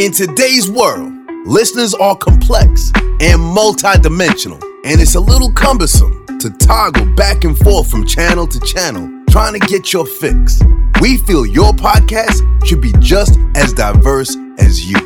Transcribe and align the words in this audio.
In 0.00 0.12
today's 0.12 0.70
world, 0.70 1.12
listeners 1.44 1.92
are 1.92 2.16
complex 2.16 2.90
and 3.20 3.38
multidimensional, 3.38 4.58
and 4.82 4.98
it's 4.98 5.14
a 5.14 5.20
little 5.20 5.52
cumbersome 5.52 6.24
to 6.38 6.48
toggle 6.52 7.04
back 7.16 7.44
and 7.44 7.54
forth 7.58 7.90
from 7.90 8.06
channel 8.06 8.46
to 8.46 8.58
channel 8.60 9.10
trying 9.28 9.52
to 9.52 9.58
get 9.58 9.92
your 9.92 10.06
fix. 10.06 10.58
We 11.02 11.18
feel 11.18 11.44
your 11.44 11.72
podcast 11.72 12.40
should 12.64 12.80
be 12.80 12.94
just 12.98 13.38
as 13.54 13.74
diverse 13.74 14.34
as 14.58 14.90
you. 14.90 14.96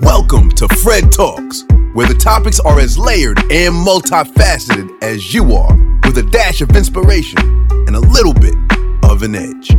Welcome 0.00 0.50
to 0.56 0.66
Fred 0.66 1.12
Talx, 1.12 1.62
where 1.94 2.08
the 2.08 2.14
topics 2.14 2.58
are 2.58 2.80
as 2.80 2.98
layered 2.98 3.38
and 3.38 3.72
multifaceted 3.72 4.90
as 5.04 5.32
you 5.32 5.54
are, 5.54 5.72
with 6.04 6.18
a 6.18 6.28
dash 6.32 6.60
of 6.60 6.74
inspiration 6.74 7.38
and 7.86 7.94
a 7.94 8.00
little 8.00 8.34
bit 8.34 8.56
of 9.04 9.22
an 9.22 9.36
edge. 9.36 9.70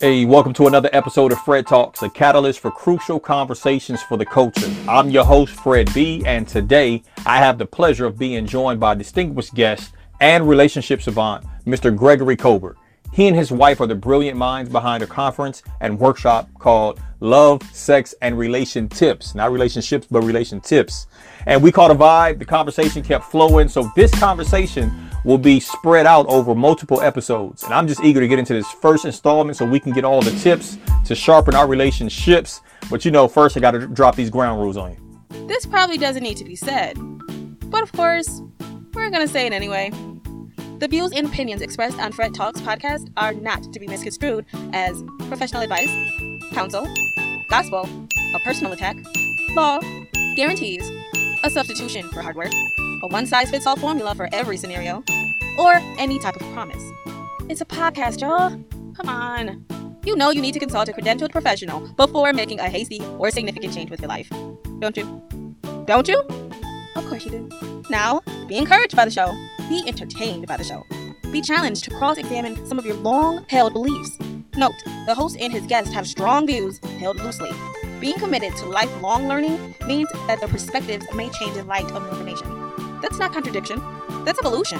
Hey, 0.00 0.24
welcome 0.24 0.52
to 0.52 0.68
another 0.68 0.88
episode 0.92 1.32
of 1.32 1.40
Fred 1.40 1.66
Talx, 1.66 2.02
a 2.02 2.08
catalyst 2.08 2.60
for 2.60 2.70
crucial 2.70 3.18
conversations 3.18 4.00
for 4.00 4.16
the 4.16 4.24
culture. 4.24 4.72
I'm 4.88 5.10
your 5.10 5.24
host, 5.24 5.52
Fred 5.54 5.92
B, 5.92 6.22
and 6.24 6.46
today 6.46 7.02
I 7.26 7.38
have 7.38 7.58
the 7.58 7.66
pleasure 7.66 8.06
of 8.06 8.16
being 8.16 8.46
joined 8.46 8.78
by 8.78 8.94
distinguished 8.94 9.54
guest 9.54 9.94
and 10.20 10.48
relationship 10.48 11.02
savant, 11.02 11.44
Mr. 11.66 11.94
Gregory 11.96 12.36
Colbert. 12.36 12.76
He 13.12 13.26
and 13.26 13.36
his 13.36 13.50
wife 13.50 13.80
are 13.80 13.88
the 13.88 13.96
brilliant 13.96 14.38
minds 14.38 14.70
behind 14.70 15.02
a 15.02 15.06
conference 15.08 15.64
and 15.80 15.98
workshop 15.98 16.48
called 16.60 17.00
Love, 17.18 17.60
Sex, 17.72 18.14
and 18.22 18.38
Relation 18.38 18.88
Tips. 18.88 19.34
Not 19.34 19.50
relationships, 19.50 20.06
but 20.08 20.22
relation 20.22 20.60
tips. 20.60 21.08
And 21.46 21.62
we 21.62 21.72
caught 21.72 21.90
a 21.90 21.94
vibe. 21.94 22.38
The 22.38 22.44
conversation 22.44 23.02
kept 23.02 23.24
flowing. 23.24 23.68
So 23.68 23.90
this 23.96 24.12
conversation 24.18 24.92
will 25.24 25.38
be 25.38 25.60
spread 25.60 26.06
out 26.06 26.26
over 26.26 26.54
multiple 26.54 27.00
episodes. 27.00 27.62
And 27.64 27.74
I'm 27.74 27.86
just 27.86 28.02
eager 28.02 28.20
to 28.20 28.28
get 28.28 28.38
into 28.38 28.54
this 28.54 28.70
first 28.70 29.04
installment 29.04 29.56
so 29.56 29.66
we 29.66 29.80
can 29.80 29.92
get 29.92 30.04
all 30.04 30.22
the 30.22 30.30
tips 30.38 30.78
to 31.06 31.14
sharpen 31.14 31.54
our 31.54 31.66
relationships. 31.66 32.60
But 32.90 33.04
you 33.04 33.10
know, 33.10 33.28
first 33.28 33.56
I 33.56 33.60
got 33.60 33.72
to 33.72 33.86
drop 33.86 34.16
these 34.16 34.30
ground 34.30 34.60
rules 34.60 34.76
on 34.76 34.92
you. 34.92 35.46
This 35.46 35.66
probably 35.66 35.98
doesn't 35.98 36.22
need 36.22 36.36
to 36.38 36.44
be 36.44 36.56
said. 36.56 36.96
But 37.70 37.82
of 37.82 37.92
course, 37.92 38.40
we're 38.94 39.10
going 39.10 39.26
to 39.26 39.32
say 39.32 39.46
it 39.46 39.52
anyway. 39.52 39.90
The 40.78 40.86
views 40.88 41.12
and 41.12 41.26
opinions 41.26 41.60
expressed 41.60 41.98
on 41.98 42.12
Fred 42.12 42.32
Talx 42.34 42.60
podcast 42.60 43.10
are 43.16 43.32
not 43.34 43.72
to 43.72 43.80
be 43.80 43.88
misconstrued 43.88 44.46
as 44.72 45.02
professional 45.26 45.62
advice, 45.62 45.90
counsel, 46.52 46.86
gospel, 47.50 47.88
a 48.34 48.38
personal 48.44 48.72
attack, 48.72 48.96
law, 49.56 49.80
guarantees, 50.36 50.88
a 51.44 51.50
substitution 51.50 52.08
for 52.10 52.22
hard 52.22 52.36
work, 52.36 52.52
a 53.02 53.08
one 53.08 53.26
size 53.26 53.50
fits 53.50 53.66
all 53.66 53.76
formula 53.76 54.14
for 54.14 54.28
every 54.32 54.56
scenario, 54.56 55.02
or 55.58 55.74
any 55.98 56.18
type 56.18 56.36
of 56.36 56.42
promise. 56.52 56.82
It's 57.48 57.60
a 57.60 57.64
podcast, 57.64 58.20
y'all. 58.20 58.50
Come 58.94 59.08
on. 59.08 59.64
You 60.04 60.16
know 60.16 60.30
you 60.30 60.40
need 60.40 60.52
to 60.52 60.60
consult 60.60 60.88
a 60.88 60.92
credentialed 60.92 61.32
professional 61.32 61.86
before 61.94 62.32
making 62.32 62.60
a 62.60 62.68
hasty 62.68 63.00
or 63.18 63.30
significant 63.30 63.74
change 63.74 63.90
with 63.90 64.00
your 64.00 64.08
life. 64.08 64.30
Don't 64.78 64.96
you? 64.96 65.22
Don't 65.86 66.08
you? 66.08 66.18
Of 66.96 67.06
course 67.08 67.24
you 67.24 67.30
do. 67.30 67.82
Now, 67.90 68.22
be 68.48 68.56
encouraged 68.56 68.96
by 68.96 69.04
the 69.04 69.10
show. 69.10 69.32
Be 69.68 69.82
entertained 69.86 70.46
by 70.46 70.56
the 70.56 70.64
show. 70.64 70.84
Be 71.30 71.40
challenged 71.40 71.84
to 71.84 71.90
cross 71.90 72.16
examine 72.16 72.66
some 72.66 72.78
of 72.78 72.86
your 72.86 72.96
long 72.96 73.44
held 73.48 73.72
beliefs. 73.74 74.18
Note, 74.56 74.74
the 75.06 75.14
host 75.14 75.36
and 75.38 75.52
his 75.52 75.66
guests 75.66 75.92
have 75.92 76.06
strong 76.06 76.46
views 76.46 76.78
held 76.98 77.18
loosely. 77.18 77.50
Being 78.00 78.18
committed 78.18 78.54
to 78.58 78.66
lifelong 78.66 79.26
learning 79.28 79.74
means 79.86 80.08
that 80.28 80.40
the 80.40 80.46
perspectives 80.48 81.04
may 81.14 81.28
change 81.30 81.56
in 81.56 81.66
light 81.66 81.90
of 81.90 82.02
new 82.02 82.10
information. 82.10 83.00
That's 83.00 83.18
not 83.18 83.32
contradiction, 83.32 83.80
that's 84.24 84.38
evolution. 84.38 84.78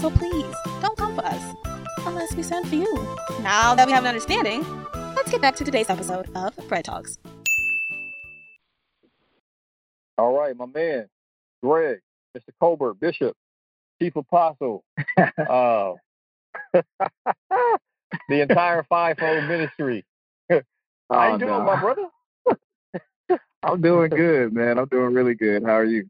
So 0.00 0.10
please, 0.10 0.54
don't 0.80 0.96
come 0.96 1.14
for 1.14 1.24
us 1.24 1.54
unless 2.06 2.34
we 2.34 2.42
send 2.42 2.68
for 2.68 2.76
you. 2.76 2.94
Now 3.42 3.74
that 3.74 3.86
we 3.86 3.92
have 3.92 4.04
an 4.04 4.08
understanding, 4.08 4.64
let's 5.14 5.30
get 5.30 5.40
back 5.42 5.56
to 5.56 5.64
today's 5.64 5.90
episode 5.90 6.28
of 6.34 6.54
Fred 6.66 6.84
Talx. 6.86 7.18
All 10.18 10.34
right, 10.36 10.56
my 10.56 10.66
man, 10.66 11.08
Greg, 11.62 12.00
Mr. 12.36 12.48
Colbert, 12.58 12.94
Bishop, 12.94 13.36
Chief 14.00 14.16
Apostle, 14.16 14.82
uh, 15.18 15.92
the 16.72 18.40
entire 18.40 18.82
fivefold 18.84 19.44
ministry. 19.44 20.04
How 20.50 20.62
Oh, 21.10 21.32
you 21.34 21.38
doing, 21.38 21.50
no. 21.50 21.60
my 21.64 21.78
brother? 21.80 22.06
I'm 23.66 23.80
doing 23.82 24.10
good, 24.14 24.52
man. 24.54 24.78
I'm 24.78 24.86
doing 24.86 25.14
really 25.14 25.34
good. 25.34 25.64
How 25.64 25.74
are 25.78 25.84
you? 25.84 26.08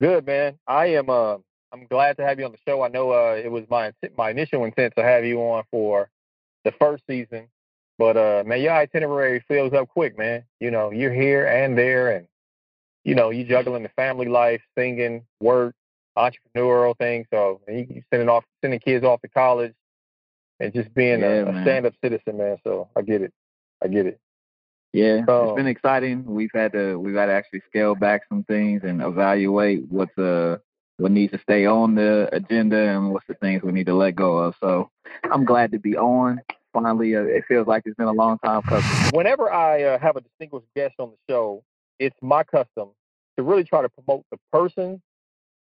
Good, 0.00 0.26
man. 0.26 0.58
I 0.66 0.86
am. 0.86 1.10
Uh, 1.10 1.36
I'm 1.72 1.86
glad 1.88 2.16
to 2.18 2.24
have 2.26 2.38
you 2.38 2.46
on 2.46 2.52
the 2.52 2.58
show. 2.66 2.82
I 2.82 2.88
know 2.88 3.12
uh, 3.12 3.34
it 3.42 3.50
was 3.50 3.64
my 3.70 3.92
my 4.16 4.30
initial 4.30 4.64
intent 4.64 4.94
to 4.96 5.04
have 5.04 5.24
you 5.24 5.38
on 5.40 5.64
for 5.70 6.10
the 6.64 6.72
first 6.72 7.04
season, 7.08 7.48
but 7.98 8.16
uh, 8.16 8.44
man, 8.46 8.60
your 8.60 8.72
itinerary 8.72 9.44
fills 9.48 9.72
up 9.72 9.88
quick, 9.88 10.18
man. 10.18 10.44
You 10.60 10.70
know, 10.70 10.90
you're 10.90 11.12
here 11.14 11.46
and 11.46 11.76
there, 11.78 12.16
and 12.16 12.26
you 13.04 13.14
know, 13.14 13.30
you 13.30 13.44
juggling 13.44 13.82
the 13.82 13.90
family 13.90 14.26
life, 14.26 14.62
singing, 14.76 15.24
work, 15.40 15.74
entrepreneurial 16.16 16.96
thing. 16.98 17.26
So 17.32 17.60
and 17.68 17.88
you, 17.90 18.02
sending 18.10 18.28
off 18.28 18.44
sending 18.62 18.80
kids 18.80 19.04
off 19.04 19.20
to 19.22 19.28
college, 19.28 19.74
and 20.60 20.72
just 20.72 20.92
being 20.94 21.20
Yeah, 21.20 21.28
a, 21.46 21.46
a 21.46 21.62
stand 21.62 21.86
up 21.86 21.94
citizen, 22.02 22.38
man. 22.38 22.58
So 22.64 22.88
I 22.96 23.02
get 23.02 23.22
it. 23.22 23.32
I 23.82 23.88
get 23.88 24.06
it. 24.06 24.20
Yeah, 24.92 25.24
So- 25.26 25.44
it's 25.44 25.56
been 25.56 25.66
exciting. 25.66 26.24
We've 26.24 26.50
had 26.52 26.72
to 26.72 26.98
we've 26.98 27.14
had 27.14 27.26
to 27.26 27.32
actually 27.32 27.62
scale 27.68 27.94
back 27.94 28.22
some 28.28 28.44
things 28.44 28.82
and 28.84 29.00
evaluate 29.02 29.84
what's 29.88 30.16
uh 30.18 30.58
what 30.98 31.12
needs 31.12 31.32
to 31.32 31.38
stay 31.38 31.64
on 31.64 31.94
the 31.94 32.28
agenda 32.32 32.76
and 32.76 33.10
what's 33.12 33.26
the 33.26 33.34
things 33.34 33.62
we 33.62 33.72
need 33.72 33.86
to 33.86 33.94
let 33.94 34.14
go 34.14 34.36
of. 34.38 34.54
So 34.60 34.90
I'm 35.30 35.44
glad 35.44 35.72
to 35.72 35.78
be 35.78 35.96
on. 35.96 36.40
Finally, 36.72 37.16
uh, 37.16 37.22
it 37.22 37.44
feels 37.48 37.66
like 37.66 37.82
it's 37.86 37.96
been 37.96 38.06
a 38.06 38.12
long 38.12 38.38
time 38.38 38.62
coming. 38.62 38.84
whenever 39.12 39.50
I 39.50 39.82
uh, 39.82 39.98
have 39.98 40.16
a 40.16 40.20
distinguished 40.20 40.66
guest 40.76 40.94
on 40.98 41.10
the 41.10 41.16
show, 41.32 41.64
it's 41.98 42.16
my 42.20 42.44
custom 42.44 42.90
to 43.36 43.42
really 43.42 43.64
try 43.64 43.82
to 43.82 43.88
promote 43.88 44.24
the 44.30 44.38
person 44.52 45.00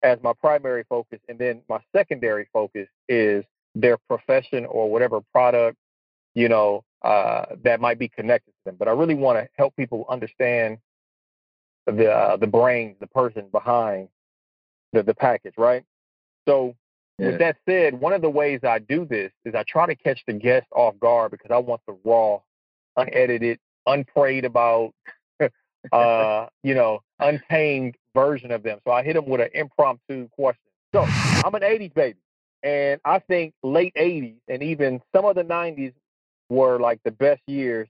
as 0.03 0.19
my 0.21 0.33
primary 0.33 0.83
focus, 0.89 1.19
and 1.29 1.39
then 1.39 1.61
my 1.69 1.79
secondary 1.95 2.47
focus 2.51 2.87
is 3.07 3.45
their 3.73 3.97
profession 3.97 4.65
or 4.65 4.91
whatever 4.91 5.21
product, 5.31 5.77
you 6.35 6.49
know, 6.49 6.83
uh, 7.03 7.45
that 7.63 7.81
might 7.81 7.99
be 7.99 8.07
connected 8.09 8.51
to 8.51 8.57
them. 8.65 8.75
But 8.79 8.87
I 8.87 8.91
really 8.91 9.15
want 9.15 9.39
to 9.39 9.49
help 9.57 9.75
people 9.75 10.05
understand 10.09 10.79
the 11.85 12.11
uh, 12.11 12.37
the 12.37 12.47
brains, 12.47 12.97
the 12.99 13.07
person 13.07 13.47
behind 13.51 14.09
the 14.93 15.03
the 15.03 15.13
package, 15.13 15.55
right? 15.57 15.83
So 16.47 16.75
Yeah. 17.19 17.27
with 17.27 17.39
that 17.39 17.57
said, 17.67 17.99
one 17.99 18.13
of 18.13 18.21
the 18.21 18.29
ways 18.29 18.61
I 18.63 18.79
do 18.79 19.05
this 19.05 19.31
is 19.45 19.55
I 19.55 19.63
try 19.63 19.85
to 19.87 19.95
catch 19.95 20.23
the 20.25 20.33
guest 20.33 20.67
off 20.71 20.99
guard 20.99 21.31
because 21.31 21.51
I 21.51 21.57
want 21.59 21.81
the 21.87 21.97
raw, 22.03 22.39
unedited, 22.97 23.59
unprayed 23.85 24.45
about, 24.45 24.93
uh, 25.91 26.47
you 26.63 26.73
know, 26.75 27.01
untamed 27.19 27.95
version 28.15 28.51
of 28.51 28.63
them. 28.63 28.79
So 28.85 28.91
I 28.91 29.03
hit 29.03 29.13
them 29.13 29.27
with 29.27 29.41
an 29.41 29.49
impromptu 29.53 30.27
question. 30.29 30.71
So 30.93 31.11
I'm 31.43 31.55
an 31.55 31.61
80s 31.63 31.93
baby, 31.93 32.19
and 32.63 32.99
I 33.05 33.19
think 33.19 33.53
late 33.63 33.93
80s 33.95 34.35
and 34.47 34.63
even 34.63 35.01
some 35.15 35.25
of 35.25 35.35
the 35.35 35.43
90s 35.43 35.93
were 36.53 36.79
like 36.79 36.99
the 37.03 37.11
best 37.11 37.41
years. 37.47 37.87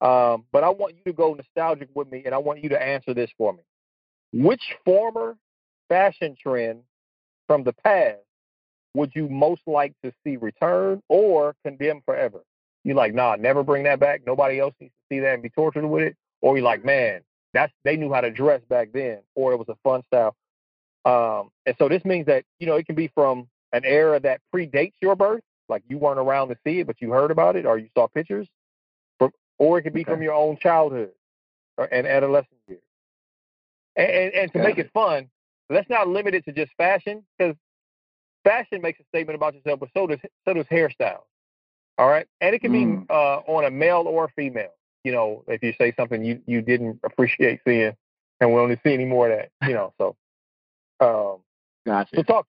Um, 0.00 0.44
but 0.52 0.62
I 0.62 0.68
want 0.68 0.94
you 0.96 1.02
to 1.10 1.12
go 1.12 1.34
nostalgic 1.34 1.88
with 1.94 2.10
me, 2.10 2.22
and 2.26 2.34
I 2.34 2.38
want 2.38 2.62
you 2.62 2.68
to 2.70 2.82
answer 2.82 3.14
this 3.14 3.30
for 3.38 3.52
me. 3.52 3.62
Which 4.32 4.62
former 4.84 5.36
fashion 5.88 6.36
trend 6.40 6.80
from 7.46 7.64
the 7.64 7.72
past 7.72 8.18
would 8.94 9.12
you 9.14 9.28
most 9.28 9.62
like 9.66 9.94
to 10.04 10.12
see 10.24 10.36
return 10.36 11.02
or 11.08 11.54
condemn 11.64 12.02
forever? 12.04 12.40
You 12.84 12.94
like, 12.94 13.14
nah, 13.14 13.36
never 13.36 13.62
bring 13.62 13.84
that 13.84 13.98
back. 13.98 14.22
Nobody 14.26 14.60
else 14.60 14.74
needs 14.80 14.92
to 14.92 15.14
see 15.14 15.20
that 15.20 15.34
and 15.34 15.42
be 15.42 15.50
tortured 15.50 15.86
with 15.86 16.02
it. 16.02 16.16
Or 16.42 16.56
you 16.56 16.62
like, 16.62 16.84
man, 16.84 17.22
that's 17.52 17.72
they 17.84 17.96
knew 17.96 18.12
how 18.12 18.20
to 18.20 18.30
dress 18.30 18.60
back 18.68 18.90
then, 18.92 19.20
or 19.34 19.52
it 19.52 19.56
was 19.56 19.68
a 19.68 19.76
fun 19.82 20.02
style. 20.06 20.36
Um, 21.04 21.50
and 21.64 21.74
so 21.78 21.88
this 21.88 22.04
means 22.04 22.26
that 22.26 22.44
you 22.58 22.66
know 22.66 22.76
it 22.76 22.86
can 22.86 22.94
be 22.94 23.10
from 23.14 23.48
an 23.72 23.84
era 23.84 24.20
that 24.20 24.40
predates 24.54 24.94
your 25.00 25.16
birth, 25.16 25.42
like 25.68 25.82
you 25.88 25.98
weren't 25.98 26.18
around 26.18 26.48
to 26.48 26.56
see 26.64 26.80
it, 26.80 26.86
but 26.86 27.00
you 27.00 27.10
heard 27.10 27.30
about 27.30 27.56
it 27.56 27.66
or 27.66 27.78
you 27.78 27.88
saw 27.94 28.06
pictures, 28.06 28.48
from, 29.18 29.30
or 29.58 29.78
it 29.78 29.82
could 29.82 29.92
be 29.92 30.02
Okay. 30.02 30.12
from 30.12 30.22
your 30.22 30.34
own 30.34 30.56
childhood 30.58 31.10
or, 31.76 31.86
and 31.86 32.06
adolescent 32.06 32.60
years. 32.68 32.80
And, 33.96 34.10
and, 34.10 34.34
and 34.34 34.52
to 34.52 34.58
make 34.58 34.78
it 34.78 34.90
fun, 34.92 35.28
let's 35.70 35.88
not 35.88 36.08
limit 36.08 36.34
it 36.34 36.44
to 36.44 36.52
just 36.52 36.72
fashion 36.76 37.24
because 37.38 37.56
fashion 38.44 38.80
makes 38.82 39.00
a 39.00 39.04
statement 39.04 39.36
about 39.36 39.54
yourself, 39.54 39.80
but 39.80 39.88
so 39.94 40.06
does 40.06 40.20
so 40.44 40.54
does 40.54 40.66
hairstyle. 40.66 41.22
All 41.98 42.08
right, 42.08 42.26
and 42.40 42.54
it 42.54 42.60
can 42.60 42.72
Mm. 42.72 43.00
be 43.00 43.06
uh, 43.10 43.38
on 43.46 43.64
a 43.64 43.70
male 43.70 44.04
or 44.06 44.28
female. 44.28 44.72
You 45.02 45.12
know, 45.12 45.44
if 45.48 45.62
you 45.62 45.72
say 45.78 45.92
something 45.96 46.24
you 46.24 46.42
you 46.46 46.60
didn't 46.62 47.00
appreciate 47.04 47.60
seeing, 47.66 47.96
and 48.40 48.52
we 48.52 48.60
only 48.60 48.78
see 48.84 48.92
any 48.92 49.06
more 49.06 49.30
of 49.30 49.38
that. 49.38 49.50
You 49.66 49.74
know, 49.74 49.94
so 49.98 50.16
um, 51.00 51.40
Gotcha. 51.86 52.16
so 52.16 52.22
talk. 52.22 52.46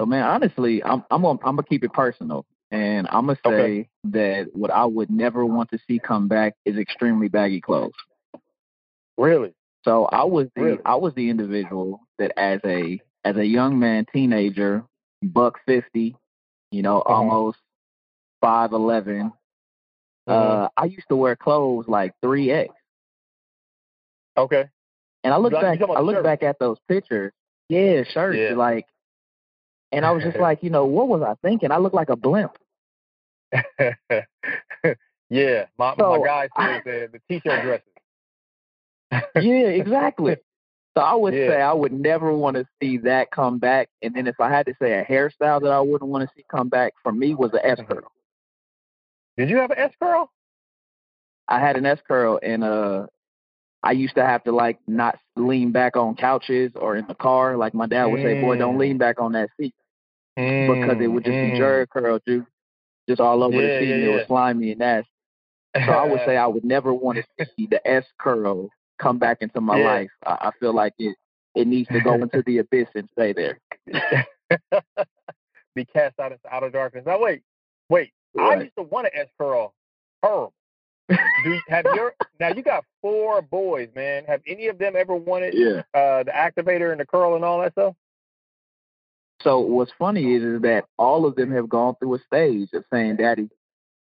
So 0.00 0.06
man, 0.06 0.24
honestly, 0.24 0.82
I'm 0.82 1.04
I'm 1.10 1.20
gonna, 1.20 1.38
I'm 1.44 1.56
gonna 1.56 1.62
keep 1.62 1.84
it 1.84 1.92
personal, 1.92 2.46
and 2.70 3.06
I'm 3.08 3.26
gonna 3.26 3.38
say 3.44 3.50
Okay. 3.52 3.88
that 4.04 4.48
what 4.54 4.70
I 4.70 4.86
would 4.86 5.10
never 5.10 5.44
want 5.44 5.70
to 5.72 5.78
see 5.86 5.98
come 5.98 6.26
back 6.26 6.54
is 6.64 6.78
extremely 6.78 7.28
baggy 7.28 7.60
clothes. 7.60 7.92
Really? 9.18 9.52
So 9.84 10.06
I 10.06 10.24
was 10.24 10.48
the 10.56 10.62
Really? 10.62 10.78
I 10.86 10.94
was 10.94 11.12
the 11.14 11.28
individual 11.28 12.00
that 12.18 12.32
as 12.38 12.60
a 12.64 12.98
as 13.26 13.36
a 13.36 13.44
young 13.44 13.78
man, 13.78 14.06
teenager, 14.10 14.84
buck 15.22 15.58
fifty, 15.66 16.16
You 16.70 16.80
know, 16.80 17.02
Uh-huh. 17.02 17.16
almost 17.16 17.58
five 18.40 18.72
eleven. 18.72 19.34
Mhm. 20.26 20.64
Uh, 20.64 20.68
I 20.78 20.86
used 20.86 21.08
to 21.10 21.16
wear 21.16 21.36
clothes 21.36 21.88
like 21.88 22.14
three 22.22 22.50
X, 22.50 22.72
Okay. 24.38 24.70
and 25.24 25.34
I 25.34 25.36
look 25.36 25.52
Like, 25.52 25.78
back. 25.78 25.90
I 25.90 26.00
look 26.00 26.22
back 26.24 26.42
at 26.42 26.58
those 26.58 26.78
pictures. 26.88 27.34
Yeah, 27.68 28.02
shirts. 28.04 28.38
Yeah. 28.38 28.56
Like, 28.56 28.86
and 29.92 30.04
I 30.04 30.10
was 30.12 30.22
just 30.22 30.38
like, 30.38 30.62
you 30.62 30.70
know, 30.70 30.84
what 30.84 31.08
was 31.08 31.22
I 31.22 31.34
thinking? 31.46 31.72
I 31.72 31.78
look 31.78 31.92
like 31.94 32.08
a 32.10 32.16
blimp. 32.16 32.56
yeah, 35.30 35.66
my 35.78 35.94
So, 35.98 36.18
my 36.18 36.18
guy 36.24 36.48
says 36.58 36.82
the, 36.84 37.08
the 37.12 37.20
t-shirt 37.28 37.62
dresses. 37.62 37.86
yeah, 39.36 39.66
exactly. 39.68 40.36
So 40.96 41.02
I 41.02 41.14
would 41.14 41.34
Yeah. 41.34 41.48
say 41.48 41.60
I 41.60 41.72
would 41.72 41.92
never 41.92 42.32
want 42.34 42.56
to 42.56 42.66
see 42.80 42.98
that 42.98 43.30
come 43.30 43.58
back. 43.58 43.88
And 44.02 44.14
then 44.14 44.26
if 44.26 44.40
I 44.40 44.48
had 44.50 44.66
to 44.66 44.74
say 44.80 44.92
a 44.98 45.04
hairstyle 45.04 45.60
that 45.62 45.70
I 45.72 45.80
wouldn't 45.80 46.10
want 46.10 46.28
to 46.28 46.30
see 46.36 46.44
come 46.50 46.68
back 46.68 46.94
for 47.02 47.12
me 47.12 47.34
was 47.34 47.52
an 47.52 47.60
S 47.64 47.78
curl. 47.88 48.10
Did 49.36 49.50
you 49.50 49.56
have 49.58 49.70
an 49.70 49.78
S 49.78 49.92
curl? 50.00 50.30
I 51.48 51.58
had 51.60 51.76
an 51.76 51.86
S 51.86 51.98
curl 52.06 52.38
and 52.42 52.62
uh 52.62 53.06
I 53.82 53.92
used 53.92 54.14
to 54.16 54.24
have 54.24 54.44
to 54.44 54.52
like 54.52 54.78
not 54.86 55.18
lean 55.36 55.72
back 55.72 55.96
on 55.96 56.14
couches 56.14 56.72
or 56.74 56.96
in 56.96 57.06
the 57.06 57.14
car. 57.14 57.56
Like 57.56 57.72
my 57.72 57.86
dad 57.86 58.06
would 58.06 58.20
say, 58.22 58.34
Boy, 58.34 58.56
don't 58.56 58.76
Mm. 58.76 58.80
lean 58.80 58.98
back 58.98 59.20
on 59.20 59.32
that 59.32 59.48
seat 59.58 59.74
because 60.36 60.98
it 61.00 61.06
would 61.08 61.24
just 61.24 61.36
be 61.40 61.50
Jheri 61.60 61.88
curl 61.88 62.18
juice 62.26 62.44
just 63.08 63.20
all 63.20 63.42
over 63.42 63.60
Yeah, 63.60 63.68
the 63.68 63.78
seat 63.80 63.88
yeah, 63.88 63.94
and 63.96 64.04
it 64.04 64.08
yeah. 64.08 64.16
was 64.16 64.26
slimy 64.26 64.70
and 64.70 64.78
nasty. 64.80 65.10
So 65.74 65.92
I 65.92 66.04
would 66.04 66.20
say 66.26 66.36
I 66.36 66.46
would 66.46 66.64
never 66.64 66.92
want 66.92 67.18
to 67.38 67.46
see 67.56 67.66
the 67.66 67.86
S 67.86 68.04
curl 68.18 68.68
come 68.98 69.18
back 69.18 69.38
into 69.40 69.60
my 69.60 69.76
Yeah. 69.78 69.84
life. 69.84 70.10
I, 70.26 70.30
I 70.48 70.50
feel 70.60 70.74
like 70.74 70.94
it 70.98 71.16
it 71.54 71.66
needs 71.66 71.88
to 71.90 72.00
go 72.00 72.14
into 72.14 72.42
the 72.46 72.58
abyss 72.58 72.88
and 72.94 73.08
stay 73.12 73.32
there. 73.32 73.58
be 75.74 75.84
cast 75.84 76.18
out 76.20 76.32
into 76.32 76.54
outer 76.54 76.70
darkness. 76.70 77.04
Now 77.06 77.18
wait, 77.20 77.42
wait. 77.88 78.12
I 78.38 78.42
Right. 78.50 78.62
used 78.64 78.76
to 78.76 78.82
want 78.82 79.06
an 79.06 79.12
S 79.14 79.28
curl. 79.38 79.74
Horrible. 80.22 80.52
Do 81.08 81.50
you, 81.50 81.60
have 81.68 81.84
your 81.94 82.14
now 82.38 82.48
you 82.48 82.62
got 82.62 82.84
four 83.02 83.42
boys, 83.42 83.88
man. 83.96 84.24
Have 84.26 84.42
any 84.46 84.68
of 84.68 84.78
them 84.78 84.94
ever 84.96 85.14
wanted 85.14 85.54
Yeah. 85.54 85.82
uh, 85.94 86.22
the 86.22 86.30
activator 86.30 86.92
and 86.92 87.00
the 87.00 87.06
curl 87.06 87.34
and 87.34 87.44
all 87.44 87.60
that 87.60 87.72
stuff? 87.72 87.94
So 89.42 89.60
what's 89.60 89.92
funny 89.98 90.34
is, 90.34 90.42
is 90.42 90.62
that 90.62 90.84
all 90.98 91.26
of 91.26 91.34
them 91.34 91.52
have 91.52 91.68
gone 91.68 91.94
through 91.98 92.14
a 92.14 92.18
stage 92.20 92.68
of 92.72 92.84
saying, 92.92 93.16
"Daddy, 93.16 93.48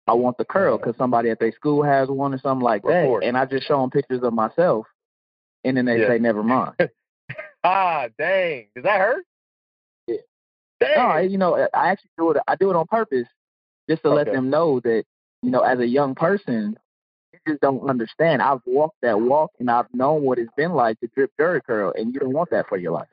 I 0.08 0.14
want 0.14 0.38
the 0.38 0.46
curl," 0.46 0.78
because 0.78 0.96
somebody 0.98 1.30
at 1.30 1.40
their 1.40 1.52
school 1.52 1.84
has 1.84 2.10
one 2.10 2.34
or 2.34 2.40
something 2.40 2.64
like 2.64 2.84
that. 2.84 2.90
And 3.24 3.38
I 3.38 3.46
just 3.46 3.68
show 3.68 3.82
them 3.82 3.90
pictures 3.90 4.24
of 4.24 4.34
myself, 4.34 4.88
and 5.64 5.76
then 5.76 5.86
they 5.86 6.00
Yeah. 6.00 6.08
say, 6.08 6.20
"Never 6.20 6.44
mind." 6.44 6.76
Ah, 7.68 8.10
dang. 8.20 8.68
Does 8.76 8.84
that 8.84 9.00
hurt? 9.00 9.26
Yeah. 10.06 10.18
Dang. 10.80 10.98
no, 10.98 11.02
I, 11.06 11.22
you 11.22 11.40
know, 11.40 11.56
I 11.74 11.90
actually 11.90 12.12
do 12.16 12.30
it. 12.30 12.38
I 12.48 12.56
do 12.56 12.70
it 12.70 12.76
on 12.76 12.86
purpose, 12.86 13.28
just 13.90 14.04
to 14.04 14.12
let 14.12 14.28
them 14.28 14.52
know 14.52 14.80
that 14.82 15.04
you 15.42 15.50
know, 15.50 15.62
as 15.62 15.80
a 15.80 15.88
young 15.88 16.14
person, 16.14 16.78
you 17.34 17.40
just 17.48 17.62
don't 17.62 17.90
understand. 17.90 18.42
I've 18.44 18.62
walked 18.66 18.98
that 19.02 19.20
walk, 19.20 19.52
and 19.60 19.70
I've 19.72 19.92
known 19.94 20.22
what 20.22 20.38
it's 20.38 20.54
been 20.56 20.74
like 20.74 21.00
to 21.00 21.08
drip 21.08 21.32
Jheri 21.40 21.64
curl, 21.64 21.92
and 21.98 22.14
you 22.14 22.20
don't 22.20 22.34
want 22.34 22.52
that 22.52 22.68
for 22.68 22.78
your 22.78 22.92
life. 22.92 23.08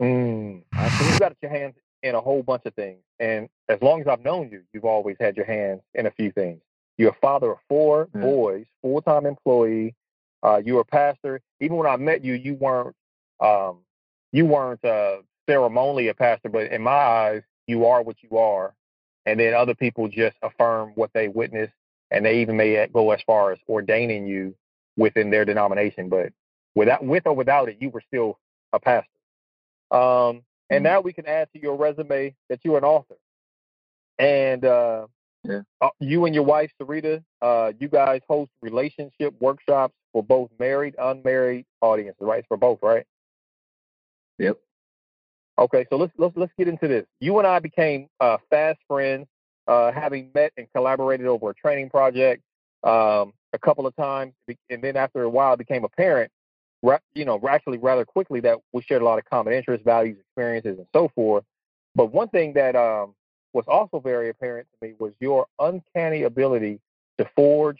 Mm. 0.00 0.62
So 0.98 1.04
you've 1.06 1.20
got 1.20 1.36
your 1.42 1.50
hands 1.50 1.74
in 2.02 2.14
a 2.14 2.20
whole 2.20 2.42
bunch 2.42 2.62
of 2.66 2.74
things. 2.74 3.00
And 3.18 3.48
as 3.68 3.80
long 3.80 4.00
as 4.00 4.06
I've 4.06 4.24
known 4.24 4.50
you, 4.50 4.62
you've 4.72 4.84
always 4.84 5.16
had 5.18 5.36
your 5.36 5.46
hands 5.46 5.80
in 5.94 6.06
a 6.06 6.10
few 6.10 6.30
things. 6.32 6.60
You're 6.98 7.10
a 7.10 7.16
father 7.20 7.52
of 7.52 7.58
four 7.68 8.06
boys, 8.06 8.64
full 8.82 9.02
time 9.02 9.26
employee. 9.26 9.94
Uh, 10.42 10.62
you're 10.64 10.80
a 10.80 10.84
pastor. 10.84 11.40
Even 11.60 11.76
when 11.76 11.86
I 11.86 11.96
met 11.96 12.24
you, 12.24 12.34
you 12.34 12.54
weren't 12.54 12.94
um, 13.40 13.78
you 14.32 14.46
weren't 14.46 14.84
uh, 14.84 15.16
ceremonially 15.48 16.08
a 16.08 16.14
pastor, 16.14 16.48
but 16.48 16.70
in 16.72 16.82
my 16.82 16.90
eyes, 16.90 17.42
you 17.66 17.86
are 17.86 18.02
what 18.02 18.16
you 18.22 18.38
are. 18.38 18.74
And 19.24 19.40
then 19.40 19.54
other 19.54 19.74
people 19.74 20.08
just 20.08 20.36
affirm 20.42 20.92
what 20.94 21.10
they 21.12 21.28
witness, 21.28 21.70
and 22.10 22.24
they 22.24 22.40
even 22.40 22.56
may 22.56 22.86
go 22.92 23.10
as 23.10 23.20
far 23.26 23.52
as 23.52 23.58
ordaining 23.68 24.26
you 24.26 24.54
within 24.96 25.30
their 25.30 25.44
denomination. 25.44 26.08
But 26.08 26.32
without, 26.74 27.04
with 27.04 27.26
or 27.26 27.34
without 27.34 27.68
it, 27.68 27.78
you 27.80 27.90
were 27.90 28.02
still 28.06 28.38
a 28.72 28.78
pastor. 28.78 29.10
Um, 29.90 30.42
and 30.70 30.80
Mhm. 30.80 30.84
now 30.84 31.00
we 31.00 31.12
can 31.12 31.26
add 31.26 31.48
to 31.52 31.60
your 31.60 31.76
resume 31.76 32.34
that 32.48 32.60
you're 32.64 32.78
an 32.78 32.84
author. 32.84 33.16
And 34.18 34.64
uh, 34.64 35.06
Yeah. 35.44 35.62
uh, 35.80 35.90
you 36.00 36.24
and 36.24 36.34
your 36.34 36.44
wife, 36.44 36.72
Sarita, 36.80 37.22
uh, 37.42 37.72
you 37.78 37.88
guys 37.88 38.22
host 38.28 38.50
relationship 38.62 39.34
workshops 39.40 39.94
for 40.12 40.22
both 40.22 40.50
married, 40.58 40.94
unmarried 40.98 41.66
audiences, 41.80 42.20
right? 42.20 42.40
It's 42.40 42.48
for 42.48 42.56
both, 42.56 42.82
right? 42.82 43.06
Yep. 44.38 44.58
Okay, 45.58 45.86
so 45.88 45.96
let's 45.96 46.12
let's 46.18 46.36
let's 46.36 46.52
get 46.58 46.68
into 46.68 46.86
this. 46.88 47.06
You 47.20 47.38
and 47.38 47.46
I 47.46 47.60
became 47.60 48.08
uh, 48.20 48.38
fast 48.50 48.78
friends, 48.86 49.26
uh, 49.66 49.90
having 49.92 50.30
met 50.34 50.52
and 50.56 50.66
collaborated 50.74 51.26
over 51.26 51.50
a 51.50 51.54
training 51.54 51.88
project 51.88 52.42
um, 52.84 53.32
a 53.52 53.58
couple 53.58 53.86
of 53.86 53.96
times, 53.96 54.34
and 54.68 54.82
then 54.82 54.96
after 54.96 55.22
a 55.22 55.30
while 55.30 55.54
it 55.54 55.58
became 55.58 55.84
apparent, 55.84 56.30
you 57.14 57.24
know, 57.24 57.40
actually 57.48 57.78
rather 57.78 58.04
quickly 58.04 58.40
that 58.40 58.58
we 58.72 58.82
shared 58.82 59.02
a 59.02 59.04
lot 59.04 59.18
of 59.18 59.24
common 59.24 59.52
interests, 59.52 59.84
values, 59.84 60.18
experiences, 60.18 60.78
and 60.78 60.86
so 60.92 61.10
forth. 61.14 61.44
But 61.94 62.12
one 62.12 62.28
thing 62.28 62.52
that 62.54 62.76
um, 62.76 63.14
was 63.52 63.64
also 63.66 64.00
very 64.00 64.28
apparent 64.28 64.68
to 64.72 64.86
me 64.86 64.94
was 64.98 65.12
your 65.20 65.46
uncanny 65.58 66.22
ability 66.24 66.80
to 67.18 67.28
forge, 67.34 67.78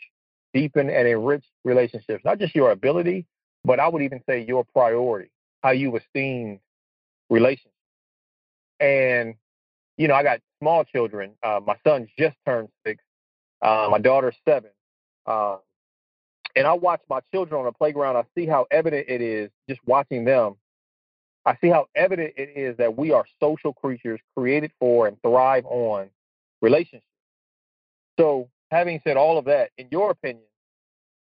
deepen, 0.53 0.89
and 0.89 1.07
enrich 1.07 1.45
relationships. 1.63 2.25
Not 2.25 2.39
just 2.39 2.55
your 2.55 2.71
ability, 2.71 3.25
but 3.63 3.79
I 3.79 3.87
would 3.87 4.01
even 4.01 4.21
say 4.27 4.43
your 4.47 4.65
priority, 4.65 5.29
how 5.61 5.71
you 5.71 5.95
esteem 5.95 6.59
relationships. 7.29 7.73
And, 8.79 9.35
you 9.97 10.07
know, 10.07 10.15
I 10.15 10.23
got 10.23 10.39
small 10.59 10.83
children. 10.83 11.31
Uh, 11.43 11.59
my 11.65 11.75
son 11.85 12.07
just 12.17 12.35
turned 12.45 12.69
six. 12.85 13.03
Uh, 13.61 13.87
my 13.91 13.99
daughter's 13.99 14.35
seven. 14.47 14.71
Uh, 15.25 15.57
and 16.57 16.65
I 16.65 16.73
watch 16.73 17.01
my 17.07 17.19
children 17.31 17.59
on 17.59 17.65
the 17.65 17.71
playground. 17.71 18.17
I 18.17 18.23
see 18.35 18.47
how 18.47 18.65
evident 18.71 19.05
it 19.07 19.21
is 19.21 19.51
just 19.69 19.79
watching 19.85 20.25
them. 20.25 20.55
I 21.45 21.55
see 21.61 21.67
how 21.67 21.85
evident 21.95 22.33
it 22.35 22.49
is 22.55 22.77
that 22.77 22.97
we 22.97 23.11
are 23.11 23.25
social 23.39 23.73
creatures 23.73 24.19
created 24.35 24.71
for 24.79 25.07
and 25.07 25.21
thrive 25.21 25.65
on 25.67 26.09
relationships. 26.61 27.05
So, 28.19 28.49
having 28.71 28.99
said 29.03 29.17
all 29.17 29.37
of 29.37 29.45
that, 29.45 29.69
in 29.77 29.87
your 29.91 30.09
opinion, 30.09 30.43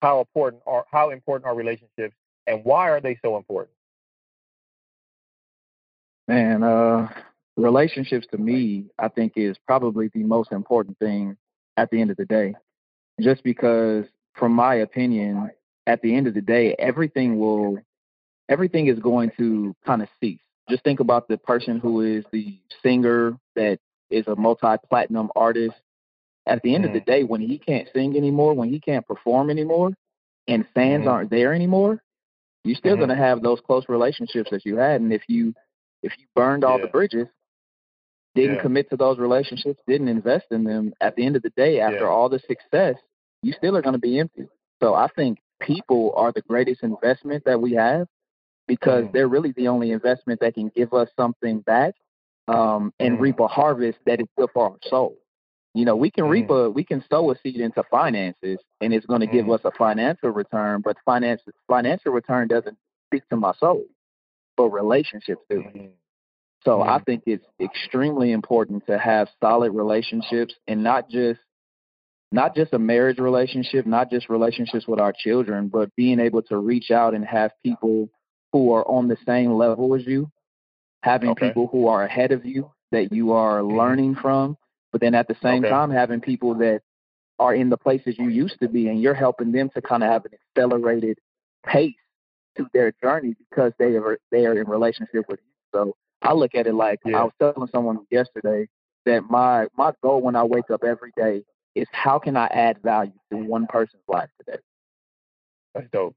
how 0.01 0.19
important 0.19 0.63
are 0.67 0.85
how 0.91 1.11
important 1.11 1.45
are 1.47 1.55
relationships, 1.55 2.15
and 2.45 2.65
why 2.65 2.89
are 2.89 2.99
they 2.99 3.17
so 3.23 3.37
important? 3.37 3.73
Man, 6.27 6.61
uh, 6.61 7.07
relationships 7.55 8.27
to 8.31 8.37
me, 8.37 8.87
I 8.99 9.07
think, 9.07 9.33
is 9.37 9.57
probably 9.65 10.09
the 10.13 10.23
most 10.23 10.51
important 10.51 10.99
thing 10.99 11.37
at 11.77 11.89
the 11.89 12.01
end 12.01 12.11
of 12.11 12.17
the 12.17 12.25
day. 12.25 12.53
Just 13.21 13.43
because, 13.43 14.05
from 14.33 14.53
my 14.53 14.75
opinion, 14.75 15.51
at 15.87 16.01
the 16.01 16.15
end 16.15 16.27
of 16.27 16.33
the 16.33 16.41
day, 16.41 16.75
everything 16.79 17.39
will, 17.39 17.79
everything 18.49 18.87
is 18.87 18.99
going 18.99 19.31
to 19.37 19.75
kind 19.85 20.01
of 20.01 20.09
cease. 20.19 20.39
Just 20.69 20.83
think 20.83 20.99
about 20.99 21.27
the 21.27 21.37
person 21.37 21.79
who 21.79 22.01
is 22.01 22.23
the 22.31 22.57
singer 22.81 23.37
that 23.55 23.79
is 24.09 24.27
a 24.27 24.35
multi-platinum 24.35 25.29
artist. 25.35 25.75
At 26.47 26.61
the 26.63 26.73
end 26.73 26.85
of 26.85 26.93
the 26.93 27.01
day, 27.01 27.23
when 27.23 27.41
he 27.41 27.57
can't 27.57 27.87
sing 27.93 28.15
anymore, 28.17 28.53
when 28.53 28.69
he 28.69 28.79
can't 28.79 29.05
perform 29.05 29.49
anymore, 29.49 29.91
and 30.47 30.67
fans 30.73 31.05
Mhm. 31.05 31.11
aren't 31.11 31.29
there 31.29 31.53
anymore, 31.53 32.01
you're 32.63 32.75
still 32.75 32.95
Mhm. 32.95 32.99
going 32.99 33.09
to 33.09 33.15
have 33.15 33.41
those 33.41 33.59
close 33.61 33.87
relationships 33.89 34.49
that 34.51 34.65
you 34.65 34.77
had. 34.77 35.01
And 35.01 35.11
if 35.13 35.23
you 35.27 35.53
if 36.03 36.17
you 36.17 36.25
burned 36.35 36.63
all 36.63 36.79
the 36.79 36.87
bridges, 36.87 37.27
didn't 38.33 38.55
Yeah. 38.55 38.61
commit 38.61 38.89
to 38.89 38.97
those 38.97 39.19
relationships, 39.19 39.79
didn't 39.85 40.07
invest 40.07 40.47
in 40.51 40.63
them, 40.63 40.93
at 40.99 41.15
the 41.15 41.23
end 41.23 41.35
of 41.35 41.43
the 41.43 41.51
day, 41.51 41.79
after 41.79 42.05
Yeah. 42.05 42.11
all 42.11 42.27
the 42.27 42.39
success, 42.39 42.95
you 43.41 43.53
still 43.53 43.75
are 43.77 43.81
going 43.81 43.93
to 43.93 43.99
be 43.99 44.19
empty. 44.19 44.47
So 44.81 44.93
I 44.93 45.07
think 45.15 45.39
people 45.61 46.13
are 46.15 46.31
the 46.31 46.41
greatest 46.41 46.83
investment 46.83 47.43
that 47.45 47.61
we 47.61 47.73
have 47.73 48.07
because 48.67 49.05
Mhm. 49.05 49.11
they're 49.13 49.27
really 49.27 49.51
the 49.51 49.67
only 49.67 49.91
investment 49.91 50.39
that 50.41 50.55
can 50.55 50.69
give 50.69 50.93
us 50.93 51.09
something 51.15 51.59
back 51.61 51.95
um, 52.47 52.93
and 52.99 53.19
reap 53.19 53.39
a 53.39 53.47
harvest 53.47 53.99
that 54.05 54.19
is 54.19 54.27
good 54.37 54.49
for 54.53 54.71
our 54.71 54.77
soul. 54.83 55.17
You 55.73 55.85
know, 55.85 55.95
we 55.95 56.11
can 56.11 56.25
reap 56.25 56.47
Mm. 56.47 56.67
a 56.67 56.69
we 56.69 56.83
can 56.83 57.01
sow 57.09 57.31
a 57.31 57.35
seed 57.37 57.61
into 57.61 57.83
finances 57.83 58.59
and 58.81 58.93
it's 58.93 59.05
going 59.05 59.21
to 59.21 59.27
give 59.27 59.45
Mm. 59.45 59.55
us 59.55 59.61
a 59.65 59.71
financial 59.71 60.31
return, 60.31 60.81
but 60.81 60.97
finance 61.05 61.41
financial 61.67 62.11
return 62.11 62.47
doesn't 62.47 62.77
speak 63.07 63.27
to 63.29 63.37
my 63.37 63.53
soul. 63.53 63.85
But 64.57 64.69
relationships 64.69 65.43
do. 65.49 65.63
So 66.63 66.81
I 66.81 66.99
think 66.99 67.23
it's 67.25 67.45
extremely 67.59 68.31
important 68.31 68.85
to 68.87 68.97
have 68.97 69.29
solid 69.39 69.71
relationships 69.71 70.55
and 70.67 70.83
not 70.83 71.09
just 71.09 71.39
not 72.31 72.55
just 72.55 72.73
a 72.73 72.79
marriage 72.79 73.19
relationship, 73.19 73.85
not 73.85 74.09
just 74.09 74.29
relationships 74.29 74.87
with 74.87 74.99
our 74.99 75.13
children, 75.13 75.67
but 75.67 75.93
being 75.95 76.19
able 76.19 76.41
to 76.43 76.57
reach 76.57 76.91
out 76.91 77.13
and 77.13 77.25
have 77.25 77.51
people 77.63 78.09
who 78.53 78.71
are 78.71 78.87
on 78.87 79.07
the 79.07 79.17
same 79.25 79.53
level 79.53 79.95
as 79.95 80.05
you, 80.05 80.31
having 81.03 81.29
Okay. 81.31 81.49
people 81.49 81.67
who 81.67 81.87
are 81.87 82.03
ahead 82.03 82.31
of 82.31 82.45
you 82.45 82.71
that 82.91 83.11
you 83.11 83.31
are 83.33 83.59
mm-hmm. 83.61 83.77
learning 83.77 84.15
from, 84.15 84.57
but 84.91 85.01
then 85.01 85.15
at 85.15 85.27
the 85.27 85.35
same 85.41 85.63
Okay. 85.63 85.69
time 85.69 85.91
having 85.91 86.21
people 86.21 86.55
that 86.55 86.81
are 87.39 87.55
in 87.55 87.69
the 87.69 87.77
places 87.77 88.15
you 88.19 88.29
used 88.29 88.59
to 88.59 88.69
be 88.69 88.87
and 88.87 89.01
you're 89.01 89.13
helping 89.13 89.51
them 89.51 89.69
to 89.73 89.81
kind 89.81 90.03
of 90.03 90.09
have 90.09 90.25
an 90.25 90.31
accelerated 90.33 91.17
pace 91.65 91.95
to 92.55 92.67
their 92.73 92.93
journey 93.01 93.35
because 93.49 93.73
they 93.79 93.95
are 93.95 94.19
they 94.29 94.45
are 94.45 94.57
in 94.57 94.67
relationship 94.67 95.25
with 95.27 95.39
you. 95.39 95.51
So 95.73 95.95
I 96.21 96.33
look 96.33 96.53
at 96.55 96.67
it 96.67 96.75
like 96.75 96.99
Yeah. 97.05 97.21
I 97.21 97.23
was 97.23 97.33
telling 97.39 97.67
someone 97.69 98.05
yesterday, 98.11 98.67
that 99.05 99.23
my 99.29 99.67
my 99.75 99.93
goal 100.03 100.21
when 100.21 100.35
I 100.35 100.43
wake 100.43 100.69
up 100.69 100.83
every 100.83 101.11
day 101.15 101.43
is 101.75 101.87
how 101.91 102.19
can 102.19 102.37
I 102.37 102.47
add 102.47 102.81
value 102.83 103.13
to 103.31 103.37
one 103.37 103.67
person's 103.67 104.03
life 104.07 104.29
today? 104.39 104.59
That's 105.73 105.87
dope. 105.91 106.15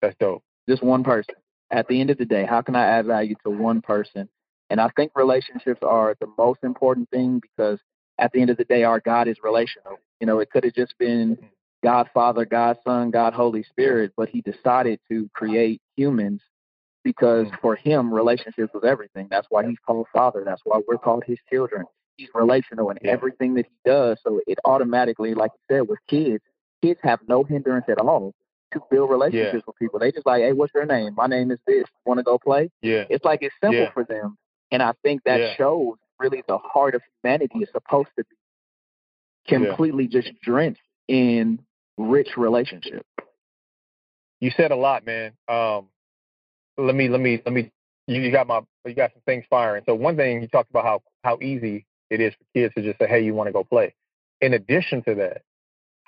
That's 0.00 0.16
dope. 0.18 0.42
Just 0.68 0.82
one 0.82 1.04
person. 1.04 1.34
At 1.70 1.86
the 1.88 2.00
end 2.00 2.10
of 2.10 2.18
the 2.18 2.24
day, 2.24 2.46
how 2.46 2.62
can 2.62 2.76
I 2.76 2.84
add 2.84 3.06
value 3.06 3.34
to 3.44 3.50
one 3.50 3.82
person? 3.82 4.28
And 4.70 4.80
I 4.80 4.88
think 4.96 5.12
relationships 5.14 5.80
are 5.82 6.16
the 6.20 6.28
most 6.38 6.60
important 6.62 7.10
thing 7.10 7.40
because 7.40 7.78
at 8.18 8.32
the 8.32 8.40
end 8.40 8.50
of 8.50 8.56
the 8.56 8.64
day, 8.64 8.84
our 8.84 9.00
God 9.00 9.28
is 9.28 9.36
relational. 9.42 9.98
You 10.20 10.26
know, 10.26 10.40
it 10.40 10.50
could 10.50 10.64
have 10.64 10.74
just 10.74 10.94
been 10.98 11.36
mm-hmm. 11.36 11.46
God 11.82 12.08
Father, 12.12 12.44
God 12.44 12.76
Son, 12.84 13.10
God 13.10 13.32
Holy 13.32 13.62
Spirit, 13.62 14.12
but 14.16 14.28
He 14.28 14.40
decided 14.40 15.00
to 15.10 15.30
create 15.34 15.80
humans 15.96 16.42
because 17.04 17.46
mm-hmm. 17.46 17.56
for 17.62 17.76
Him, 17.76 18.12
relationships 18.12 18.72
was 18.74 18.84
everything. 18.84 19.28
That's 19.30 19.46
why 19.50 19.66
He's 19.66 19.78
called 19.86 20.06
Father. 20.12 20.42
That's 20.44 20.62
why 20.64 20.80
we're 20.86 20.98
called 20.98 21.24
His 21.26 21.38
children. 21.50 21.84
He's 22.18 22.28
relational 22.34 22.90
in 22.90 22.98
yeah. 23.02 23.12
everything 23.12 23.54
that 23.54 23.64
He 23.64 23.90
does. 23.90 24.18
So 24.22 24.40
it 24.46 24.58
automatically, 24.64 25.34
like 25.34 25.52
you 25.54 25.76
said, 25.76 25.88
with 25.88 26.00
kids, 26.08 26.44
kids 26.82 27.00
have 27.02 27.20
no 27.26 27.44
hindrance 27.44 27.86
at 27.88 27.98
all 27.98 28.34
to 28.72 28.80
build 28.90 29.08
relationships 29.08 29.54
yeah. 29.54 29.60
with 29.66 29.76
people. 29.78 29.98
They 29.98 30.12
just 30.12 30.26
like, 30.26 30.42
hey, 30.42 30.52
what's 30.52 30.74
your 30.74 30.84
name? 30.84 31.14
My 31.16 31.26
name 31.26 31.50
is 31.50 31.58
this. 31.66 31.84
Want 32.04 32.18
to 32.18 32.24
go 32.24 32.38
play? 32.38 32.70
Yeah. 32.82 33.04
It's 33.08 33.24
like 33.24 33.38
it's 33.42 33.54
simple 33.62 33.80
yeah. 33.80 33.92
for 33.92 34.04
them, 34.04 34.36
and 34.70 34.82
I 34.82 34.92
think 35.02 35.22
that 35.24 35.56
shows 35.56 35.94
really 36.18 36.42
the 36.46 36.58
heart 36.58 36.94
of 36.94 37.02
humanity 37.22 37.60
is 37.60 37.68
supposed 37.72 38.08
to 38.18 38.24
be 38.24 38.36
completely 39.46 40.08
just 40.08 40.28
drenched 40.42 40.82
in 41.06 41.60
rich 41.96 42.30
relationship. 42.36 43.06
You 44.40 44.50
said 44.56 44.70
a 44.70 44.76
lot, 44.76 45.06
man. 45.06 45.32
Um, 45.48 45.88
let 46.76 46.94
me 46.94 47.08
let 47.08 47.20
me 47.20 47.40
let 47.44 47.52
me. 47.52 47.72
You, 48.06 48.20
you 48.20 48.32
got 48.32 48.46
my 48.46 48.60
you 48.84 48.94
got 48.94 49.12
some 49.12 49.22
things 49.26 49.44
firing. 49.50 49.82
So 49.86 49.94
one 49.94 50.16
thing 50.16 50.40
you 50.40 50.48
talked 50.48 50.70
about 50.70 50.84
how 50.84 51.02
how 51.24 51.38
easy 51.40 51.86
it 52.10 52.20
is 52.20 52.34
for 52.34 52.44
kids 52.54 52.74
to 52.74 52.82
just 52.82 52.98
say, 52.98 53.06
"Hey, 53.06 53.20
you 53.20 53.34
want 53.34 53.48
to 53.48 53.52
go 53.52 53.64
play." 53.64 53.94
In 54.40 54.54
addition 54.54 55.02
to 55.02 55.14
that, 55.16 55.42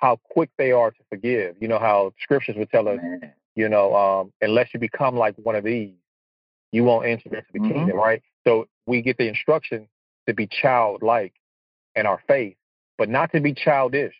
how 0.01 0.19
quick 0.29 0.49
they 0.57 0.71
are 0.71 0.91
to 0.91 0.97
forgive. 1.09 1.55
You 1.59 1.67
know 1.67 1.79
how 1.79 2.13
scriptures 2.21 2.55
would 2.57 2.69
tell 2.69 2.87
us, 2.87 2.99
man. 3.01 3.33
you 3.55 3.69
know, 3.69 3.95
um, 3.95 4.33
unless 4.41 4.73
you 4.73 4.79
become 4.79 5.15
like 5.15 5.35
one 5.37 5.55
of 5.55 5.63
these, 5.63 5.93
you 6.71 6.83
won't 6.83 7.05
enter 7.05 7.29
into 7.29 7.43
the 7.53 7.59
mm-hmm. 7.59 7.71
kingdom, 7.71 7.97
right? 7.97 8.21
So 8.45 8.67
we 8.85 9.01
get 9.01 9.17
the 9.17 9.27
instruction 9.27 9.87
to 10.27 10.33
be 10.33 10.47
childlike 10.47 11.33
in 11.95 12.05
our 12.05 12.21
faith, 12.27 12.55
but 12.97 13.09
not 13.09 13.31
to 13.33 13.41
be 13.41 13.53
childish. 13.53 14.15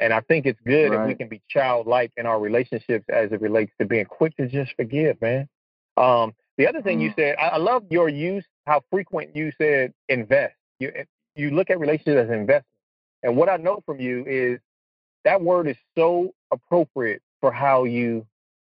And 0.00 0.12
I 0.12 0.20
think 0.20 0.46
it's 0.46 0.60
good 0.64 0.90
right. 0.90 1.02
if 1.02 1.08
we 1.08 1.14
can 1.14 1.28
be 1.28 1.42
childlike 1.48 2.12
in 2.16 2.26
our 2.26 2.38
relationships 2.38 3.06
as 3.08 3.32
it 3.32 3.40
relates 3.40 3.72
to 3.80 3.86
being 3.86 4.04
quick 4.04 4.36
to 4.36 4.46
just 4.46 4.72
forgive, 4.76 5.20
man. 5.20 5.48
Um, 5.96 6.34
the 6.56 6.68
other 6.68 6.82
thing 6.82 6.98
mm. 6.98 7.04
you 7.04 7.12
said, 7.16 7.36
I, 7.38 7.48
I 7.48 7.56
love 7.56 7.84
your 7.90 8.08
use, 8.08 8.44
how 8.66 8.82
frequent 8.90 9.34
you 9.34 9.52
said 9.58 9.92
invest. 10.08 10.54
You 10.78 10.92
you 11.34 11.50
look 11.50 11.70
at 11.70 11.78
relationships 11.78 12.18
as 12.24 12.28
an 12.28 12.34
investment. 12.34 12.64
And 13.22 13.36
what 13.36 13.48
I 13.48 13.56
know 13.56 13.82
from 13.84 14.00
you 14.00 14.24
is 14.26 14.60
that 15.24 15.40
word 15.40 15.68
is 15.68 15.76
so 15.96 16.34
appropriate 16.52 17.22
for 17.40 17.52
how 17.52 17.84
you 17.84 18.26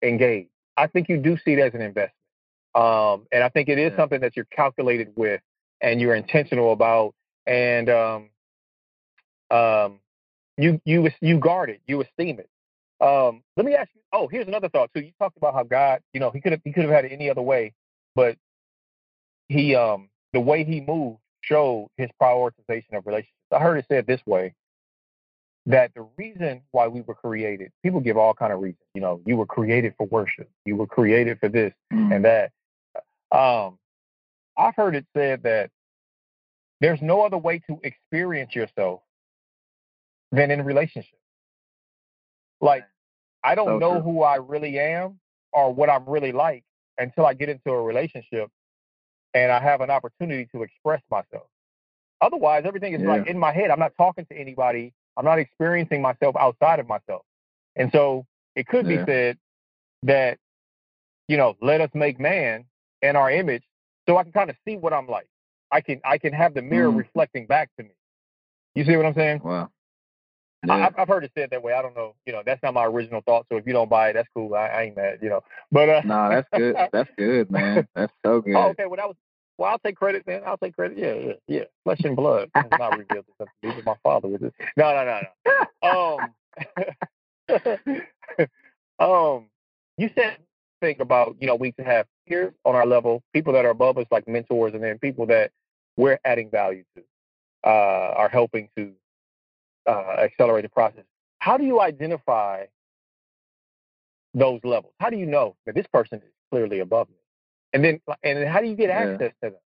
engage. 0.01 0.47
I 0.77 0.87
think 0.87 1.09
you 1.09 1.17
do 1.17 1.37
see 1.43 1.53
it 1.53 1.59
as 1.59 1.73
an 1.73 1.81
investment. 1.81 2.11
Um, 2.75 3.27
and 3.31 3.43
I 3.43 3.49
think 3.49 3.69
it 3.69 3.77
is 3.77 3.91
yeah. 3.91 3.97
something 3.97 4.21
that 4.21 4.35
you're 4.35 4.45
calculated 4.45 5.13
with 5.15 5.41
and 5.81 6.01
you're 6.01 6.15
intentional 6.15 6.73
about. 6.73 7.13
And 7.45 7.89
um, 7.89 8.29
um, 9.51 9.99
you 10.57 10.81
you 10.85 11.09
you 11.21 11.39
guard 11.39 11.69
it, 11.69 11.81
you 11.87 12.01
esteem 12.01 12.39
it. 12.39 12.49
Um, 13.05 13.43
let 13.57 13.65
me 13.65 13.73
ask 13.75 13.89
you. 13.93 14.01
Oh, 14.13 14.27
here's 14.27 14.47
another 14.47 14.69
thought 14.69 14.91
too. 14.93 15.01
You 15.01 15.11
talked 15.19 15.37
about 15.37 15.53
how 15.53 15.63
God, 15.63 16.01
you 16.13 16.19
know, 16.19 16.31
he 16.31 16.41
could 16.41 16.53
have 16.53 16.61
he 16.63 16.71
could 16.71 16.83
have 16.83 16.91
had 16.91 17.05
it 17.05 17.11
any 17.11 17.29
other 17.29 17.41
way, 17.41 17.73
but 18.15 18.37
he 19.49 19.75
um 19.75 20.09
the 20.31 20.39
way 20.39 20.63
he 20.63 20.81
moved 20.81 21.19
showed 21.43 21.89
his 21.97 22.09
prioritization 22.21 22.93
of 22.93 23.05
relationships. 23.05 23.33
I 23.51 23.59
heard 23.59 23.77
it 23.77 23.85
said 23.89 24.07
this 24.07 24.21
way 24.25 24.55
that 25.65 25.91
the 25.95 26.05
reason 26.17 26.61
why 26.71 26.87
we 26.87 27.01
were 27.01 27.15
created, 27.15 27.71
people 27.83 27.99
give 27.99 28.17
all 28.17 28.33
kind 28.33 28.51
of 28.51 28.59
reasons. 28.59 28.83
You 28.93 29.01
know, 29.01 29.21
you 29.25 29.37
were 29.37 29.45
created 29.45 29.93
for 29.97 30.07
worship. 30.07 30.49
You 30.65 30.75
were 30.75 30.87
created 30.87 31.39
for 31.39 31.49
this 31.49 31.73
mm. 31.91 32.13
and 32.13 32.25
that. 32.25 32.51
Um, 33.31 33.77
I've 34.57 34.75
heard 34.75 34.95
it 34.95 35.05
said 35.15 35.43
that 35.43 35.71
there's 36.81 37.01
no 37.01 37.21
other 37.21 37.37
way 37.37 37.59
to 37.69 37.79
experience 37.83 38.53
yourself 38.53 39.01
than 40.31 40.51
in 40.51 40.63
relationship. 40.63 41.17
Like, 42.59 42.85
I 43.43 43.55
don't 43.55 43.67
so 43.67 43.77
know 43.77 43.93
true. 43.93 44.01
who 44.01 44.23
I 44.23 44.35
really 44.35 44.79
am 44.79 45.19
or 45.51 45.73
what 45.73 45.89
I'm 45.89 46.05
really 46.07 46.31
like 46.31 46.63
until 46.97 47.25
I 47.25 47.33
get 47.33 47.49
into 47.49 47.71
a 47.71 47.81
relationship 47.81 48.49
and 49.33 49.51
I 49.51 49.59
have 49.59 49.81
an 49.81 49.89
opportunity 49.89 50.47
to 50.53 50.63
express 50.63 51.01
myself. 51.09 51.47
Otherwise, 52.21 52.63
everything 52.65 52.93
is 52.93 53.01
yeah. 53.01 53.09
like 53.09 53.27
in 53.27 53.37
my 53.37 53.51
head. 53.51 53.69
I'm 53.69 53.79
not 53.79 53.93
talking 53.97 54.25
to 54.25 54.37
anybody. 54.37 54.93
I'm 55.17 55.25
not 55.25 55.39
experiencing 55.39 56.01
myself 56.01 56.35
outside 56.39 56.79
of 56.79 56.87
myself. 56.87 57.23
And 57.75 57.91
so 57.91 58.25
it 58.55 58.67
could 58.67 58.87
yeah. 58.87 58.97
be 58.97 59.11
said 59.11 59.37
that, 60.03 60.37
you 61.27 61.37
know, 61.37 61.55
let 61.61 61.81
us 61.81 61.89
make 61.93 62.19
man 62.19 62.65
in 63.01 63.15
our 63.15 63.29
image 63.29 63.63
so 64.07 64.17
I 64.17 64.23
can 64.23 64.31
kind 64.31 64.49
of 64.49 64.55
see 64.65 64.77
what 64.77 64.93
I'm 64.93 65.07
like. 65.07 65.27
I 65.71 65.81
can 65.81 66.01
I 66.05 66.17
can 66.17 66.33
have 66.33 66.53
the 66.53 66.61
mirror 66.61 66.91
mm. 66.91 66.97
reflecting 66.97 67.47
back 67.47 67.69
to 67.77 67.83
me. 67.83 67.91
You 68.75 68.85
see 68.85 68.95
what 68.95 69.05
I'm 69.05 69.15
saying? 69.15 69.41
Wow. 69.43 69.69
Yeah. 70.65 70.89
I, 70.95 70.99
have 70.99 71.07
heard 71.07 71.23
it 71.23 71.31
said 71.37 71.49
that 71.51 71.61
way. 71.61 71.73
I 71.73 71.81
don't 71.81 71.95
know. 71.95 72.15
You 72.25 72.33
know, 72.33 72.41
that's 72.45 72.61
not 72.63 72.73
my 72.73 72.85
original 72.85 73.21
thought. 73.21 73.45
So 73.51 73.57
if 73.57 73.67
you 73.67 73.73
don't 73.73 73.89
buy 73.89 74.09
it, 74.09 74.13
that's 74.13 74.29
cool. 74.33 74.53
I, 74.55 74.67
I 74.67 74.83
ain't 74.83 74.95
mad. 74.95 75.19
You 75.21 75.29
know, 75.29 75.41
but 75.71 75.89
uh, 75.89 76.01
no, 76.05 76.29
that's 76.29 76.47
good. 76.53 76.75
That's 76.93 77.09
good, 77.17 77.51
man. 77.51 77.87
That's 77.95 78.13
so 78.25 78.41
good. 78.41 78.55
Oh, 78.55 78.69
okay, 78.69 78.85
well 78.85 78.97
that 78.97 79.07
was. 79.07 79.15
Well, 79.57 79.69
I'll 79.69 79.79
take 79.79 79.95
credit, 79.97 80.25
man. 80.25 80.41
I'll 80.45 80.57
take 80.57 80.75
credit. 80.75 80.97
Yeah, 80.97 81.13
yeah, 81.13 81.33
yeah. 81.47 81.63
Flesh 81.83 82.01
and 82.03 82.15
blood. 82.15 82.49
It's 82.55 82.67
not 82.79 82.97
revealed 82.97 83.25
to 83.39 83.47
me, 83.61 83.81
my 83.85 83.95
father 84.01 84.33
it. 84.33 84.41
No, 84.75 84.95
no, 84.95 85.05
no, 85.05 85.21
no. 85.83 86.19
Um, 86.19 86.19
um, 88.99 89.45
you 89.97 90.09
said 90.15 90.37
think 90.81 90.99
about 90.99 91.35
you 91.39 91.47
know 91.47 91.55
we 91.55 91.71
can 91.71 91.85
have 91.85 92.05
peers 92.27 92.53
on 92.65 92.75
our 92.75 92.85
level, 92.85 93.23
people 93.33 93.53
that 93.53 93.65
are 93.65 93.69
above 93.69 93.97
us 93.97 94.05
like 94.11 94.27
mentors, 94.27 94.73
and 94.73 94.83
then 94.83 94.99
people 94.99 95.25
that 95.27 95.51
we're 95.95 96.19
adding 96.25 96.49
value 96.49 96.83
to, 96.95 97.03
uh, 97.63 98.13
are 98.17 98.29
helping 98.29 98.69
to 98.75 98.91
uh, 99.87 100.15
accelerate 100.19 100.63
the 100.63 100.69
process. 100.69 101.03
How 101.39 101.57
do 101.57 101.65
you 101.65 101.81
identify 101.81 102.65
those 104.33 104.59
levels? 104.63 104.93
How 104.99 105.09
do 105.09 105.17
you 105.17 105.25
know 105.25 105.55
that 105.65 105.75
this 105.75 105.87
person 105.91 106.19
is 106.19 106.31
clearly 106.51 106.79
above 106.79 107.09
me? 107.09 107.15
And 107.73 107.83
then, 107.83 107.99
and 108.23 108.37
then 108.37 108.47
how 108.47 108.61
do 108.61 108.67
you 108.67 108.75
get 108.75 108.89
access 108.89 109.31
to 109.43 109.49
them? 109.49 109.59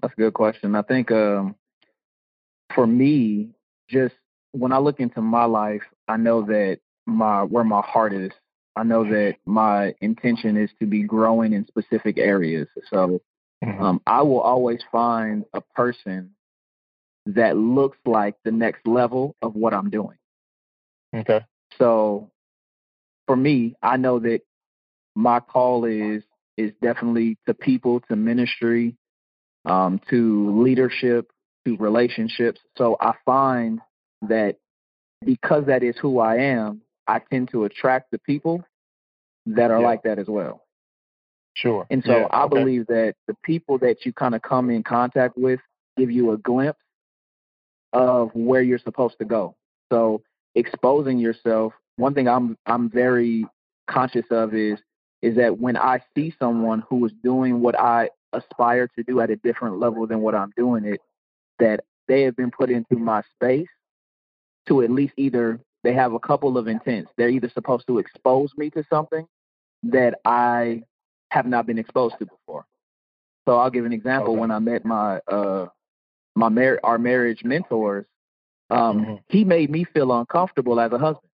That's 0.00 0.14
a 0.14 0.16
good 0.16 0.34
question. 0.34 0.74
I 0.74 0.82
think 0.82 1.10
um, 1.10 1.56
for 2.74 2.86
me, 2.86 3.50
just 3.88 4.14
when 4.52 4.72
I 4.72 4.78
look 4.78 5.00
into 5.00 5.20
my 5.20 5.44
life, 5.44 5.82
I 6.08 6.16
know 6.16 6.42
that 6.42 6.78
my 7.06 7.42
where 7.42 7.64
my 7.64 7.80
heart 7.80 8.12
is. 8.12 8.30
I 8.76 8.82
know 8.82 9.04
that 9.04 9.36
my 9.46 9.94
intention 10.00 10.56
is 10.56 10.70
to 10.80 10.86
be 10.86 11.02
growing 11.04 11.52
in 11.52 11.66
specific 11.66 12.18
areas. 12.18 12.66
So 12.90 13.20
mm-hmm. 13.64 13.82
um, 13.82 14.00
I 14.06 14.22
will 14.22 14.40
always 14.40 14.80
find 14.90 15.44
a 15.54 15.60
person 15.60 16.30
that 17.26 17.56
looks 17.56 17.98
like 18.04 18.36
the 18.44 18.52
next 18.52 18.86
level 18.86 19.34
of 19.42 19.54
what 19.54 19.72
I'm 19.72 19.90
doing. 19.90 20.18
Okay. 21.14 21.40
So 21.78 22.30
for 23.26 23.36
me, 23.36 23.76
I 23.82 23.96
know 23.96 24.18
that 24.20 24.40
my 25.14 25.40
call 25.40 25.84
is 25.84 26.22
is 26.56 26.72
definitely 26.80 27.36
to 27.46 27.54
people, 27.54 28.00
to 28.08 28.14
ministry, 28.14 28.96
um, 29.64 30.00
to 30.10 30.62
leadership, 30.62 31.30
to 31.66 31.76
relationships. 31.76 32.60
So 32.78 32.96
I 33.00 33.14
find 33.24 33.80
that 34.22 34.58
because 35.24 35.66
that 35.66 35.82
is 35.82 35.96
who 36.00 36.20
I 36.20 36.36
am, 36.36 36.82
I 37.08 37.18
tend 37.18 37.50
to 37.50 37.64
attract 37.64 38.10
the 38.12 38.18
people 38.18 38.64
that 39.46 39.70
are 39.70 39.80
yeah. 39.80 39.86
like 39.86 40.02
that 40.04 40.18
as 40.18 40.26
well. 40.28 40.62
Sure. 41.54 41.86
And 41.90 42.02
so 42.04 42.18
yeah, 42.18 42.26
I 42.30 42.44
okay. 42.44 42.58
believe 42.58 42.86
that 42.88 43.14
the 43.26 43.36
people 43.44 43.78
that 43.78 44.04
you 44.04 44.12
kind 44.12 44.34
of 44.34 44.42
come 44.42 44.70
in 44.70 44.82
contact 44.82 45.36
with 45.36 45.60
give 45.96 46.10
you 46.10 46.32
a 46.32 46.36
glimpse 46.36 46.80
of 47.94 48.30
where 48.34 48.60
you're 48.60 48.78
supposed 48.78 49.16
to 49.20 49.24
go. 49.24 49.56
So 49.90 50.22
exposing 50.54 51.18
yourself, 51.18 51.72
one 51.96 52.12
thing 52.12 52.28
I'm 52.28 52.58
I'm 52.66 52.90
very 52.90 53.46
conscious 53.88 54.26
of 54.30 54.54
is 54.54 54.78
is 55.22 55.36
that 55.36 55.58
when 55.58 55.76
I 55.76 56.02
see 56.14 56.34
someone 56.38 56.82
who 56.88 57.06
is 57.06 57.12
doing 57.22 57.60
what 57.60 57.78
I 57.78 58.10
aspire 58.34 58.88
to 58.88 59.02
do 59.02 59.20
at 59.20 59.30
a 59.30 59.36
different 59.36 59.78
level 59.78 60.06
than 60.06 60.20
what 60.20 60.34
I'm 60.34 60.52
doing 60.56 60.84
it, 60.84 61.00
that 61.58 61.84
they 62.08 62.22
have 62.22 62.36
been 62.36 62.50
put 62.50 62.68
into 62.68 62.96
my 62.96 63.22
space 63.34 63.68
to 64.68 64.82
at 64.82 64.90
least 64.90 65.14
either 65.16 65.60
they 65.82 65.94
have 65.94 66.12
a 66.12 66.18
couple 66.18 66.58
of 66.58 66.66
intents. 66.66 67.10
They're 67.16 67.28
either 67.28 67.50
supposed 67.50 67.86
to 67.86 67.98
expose 67.98 68.50
me 68.56 68.70
to 68.70 68.84
something 68.90 69.26
that 69.84 70.18
I 70.24 70.82
have 71.30 71.46
not 71.46 71.66
been 71.66 71.78
exposed 71.78 72.16
to 72.18 72.26
before. 72.26 72.66
So 73.46 73.56
I'll 73.58 73.70
give 73.70 73.84
an 73.84 73.92
example. 73.92 74.32
Okay. 74.32 74.40
When 74.40 74.50
I 74.50 74.58
met 74.58 74.84
my 74.84 75.18
uh, 75.28 75.66
my 76.34 76.48
mar- 76.48 76.80
our 76.82 76.98
marriage 76.98 77.44
mentors, 77.44 78.06
um, 78.70 79.00
mm-hmm. 79.00 79.14
he 79.28 79.44
made 79.44 79.70
me 79.70 79.84
feel 79.84 80.12
uncomfortable 80.12 80.80
as 80.80 80.92
a 80.92 80.98
husband 80.98 81.30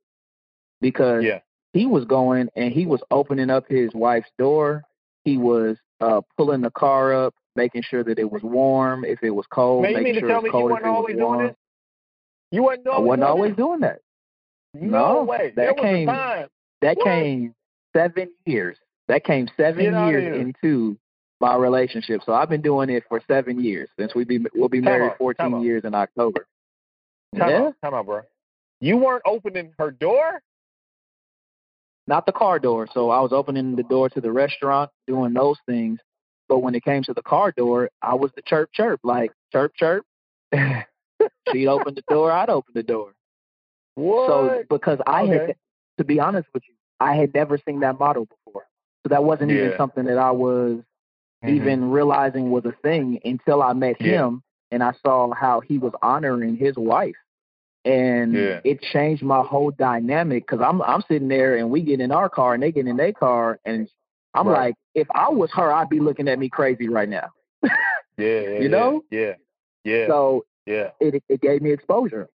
because 0.80 1.24
yeah. 1.24 1.40
he 1.72 1.86
was 1.86 2.04
going 2.04 2.48
and 2.56 2.72
he 2.72 2.86
was 2.86 3.00
opening 3.10 3.50
up 3.50 3.64
his 3.68 3.90
wife's 3.94 4.30
door. 4.38 4.84
He 5.24 5.36
was 5.36 5.76
uh, 6.00 6.22
pulling 6.36 6.62
the 6.62 6.70
car 6.70 7.12
up, 7.26 7.34
making 7.56 7.82
sure 7.82 8.02
that 8.04 8.18
it 8.18 8.30
was 8.30 8.42
warm. 8.42 9.04
If 9.04 9.22
it 9.22 9.30
was 9.30 9.46
cold, 9.50 9.82
Man, 9.82 10.02
making 10.02 10.20
sure 10.20 10.30
it 10.30 10.42
was 10.42 10.50
cold. 10.50 10.72
If 10.72 10.78
it 10.78 10.82
was 10.82 10.88
always 10.88 11.16
doing 11.16 11.26
warm. 11.26 11.56
You 12.50 12.62
wasn't 12.64 12.88
I 12.88 12.90
always 12.90 13.08
wasn't 13.08 13.20
doing 13.20 13.30
always 13.30 13.50
this? 13.50 13.56
doing 13.56 13.80
that. 13.80 13.98
No, 14.74 15.14
No, 15.14 15.22
way. 15.24 15.52
that 15.56 15.76
came-. 15.76 16.06
That 16.06 16.96
What? 16.96 17.04
came 17.04 17.54
seven 17.94 18.30
years. 18.46 18.78
That 19.08 19.24
came 19.24 19.48
seven 19.56 20.08
years 20.08 20.40
into 20.40 20.96
my 21.40 21.56
relationship. 21.56 22.22
So 22.26 22.34
I've 22.34 22.48
been 22.48 22.62
doing 22.62 22.90
it 22.90 23.04
for 23.08 23.20
seven 23.26 23.62
years 23.62 23.88
since 23.98 24.14
we 24.14 24.24
be 24.24 24.38
we'll 24.54 24.68
be 24.68 24.78
Time 24.78 24.84
married 24.84 25.06
out, 25.06 25.10
time 25.10 25.18
14 25.18 25.54
out. 25.54 25.62
years 25.62 25.84
in 25.84 25.94
October. 25.94 26.46
Time 27.36 27.48
yeah, 27.48 27.62
out, 27.62 27.74
time 27.82 27.94
out, 27.94 28.06
bro. 28.06 28.22
You 28.80 28.96
weren't 28.96 29.22
opening 29.26 29.72
her 29.78 29.90
door? 29.90 30.40
not 32.10 32.26
the 32.26 32.32
car 32.32 32.58
door. 32.58 32.88
So 32.92 33.08
I 33.08 33.20
was 33.20 33.32
opening 33.32 33.76
the 33.76 33.84
door 33.84 34.10
to 34.10 34.20
the 34.20 34.32
restaurant, 34.32 34.90
doing 35.06 35.32
those 35.32 35.56
things. 35.64 36.00
But 36.48 36.58
when 36.58 36.74
it 36.74 36.84
came 36.84 37.02
to 37.04 37.14
the 37.14 37.22
car 37.22 37.52
door, 37.52 37.88
I 38.02 38.16
was 38.16 38.32
the 38.34 38.42
chirp 38.42 38.70
chirp, 38.74 39.00
like 39.02 39.30
chirp 39.52 39.72
chirp. 39.76 40.04
She'd 41.52 41.68
open 41.68 41.94
the 41.94 42.02
door, 42.10 42.32
I'd 42.32 42.50
open 42.50 42.72
the 42.74 42.82
door. 42.82 43.12
what? 43.94 44.28
So 44.28 44.64
because 44.68 44.98
I 45.06 45.24
had, 45.26 45.54
to 45.98 46.04
be 46.04 46.18
honest 46.18 46.48
with 46.52 46.64
you, 46.68 46.74
I 46.98 47.14
had 47.14 47.32
never 47.32 47.58
seen 47.64 47.80
that 47.80 47.98
model 47.98 48.26
before. 48.26 48.66
So 49.04 49.10
that 49.10 49.22
wasn't 49.22 49.52
even 49.52 49.74
something 49.78 50.04
that 50.04 50.18
I 50.18 50.32
was 50.32 50.80
Mhm. 51.44 51.56
even 51.56 51.90
realizing 51.90 52.50
was 52.50 52.64
a 52.64 52.72
thing 52.82 53.20
until 53.24 53.62
I 53.62 53.72
met 53.72 54.00
Yeah. 54.00 54.24
him 54.26 54.42
and 54.70 54.82
I 54.82 54.92
saw 55.04 55.32
how 55.32 55.60
he 55.60 55.78
was 55.78 55.92
honoring 56.02 56.56
his 56.56 56.76
wife. 56.76 57.16
And 57.84 58.34
Yeah. 58.34 58.60
it 58.64 58.82
changed 58.82 59.22
my 59.22 59.42
whole 59.42 59.70
dynamic 59.70 60.46
because 60.46 60.60
I'm 60.60 60.82
I'm 60.82 61.00
sitting 61.02 61.28
there 61.28 61.56
and 61.56 61.70
we 61.70 61.80
get 61.80 62.00
in 62.00 62.12
our 62.12 62.28
car 62.28 62.52
and 62.54 62.62
they 62.62 62.72
get 62.72 62.86
in 62.86 62.96
their 62.96 63.12
car 63.12 63.58
and 63.64 63.88
I'm 64.34 64.46
Right. 64.46 64.66
like, 64.66 64.74
if 64.94 65.08
I 65.12 65.28
was 65.30 65.50
her, 65.52 65.72
I'd 65.72 65.88
be 65.88 65.98
looking 65.98 66.28
at 66.28 66.38
me 66.38 66.48
crazy 66.50 66.88
right 66.88 67.08
now. 67.08 67.30
yeah, 67.62 67.70
yeah, 68.18 68.60
you 68.60 68.68
know? 68.68 69.02
Yeah, 69.10 69.34
yeah, 69.84 70.06
So 70.06 70.44
yeah. 70.66 70.90
it 71.00 71.22
it 71.28 71.40
gave 71.40 71.62
me 71.62 71.72
exposure. 71.72 72.28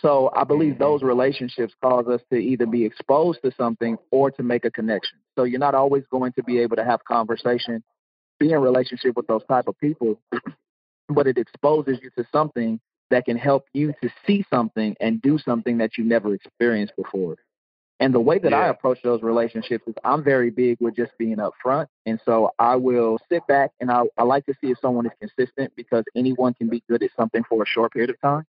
So 0.00 0.30
I 0.34 0.44
believe 0.44 0.74
Mhm. 0.74 0.78
those 0.78 1.02
relationships 1.02 1.74
cause 1.82 2.06
us 2.06 2.22
to 2.30 2.36
either 2.36 2.66
be 2.66 2.84
exposed 2.84 3.42
to 3.42 3.50
something 3.50 3.98
or 4.12 4.30
to 4.30 4.42
make 4.44 4.64
a 4.64 4.70
connection. 4.70 5.18
So 5.34 5.42
you're 5.42 5.58
not 5.58 5.74
always 5.74 6.06
going 6.06 6.32
to 6.34 6.42
be 6.44 6.60
able 6.60 6.76
to 6.76 6.84
have 6.84 7.04
conversation, 7.04 7.82
be 8.38 8.52
in 8.52 8.60
relationship 8.60 9.16
with 9.16 9.26
those 9.26 9.44
type 9.48 9.68
of 9.68 9.78
people, 9.78 10.18
but 11.08 11.26
it 11.26 11.38
exposes 11.38 11.98
you 12.02 12.10
to 12.16 12.26
something 12.32 12.80
that 13.10 13.24
can 13.24 13.38
help 13.38 13.66
you 13.72 13.94
to 14.02 14.10
see 14.26 14.44
something 14.50 14.94
and 15.00 15.22
do 15.22 15.38
something 15.38 15.78
that 15.78 15.96
you 15.96 16.04
never 16.04 16.34
experienced 16.34 16.94
before. 16.96 17.36
And 18.00 18.14
the 18.14 18.20
way 18.20 18.38
that 18.38 18.54
I 18.54 18.68
approach 18.68 19.00
those 19.02 19.22
relationships 19.22 19.82
is 19.88 19.94
I'm 20.04 20.22
very 20.22 20.50
big 20.50 20.78
with 20.80 20.94
just 20.94 21.10
being 21.18 21.38
upfront. 21.38 21.86
And 22.06 22.20
so 22.24 22.52
I 22.58 22.76
will 22.76 23.18
sit 23.28 23.44
back 23.48 23.72
and 23.80 23.90
I, 23.90 24.02
I 24.16 24.22
like 24.22 24.46
to 24.46 24.54
see 24.60 24.70
if 24.70 24.78
someone 24.80 25.06
is 25.06 25.12
consistent 25.20 25.72
because 25.74 26.04
anyone 26.14 26.54
can 26.54 26.68
be 26.68 26.82
good 26.88 27.02
at 27.02 27.10
something 27.16 27.42
for 27.48 27.62
a 27.62 27.66
short 27.66 27.92
period 27.92 28.10
of 28.10 28.20
time. 28.20 28.44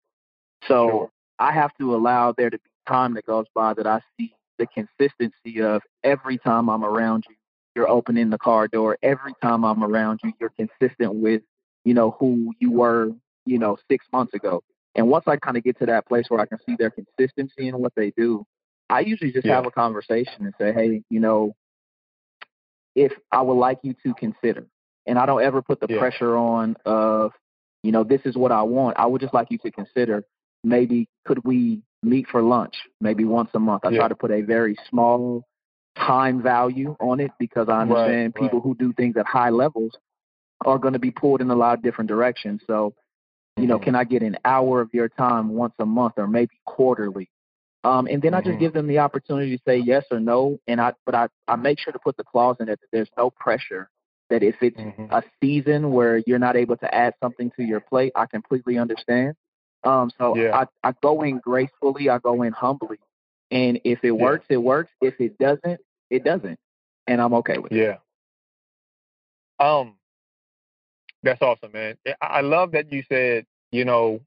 So 0.67 0.89
Sure. 0.89 1.11
I 1.39 1.53
have 1.53 1.71
to 1.79 1.95
allow 1.95 2.33
there 2.37 2.51
to 2.51 2.59
be 2.59 2.71
time 2.87 3.15
that 3.15 3.25
goes 3.25 3.47
by 3.55 3.73
that 3.75 3.87
I 3.87 4.01
see 4.19 4.35
the 4.59 4.67
consistency 4.67 5.63
of 5.63 5.83
every 6.05 6.37
time 6.37 6.69
I'm 6.69 6.85
around 6.85 7.25
you, 7.29 7.37
you're 7.79 7.89
opening 7.89 8.29
the 8.29 8.39
car 8.39 8.67
door. 8.67 8.99
Every 9.05 9.35
time 9.41 9.65
I'm 9.65 9.85
around 9.85 10.19
you, 10.25 10.33
you're 10.41 10.51
consistent 10.51 11.15
with, 11.15 11.43
you 11.85 11.95
know, 11.95 12.17
who 12.19 12.53
you 12.59 12.73
were, 12.73 13.13
you 13.47 13.59
know, 13.59 13.79
six 13.89 14.05
months 14.13 14.35
ago. 14.35 14.65
And 14.97 15.09
once 15.09 15.25
I 15.29 15.37
kind 15.37 15.57
of 15.57 15.63
get 15.63 15.79
to 15.79 15.87
that 15.87 16.07
place 16.09 16.27
where 16.29 16.41
I 16.41 16.47
can 16.47 16.59
see 16.67 16.75
their 16.77 16.91
consistency 16.91 17.69
in 17.69 17.79
what 17.79 17.93
they 17.95 18.11
do, 18.11 18.45
I 18.91 19.01
usually 19.01 19.31
just 19.31 19.47
Yeah. 19.47 19.55
have 19.55 19.67
a 19.67 19.71
conversation 19.71 20.45
and 20.45 20.55
say, 20.59 20.73
hey, 20.73 21.05
you 21.09 21.21
know, 21.21 21.55
if 22.97 23.13
I 23.31 23.43
would 23.43 23.55
like 23.55 23.79
you 23.85 23.95
to 24.03 24.13
consider, 24.15 24.67
and 25.07 25.17
I 25.17 25.25
don't 25.25 25.43
ever 25.43 25.63
put 25.63 25.79
the 25.79 25.87
Yeah. 25.89 25.99
pressure 26.01 26.37
on 26.37 26.77
of, 26.85 27.33
you 27.85 27.93
know, 27.93 28.03
this 28.03 28.23
is 28.25 28.37
what 28.37 28.51
I 28.51 28.63
want. 28.63 28.99
I 28.99 29.07
would 29.07 29.21
just 29.21 29.33
like 29.35 29.53
you 29.53 29.59
to 29.59 29.71
consider 29.71 30.25
maybe 30.65 31.09
could 31.25 31.45
we 31.45 31.81
meet 32.03 32.27
for 32.27 32.43
lunch 32.43 32.75
maybe 33.01 33.25
once 33.25 33.51
a 33.55 33.61
month. 33.61 33.85
I 33.85 33.91
Yeah. 33.91 33.99
try 33.99 34.09
to 34.09 34.17
put 34.17 34.33
a 34.33 34.41
very 34.41 34.77
small 34.91 35.45
time 35.99 36.43
value 36.43 36.97
on 37.01 37.21
it 37.21 37.33
because 37.39 37.69
I 37.69 37.81
understand 37.81 38.35
right. 38.35 38.43
people 38.43 38.61
who 38.61 38.75
do 38.75 38.93
things 38.93 39.17
at 39.17 39.27
high 39.27 39.51
levels 39.51 39.97
are 40.65 40.79
going 40.79 40.95
to 40.95 40.99
be 40.99 41.11
pulled 41.11 41.41
in 41.41 41.51
a 41.51 41.55
lot 41.57 41.77
of 41.79 41.83
different 41.83 42.09
directions. 42.09 42.63
So, 42.67 42.95
you 43.57 43.67
know, 43.67 43.79
Mhm. 43.79 43.83
can 43.85 43.95
I 43.95 44.05
get 44.05 44.23
an 44.23 44.37
hour 44.45 44.81
of 44.81 44.93
your 44.95 45.09
time 45.09 45.51
once 45.51 45.75
a 45.79 45.87
month 45.87 46.15
or 46.17 46.27
maybe 46.27 46.59
quarterly? 46.65 47.29
Um, 47.85 48.07
and 48.09 48.21
then 48.21 48.35
I 48.35 48.41
just 48.41 48.57
Mhm. 48.57 48.61
give 48.61 48.73
them 48.73 48.87
the 48.89 48.99
opportunity 48.99 49.57
to 49.57 49.63
say 49.65 49.79
yes 49.79 50.05
or 50.11 50.19
no. 50.21 50.59
And 50.67 50.81
I, 50.81 50.95
but 51.07 51.15
I, 51.15 51.29
I 51.47 51.57
make 51.57 51.79
sure 51.79 51.93
to 51.93 51.99
put 51.99 52.17
the 52.17 52.25
clause 52.25 52.57
in 52.61 52.69
it 52.69 52.81
that 52.81 52.89
there's 52.93 53.11
no 53.17 53.31
pressure. 53.31 53.89
That 54.31 54.43
if 54.43 54.63
it's 54.63 54.77
Mhm. 54.77 55.09
a 55.11 55.23
season 55.41 55.93
where 55.93 56.19
you're 56.27 56.39
not 56.39 56.57
able 56.57 56.77
to 56.79 56.95
add 56.95 57.15
something 57.21 57.51
to 57.53 57.63
your 57.63 57.81
plate, 57.81 58.13
I 58.15 58.27
completely 58.27 58.79
understand. 58.79 59.37
Um, 59.85 60.11
so 60.19 60.37
Yeah. 60.37 60.65
I, 60.83 60.89
I 60.89 60.93
go 61.03 61.23
in 61.23 61.39
gracefully, 61.39 62.11
I 62.11 62.19
go 62.19 62.43
in 62.43 62.53
humbly, 62.53 62.99
and 63.51 63.81
if 63.85 64.05
it 64.05 64.13
Yeah. 64.13 64.23
works, 64.23 64.47
it 64.51 64.59
works. 64.59 64.91
If 65.01 65.21
it 65.21 65.39
doesn't, 65.39 65.81
it 66.11 66.25
doesn't, 66.25 66.59
and 67.07 67.21
I'm 67.21 67.35
okay 67.35 67.59
with 67.59 67.73
it. 67.73 67.77
Yeah. 67.79 67.97
Um, 69.61 69.95
that's 71.23 71.43
awesome, 71.43 71.73
man. 71.73 71.97
I 72.23 72.43
love 72.43 72.73
that 72.73 72.93
you 72.93 73.03
said, 73.09 73.45
you 73.73 73.85
know, 73.85 74.21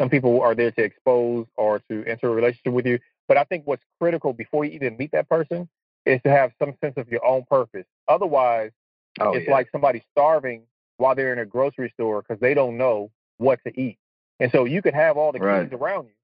some 0.00 0.08
people 0.10 0.40
are 0.40 0.54
there 0.54 0.70
to 0.72 0.82
expose 0.82 1.46
or 1.56 1.80
to 1.90 2.04
enter 2.06 2.28
a 2.28 2.30
relationship 2.30 2.72
with 2.72 2.86
you. 2.86 2.98
But 3.28 3.36
I 3.36 3.44
think 3.44 3.66
what's 3.66 3.82
critical 4.00 4.32
before 4.32 4.64
you 4.64 4.72
even 4.72 4.96
meet 4.96 5.12
that 5.12 5.28
person 5.28 5.68
is 6.04 6.20
to 6.24 6.30
have 6.30 6.52
some 6.58 6.74
sense 6.80 6.94
of 6.96 7.08
your 7.08 7.24
own 7.24 7.44
purpose. 7.48 7.86
Otherwise, 8.08 8.70
Oh, 9.18 9.34
it's 9.34 9.46
yeah. 9.46 9.52
like 9.52 9.68
somebody 9.72 10.02
starving 10.12 10.62
while 10.98 11.14
they're 11.14 11.32
in 11.32 11.38
a 11.38 11.46
grocery 11.46 11.90
store 11.94 12.22
because 12.22 12.38
they 12.40 12.52
don't 12.52 12.76
know 12.76 13.10
what 13.38 13.58
to 13.66 13.80
eat. 13.80 13.98
And 14.40 14.52
so 14.52 14.64
you 14.66 14.82
could 14.82 14.94
have 14.94 15.16
all 15.16 15.32
the 15.32 15.38
Right. 15.38 15.62
kings 15.62 15.72
around 15.72 16.08
you. 16.08 16.14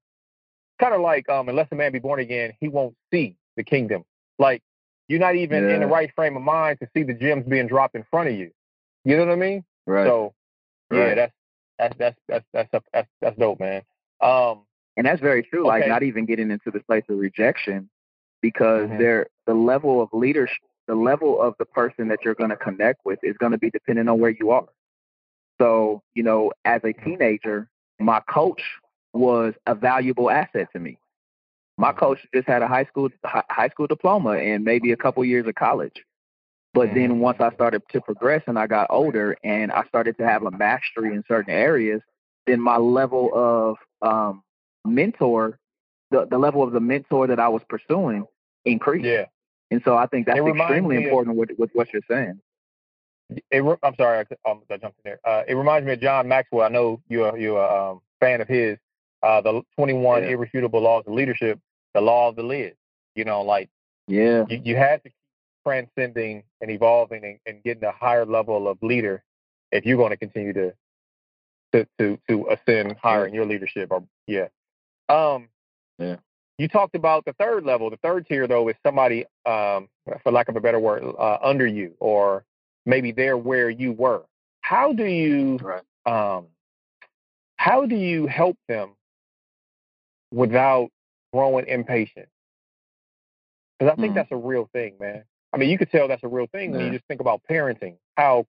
Kind 0.79 0.93
of 0.93 1.01
like, 1.01 1.27
um, 1.29 1.49
unless 1.49 1.67
a 1.71 1.75
man 1.75 1.91
be 1.91 1.99
born 1.99 2.19
again, 2.19 2.53
he 2.59 2.67
won't 2.67 2.95
see 3.11 3.35
the 3.55 3.63
kingdom. 3.63 4.05
Like 4.37 4.61
you're 5.07 5.19
not 5.19 5.35
even 5.35 5.69
in 5.69 5.79
the 5.81 5.87
right 5.87 6.11
frame 6.15 6.35
of 6.37 6.43
mind 6.43 6.79
to 6.79 6.87
see 6.95 7.03
the 7.03 7.13
gems 7.13 7.45
being 7.47 7.67
dropped 7.67 7.95
in 7.95 8.03
front 8.09 8.29
of 8.29 8.35
you. 8.35 8.51
You 9.05 9.17
know 9.17 9.25
what 9.25 9.33
I 9.33 9.35
mean? 9.35 9.63
right. 9.85 10.07
So 10.07 10.33
yeah, 10.91 10.99
Right. 10.99 11.15
that's 11.15 11.33
that's 11.77 11.97
that's 11.97 12.45
that's 12.53 12.69
that's 12.71 12.85
that's, 12.93 13.09
that's 13.21 13.37
dope, 13.37 13.59
man. 13.59 13.81
Um, 14.21 14.65
And 14.95 15.05
that's 15.05 15.21
very 15.21 15.43
true. 15.43 15.65
Like 15.65 15.87
not 15.87 16.03
even 16.03 16.25
getting 16.25 16.51
into 16.51 16.71
the 16.71 16.79
place 16.81 17.03
of 17.09 17.17
rejection 17.17 17.89
because 18.41 18.89
Mhm. 18.89 18.97
there 18.99 19.27
the 19.45 19.53
level 19.53 20.01
of 20.01 20.09
leadership 20.13 20.57
the 20.87 20.95
level 20.95 21.41
of 21.41 21.55
the 21.59 21.65
person 21.65 22.09
that 22.09 22.19
you're 22.25 22.35
going 22.35 22.49
to 22.49 22.57
connect 22.57 23.05
with 23.05 23.19
is 23.23 23.37
going 23.37 23.53
to 23.53 23.57
be 23.57 23.69
dependent 23.69 24.09
on 24.09 24.19
where 24.19 24.31
you 24.31 24.51
are. 24.51 24.67
So, 25.61 26.01
you 26.13 26.23
know, 26.23 26.51
as 26.65 26.81
a 26.83 26.93
teenager, 26.93 27.69
my 27.99 28.19
coach 28.29 28.61
was 29.13 29.53
a 29.65 29.75
valuable 29.75 30.29
asset 30.29 30.67
to 30.73 30.79
me. 30.79 30.97
My 31.77 31.91
coach 31.91 32.19
just 32.33 32.47
had 32.47 32.61
a 32.61 32.67
high 32.67 32.85
school 32.85 33.09
high 33.25 33.69
school 33.69 33.87
diploma 33.87 34.31
and 34.31 34.63
maybe 34.63 34.91
a 34.91 34.97
couple 34.97 35.25
years 35.25 35.47
of 35.47 35.55
college. 35.55 36.03
But 36.73 36.95
then 36.95 37.19
once 37.19 37.39
I 37.39 37.53
started 37.53 37.83
to 37.91 38.01
progress 38.01 38.41
and 38.47 38.57
I 38.57 38.65
got 38.65 38.87
older 38.89 39.37
and 39.43 39.71
I 39.71 39.83
started 39.83 40.17
to 40.17 40.25
have 40.25 40.43
a 40.43 40.49
mastery 40.49 41.13
in 41.13 41.23
certain 41.27 41.53
areas, 41.53 42.01
then 42.47 42.59
my 42.59 42.77
level 42.77 43.29
of 43.33 43.77
um, 44.01 44.43
mentor, 44.83 45.59
the, 46.09 46.25
the 46.25 46.39
level 46.39 46.63
of 46.63 46.73
the 46.73 46.79
mentor 46.79 47.27
that 47.27 47.39
I 47.39 47.47
was 47.49 47.61
pursuing 47.69 48.25
increased. 48.65 49.05
yeah. 49.05 49.25
And 49.69 49.81
so 49.85 49.97
I 49.97 50.07
think 50.07 50.27
that's 50.27 50.39
extremely 50.39 50.97
me 50.97 51.03
of- 51.03 51.09
important 51.09 51.37
with, 51.37 51.51
with 51.57 51.71
what 51.73 51.91
you're 51.93 52.01
saying. 52.09 52.39
It, 53.49 53.79
I'm 53.81 53.95
sorry, 53.95 54.19
I, 54.19 54.49
um, 54.49 54.61
I 54.69 54.77
jumped 54.77 54.99
in 55.03 55.03
there. 55.03 55.19
Uh, 55.25 55.43
it 55.47 55.55
reminds 55.55 55.87
me 55.87 55.93
of 55.93 56.01
John 56.01 56.27
Maxwell. 56.27 56.65
I 56.65 56.69
know 56.69 57.01
you're 57.07 57.35
you're 57.37 57.59
a 57.59 57.91
um, 57.91 58.01
fan 58.19 58.41
of 58.41 58.47
his. 58.47 58.77
Uh, 59.23 59.41
the 59.41 59.61
21 59.75 60.23
Yeah. 60.23 60.29
irrefutable 60.31 60.81
laws 60.81 61.05
of 61.07 61.13
leadership, 61.13 61.59
the 61.93 62.01
law 62.01 62.29
of 62.29 62.35
the 62.35 62.43
lid. 62.43 62.75
You 63.15 63.25
know, 63.25 63.41
like 63.41 63.69
Yeah. 64.07 64.45
you, 64.49 64.61
you 64.63 64.75
had 64.75 65.01
to 65.03 65.09
keep 65.09 65.15
transcending 65.65 66.43
and 66.61 66.69
evolving 66.69 67.23
and, 67.23 67.39
and 67.45 67.63
getting 67.63 67.83
a 67.85 67.91
higher 67.91 68.25
level 68.25 68.67
of 68.67 68.77
leader 68.83 69.23
if 69.71 69.85
you're 69.85 69.97
going 69.97 70.11
to 70.11 70.17
continue 70.17 70.53
to 70.53 70.73
to 71.71 71.87
to 71.99 72.19
to 72.27 72.47
ascend 72.49 72.97
higher 73.01 73.25
in 73.25 73.33
your 73.33 73.45
leadership. 73.45 73.91
Or 73.91 74.03
yeah, 74.27 74.47
um, 75.09 75.47
Yeah. 75.97 76.17
You 76.59 76.67
talked 76.67 76.95
about 76.95 77.25
the 77.25 77.33
third 77.33 77.65
level. 77.65 77.89
The 77.89 77.97
third 77.97 78.27
tier, 78.27 78.45
though, 78.45 78.67
is 78.69 78.75
somebody, 78.85 79.25
um, 79.47 79.89
for 80.21 80.31
lack 80.31 80.49
of 80.49 80.55
a 80.55 80.61
better 80.61 80.79
word, 80.79 81.03
uh, 81.03 81.37
under 81.41 81.65
you, 81.65 81.95
or 81.99 82.45
maybe 82.85 83.11
they're 83.11 83.37
where 83.37 83.69
you 83.71 83.91
were. 83.91 84.23
How 84.61 84.93
do 84.93 85.05
you 85.05 85.57
Right. 85.57 85.81
um, 86.05 86.47
how 87.57 87.85
do 87.85 87.95
you 87.95 88.27
help 88.27 88.57
them 88.67 88.91
without 90.33 90.89
growing 91.33 91.67
impatient? 91.67 92.27
Because 93.79 93.93
I 93.93 93.95
think 94.01 94.13
Mm. 94.13 94.15
that's 94.15 94.31
a 94.31 94.37
real 94.37 94.69
thing, 94.73 94.95
man. 94.99 95.23
I 95.53 95.57
mean, 95.57 95.69
you 95.69 95.77
could 95.77 95.91
tell 95.91 96.07
that's 96.07 96.23
a 96.23 96.27
real 96.27 96.47
thing 96.47 96.71
when 96.71 96.81
you 96.81 96.91
just 96.91 97.05
think 97.07 97.21
about 97.21 97.43
parenting. 97.49 97.97
How 98.17 98.47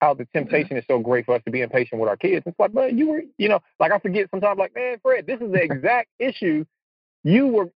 how 0.00 0.14
the 0.14 0.26
temptation 0.34 0.76
is 0.76 0.84
so 0.88 0.98
great 0.98 1.24
for 1.26 1.34
us 1.36 1.42
to 1.44 1.50
be 1.52 1.60
impatient 1.60 2.00
with 2.00 2.08
our 2.10 2.16
kids. 2.16 2.44
It's 2.46 2.58
like, 2.58 2.74
man, 2.74 2.98
you 2.98 3.06
were, 3.08 3.22
you 3.38 3.48
know, 3.48 3.60
like 3.78 3.92
I 3.92 4.00
forget 4.00 4.28
sometimes, 4.30 4.58
like, 4.58 4.74
man, 4.74 4.98
Fred, 5.00 5.26
this 5.26 5.40
is 5.40 5.52
the 5.52 5.62
exact 5.62 6.08
issue 6.18 6.64
you 7.22 7.46
were, 7.46 7.70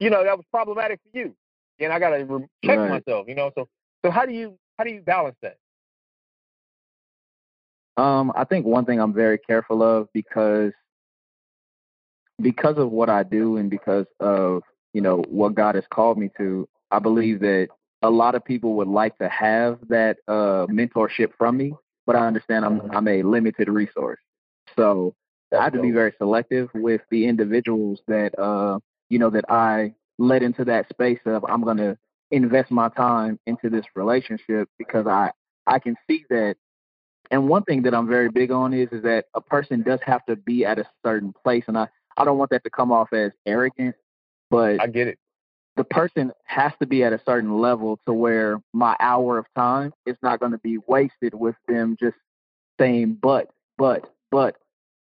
you 0.00 0.10
know, 0.10 0.24
that 0.24 0.36
was 0.36 0.46
problematic 0.50 1.00
for 1.02 1.18
you, 1.18 1.36
and 1.78 1.92
I 1.92 1.98
got 1.98 2.10
to 2.10 2.24
re- 2.24 2.46
check 2.64 2.78
Right. 2.78 2.90
myself, 3.06 3.28
you 3.28 3.34
know. 3.34 3.52
So, 3.54 3.68
so 4.04 4.10
how 4.10 4.24
do 4.26 4.32
you 4.32 4.58
how 4.78 4.84
do 4.84 4.90
you 4.92 5.02
balance 5.02 5.36
that? 5.42 5.58
Um, 7.98 8.32
I 8.34 8.44
think 8.44 8.64
one 8.64 8.86
thing 8.86 8.98
I'm 9.00 9.12
very 9.12 9.38
careful 9.38 9.82
of 9.82 10.08
because 10.14 10.72
because 12.40 12.78
of 12.78 12.90
what 12.90 13.10
I 13.10 13.22
do 13.22 13.56
and 13.56 13.70
because 13.70 14.06
of 14.20 14.62
you 14.92 15.00
know 15.00 15.24
what 15.28 15.54
God 15.54 15.74
has 15.74 15.84
called 15.92 16.18
me 16.18 16.30
to, 16.38 16.68
I 16.90 16.98
believe 16.98 17.40
that 17.40 17.68
a 18.02 18.10
lot 18.10 18.34
of 18.34 18.44
people 18.44 18.74
would 18.74 18.88
like 18.88 19.16
to 19.18 19.28
have 19.28 19.78
that 19.88 20.18
uh, 20.28 20.66
mentorship 20.66 21.30
from 21.38 21.56
me, 21.56 21.74
but 22.06 22.16
I 22.16 22.26
understand 22.26 22.64
I'm 22.64 22.90
I'm 22.90 23.08
a 23.08 23.22
limited 23.22 23.68
resource, 23.68 24.20
so 24.76 25.14
I 25.52 25.64
have 25.64 25.72
to 25.74 25.82
be 25.82 25.90
very 25.90 26.12
selective 26.18 26.70
with 26.74 27.02
the 27.10 27.26
individuals 27.26 28.00
that 28.08 28.38
uh, 28.38 28.78
you 29.08 29.18
know 29.18 29.30
that 29.30 29.44
I 29.48 29.94
let 30.18 30.42
into 30.42 30.64
that 30.66 30.88
space 30.88 31.20
of 31.26 31.44
I'm 31.48 31.62
going 31.62 31.78
to 31.78 31.96
invest 32.30 32.70
my 32.70 32.88
time 32.88 33.38
into 33.46 33.68
this 33.68 33.84
relationship 33.94 34.68
because 34.78 35.06
I 35.06 35.30
I 35.66 35.78
can 35.78 35.96
see 36.08 36.24
that. 36.30 36.56
And 37.30 37.48
one 37.48 37.62
thing 37.62 37.82
that 37.82 37.94
I'm 37.94 38.08
very 38.08 38.28
big 38.28 38.50
on 38.50 38.74
is 38.74 38.88
is 38.92 39.02
that 39.04 39.26
a 39.34 39.40
person 39.40 39.82
does 39.82 40.00
have 40.04 40.24
to 40.26 40.36
be 40.36 40.66
at 40.66 40.78
a 40.78 40.84
certain 41.04 41.32
place, 41.44 41.64
and 41.66 41.78
I 41.78 41.88
I 42.16 42.24
don't 42.24 42.38
want 42.38 42.50
that 42.50 42.64
to 42.64 42.70
come 42.70 42.92
off 42.92 43.12
as 43.12 43.32
arrogant, 43.46 43.96
but 44.50 44.80
I 44.80 44.86
get 44.86 45.08
it. 45.08 45.18
The 45.76 45.84
person 45.84 46.32
has 46.44 46.72
to 46.80 46.86
be 46.86 47.02
at 47.02 47.14
a 47.14 47.20
certain 47.24 47.58
level 47.58 47.98
to 48.06 48.12
where 48.12 48.60
my 48.74 48.94
hour 49.00 49.38
of 49.38 49.46
time 49.56 49.92
is 50.04 50.16
not 50.22 50.38
going 50.38 50.52
to 50.52 50.58
be 50.58 50.78
wasted 50.86 51.32
with 51.32 51.56
them 51.66 51.96
just 51.98 52.16
saying 52.78 53.18
but 53.22 53.50
but 53.78 54.12
but 54.30 54.56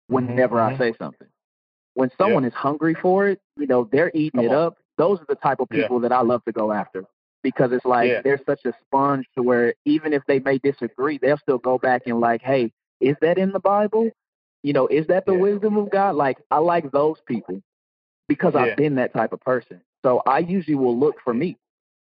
whenever 0.06 0.56
mm-hmm. 0.56 0.74
I 0.74 0.78
say 0.78 0.94
something. 0.98 1.28
When 1.94 2.10
someone 2.16 2.44
yeah. 2.44 2.48
is 2.50 2.54
hungry 2.54 2.94
for 2.94 3.28
it, 3.28 3.40
you 3.56 3.66
know, 3.66 3.88
they're 3.90 4.12
eating 4.14 4.38
Come 4.38 4.44
it 4.46 4.52
on. 4.52 4.66
up. 4.66 4.78
Those 4.96 5.18
are 5.20 5.26
the 5.28 5.34
type 5.34 5.60
of 5.60 5.68
people 5.68 5.96
yeah. 5.96 6.08
that 6.08 6.12
I 6.14 6.20
love 6.22 6.44
to 6.44 6.52
go 6.52 6.72
after 6.72 7.04
because 7.42 7.72
it's 7.72 7.84
like 7.84 8.08
yeah. 8.08 8.20
they're 8.22 8.40
such 8.46 8.64
a 8.64 8.72
sponge 8.86 9.26
to 9.36 9.42
where 9.42 9.74
even 9.84 10.12
if 10.12 10.22
they 10.26 10.38
may 10.38 10.58
disagree, 10.58 11.18
they'll 11.18 11.38
still 11.38 11.58
go 11.58 11.78
back 11.78 12.02
and 12.06 12.20
like, 12.20 12.42
hey, 12.42 12.72
is 13.00 13.16
that 13.22 13.38
in 13.38 13.52
the 13.52 13.60
Bible? 13.60 14.10
You 14.62 14.72
know, 14.72 14.86
is 14.86 15.06
that 15.06 15.26
the 15.26 15.32
yeah. 15.32 15.38
wisdom 15.38 15.76
of 15.76 15.90
God? 15.90 16.16
Like, 16.16 16.38
I 16.50 16.58
like 16.58 16.90
those 16.90 17.16
people 17.26 17.62
because 18.28 18.54
yeah. 18.54 18.60
I've 18.60 18.76
been 18.76 18.96
that 18.96 19.14
type 19.14 19.32
of 19.32 19.40
person. 19.40 19.80
So 20.04 20.22
I 20.26 20.38
usually 20.38 20.76
will 20.76 20.98
look 20.98 21.16
for 21.24 21.34
me. 21.34 21.56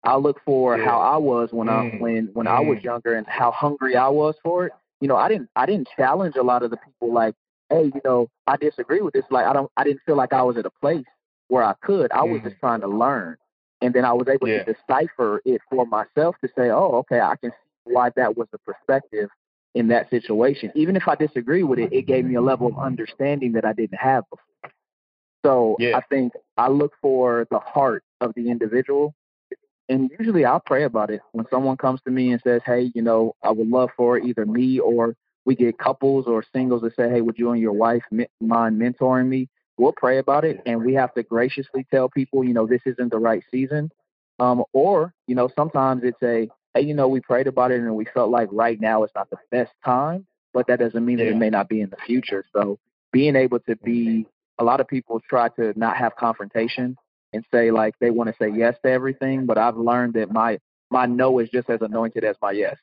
I'll 0.03 0.21
look 0.21 0.39
for 0.45 0.77
how 0.77 0.99
I 0.99 1.17
was 1.17 1.49
when 1.51 1.67
mm. 1.67 1.95
I 1.95 1.97
when 1.97 2.29
when 2.33 2.45
mm. 2.45 2.51
I 2.51 2.61
was 2.61 2.79
mm. 2.79 2.83
younger 2.83 3.15
and 3.15 3.27
how 3.27 3.51
hungry 3.51 3.95
I 3.95 4.07
was 4.07 4.35
for 4.43 4.67
it. 4.67 4.73
You 5.01 5.07
know, 5.07 5.15
I 5.15 5.27
didn't 5.27 5.49
I 5.55 5.65
didn't 5.65 5.89
challenge 5.95 6.35
a 6.37 6.43
lot 6.43 6.63
of 6.63 6.71
the 6.71 6.77
people 6.77 7.13
like, 7.13 7.35
hey, 7.69 7.91
you 7.93 8.01
know, 8.05 8.29
I 8.45 8.57
disagree 8.57 9.01
with 9.01 9.13
this. 9.13 9.25
Like 9.29 9.45
I 9.45 9.53
don't 9.53 9.71
I 9.75 9.83
didn't 9.83 10.01
feel 10.05 10.15
like 10.15 10.33
I 10.33 10.43
was 10.43 10.57
at 10.57 10.65
a 10.65 10.69
place 10.69 11.05
where 11.49 11.63
I 11.63 11.73
could. 11.81 12.11
I 12.11 12.23
was 12.23 12.41
just 12.41 12.55
mm. 12.55 12.59
trying 12.59 12.81
to 12.81 12.87
learn. 12.87 13.37
And 13.81 13.93
then 13.93 14.05
I 14.05 14.13
was 14.13 14.27
able 14.27 14.47
yeah. 14.47 14.63
to 14.63 14.73
decipher 14.73 15.41
it 15.45 15.61
for 15.69 15.85
myself 15.85 16.35
to 16.41 16.47
say, 16.57 16.69
oh, 16.69 17.03
okay, 17.05 17.19
I 17.19 17.35
can 17.35 17.51
see 17.51 17.93
why 17.93 18.09
that 18.15 18.35
was 18.35 18.47
the 18.51 18.57
perspective 18.59 19.29
in 19.77 19.87
that 19.89 20.09
situation. 20.09 20.71
Even 20.75 20.95
if 20.95 21.07
I 21.07 21.15
disagree 21.15 21.63
with 21.63 21.79
it, 21.79 21.91
it 21.93 22.03
gave 22.03 22.25
me 22.25 22.35
a 22.35 22.41
level 22.41 22.67
of 22.67 22.77
understanding 22.77 23.53
that 23.53 23.65
I 23.65 23.73
didn't 23.73 23.99
have 23.99 24.23
before. 24.29 24.71
So 25.45 25.75
yeah. 25.79 25.97
I 25.97 26.01
think 26.09 26.33
I 26.57 26.67
look 26.67 26.93
for 27.01 27.47
the 27.51 27.59
heart 27.59 28.03
of 28.21 28.33
the 28.35 28.49
individual. 28.49 29.13
And 29.89 30.11
usually 30.19 30.43
I'll 30.43 30.59
pray 30.59 30.83
about 30.83 31.09
it. 31.09 31.21
When 31.31 31.45
someone 31.49 31.77
comes 31.77 32.01
to 32.05 32.11
me 32.11 32.31
and 32.31 32.41
says, 32.43 32.61
hey, 32.65 32.91
you 32.93 33.01
know, 33.01 33.35
I 33.43 33.51
would 33.51 33.67
love 33.69 33.89
for 33.95 34.17
either 34.17 34.45
me 34.45 34.79
or 34.79 35.15
we 35.45 35.55
get 35.55 35.77
couples 35.77 36.25
or 36.27 36.43
singles 36.53 36.81
that 36.81 36.95
say, 36.95 37.09
hey, 37.09 37.21
would 37.21 37.37
you 37.37 37.51
and 37.51 37.61
your 37.61 37.71
wife 37.71 38.03
mind 38.11 38.81
mentoring 38.81 39.27
me? 39.27 39.47
we'll 39.77 39.93
pray 39.93 40.17
about 40.17 40.43
it 40.43 40.61
and 40.65 40.83
we 40.83 40.93
have 40.93 41.13
to 41.13 41.23
graciously 41.23 41.85
tell 41.91 42.09
people, 42.09 42.43
you 42.43 42.53
know, 42.53 42.67
this 42.67 42.81
isn't 42.85 43.11
the 43.11 43.19
right 43.19 43.43
season. 43.51 43.91
Um, 44.39 44.63
or, 44.73 45.13
you 45.27 45.35
know, 45.35 45.49
sometimes 45.55 46.03
it's 46.03 46.21
a, 46.21 46.49
you 46.79 46.93
know, 46.93 47.07
we 47.07 47.19
prayed 47.21 47.47
about 47.47 47.71
it 47.71 47.79
and 47.79 47.95
we 47.95 48.05
felt 48.05 48.29
like 48.29 48.49
right 48.51 48.79
now 48.79 49.03
it's 49.03 49.13
not 49.15 49.29
the 49.29 49.37
best 49.51 49.71
time, 49.83 50.25
but 50.53 50.67
that 50.67 50.79
doesn't 50.79 51.05
mean 51.05 51.19
yeah. 51.19 51.25
that 51.25 51.31
it 51.31 51.37
may 51.37 51.49
not 51.49 51.69
be 51.69 51.81
in 51.81 51.89
the 51.89 51.97
future. 52.05 52.45
So 52.53 52.79
being 53.11 53.35
able 53.35 53.59
to 53.61 53.75
be, 53.77 54.27
a 54.59 54.63
lot 54.63 54.79
of 54.79 54.87
people 54.87 55.21
try 55.29 55.49
to 55.49 55.77
not 55.77 55.97
have 55.97 56.15
confrontation 56.15 56.97
and 57.33 57.45
say 57.51 57.71
like 57.71 57.95
they 57.99 58.09
want 58.09 58.29
to 58.29 58.35
say 58.39 58.51
yes 58.55 58.75
to 58.83 58.91
everything, 58.91 59.45
but 59.45 59.57
I've 59.57 59.77
learned 59.77 60.13
that 60.13 60.31
my 60.31 60.59
my 60.89 61.05
no 61.05 61.39
is 61.39 61.49
just 61.49 61.69
as 61.69 61.81
anointed 61.81 62.23
as 62.23 62.35
my 62.41 62.51
yes. 62.51 62.77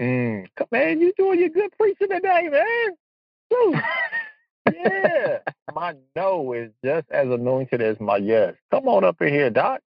Mm. 0.00 0.46
Man, 0.70 1.00
you 1.00 1.12
doing 1.16 1.40
your 1.40 1.48
good 1.48 1.70
preaching 1.78 2.08
today, 2.08 2.48
man. 2.50 2.96
Yeah, 4.72 5.38
my 5.74 5.94
no 6.16 6.52
is 6.52 6.70
just 6.84 7.10
as 7.10 7.28
anointed 7.28 7.80
as 7.82 7.98
my 8.00 8.16
yes. 8.16 8.54
Come 8.70 8.88
on 8.88 9.04
up 9.04 9.20
in 9.20 9.28
here, 9.28 9.50
Doc. 9.50 9.80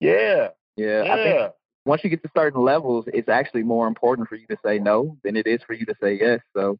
Yeah. 0.00 0.48
Yeah. 0.76 1.02
yeah. 1.04 1.12
I 1.12 1.16
think 1.16 1.52
once 1.88 2.04
you 2.04 2.10
get 2.10 2.22
to 2.22 2.30
certain 2.36 2.60
levels, 2.60 3.06
it's 3.08 3.30
actually 3.30 3.62
more 3.62 3.88
important 3.88 4.28
for 4.28 4.36
you 4.36 4.46
to 4.46 4.58
say 4.62 4.78
no 4.78 5.16
than 5.24 5.36
it 5.36 5.46
is 5.46 5.62
for 5.66 5.72
you 5.72 5.86
to 5.86 5.94
say 6.02 6.18
yes. 6.20 6.40
So 6.54 6.78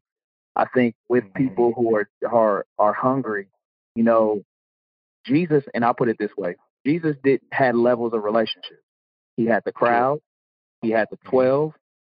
I 0.55 0.65
think 0.73 0.93
with 1.09 1.23
mm-hmm. 1.23 1.47
people 1.47 1.73
who 1.75 1.95
are 1.95 2.07
are 2.29 2.65
are 2.77 2.93
hungry, 2.93 3.47
you 3.95 4.03
know, 4.03 4.43
Jesus, 5.25 5.63
and 5.73 5.83
I'll 5.83 5.95
put 5.95 6.09
it 6.09 6.17
this 6.19 6.29
way: 6.37 6.57
Jesus 6.85 7.15
did 7.23 7.41
had 7.51 7.75
levels 7.75 8.13
of 8.13 8.23
relationship. 8.23 8.83
He 9.35 9.47
had 9.47 9.63
the 9.65 9.71
crowd, 9.71 10.19
he 10.83 10.91
had 10.91 11.07
the 11.09 11.17
mm-hmm. 11.17 11.29
twelve, 11.29 11.73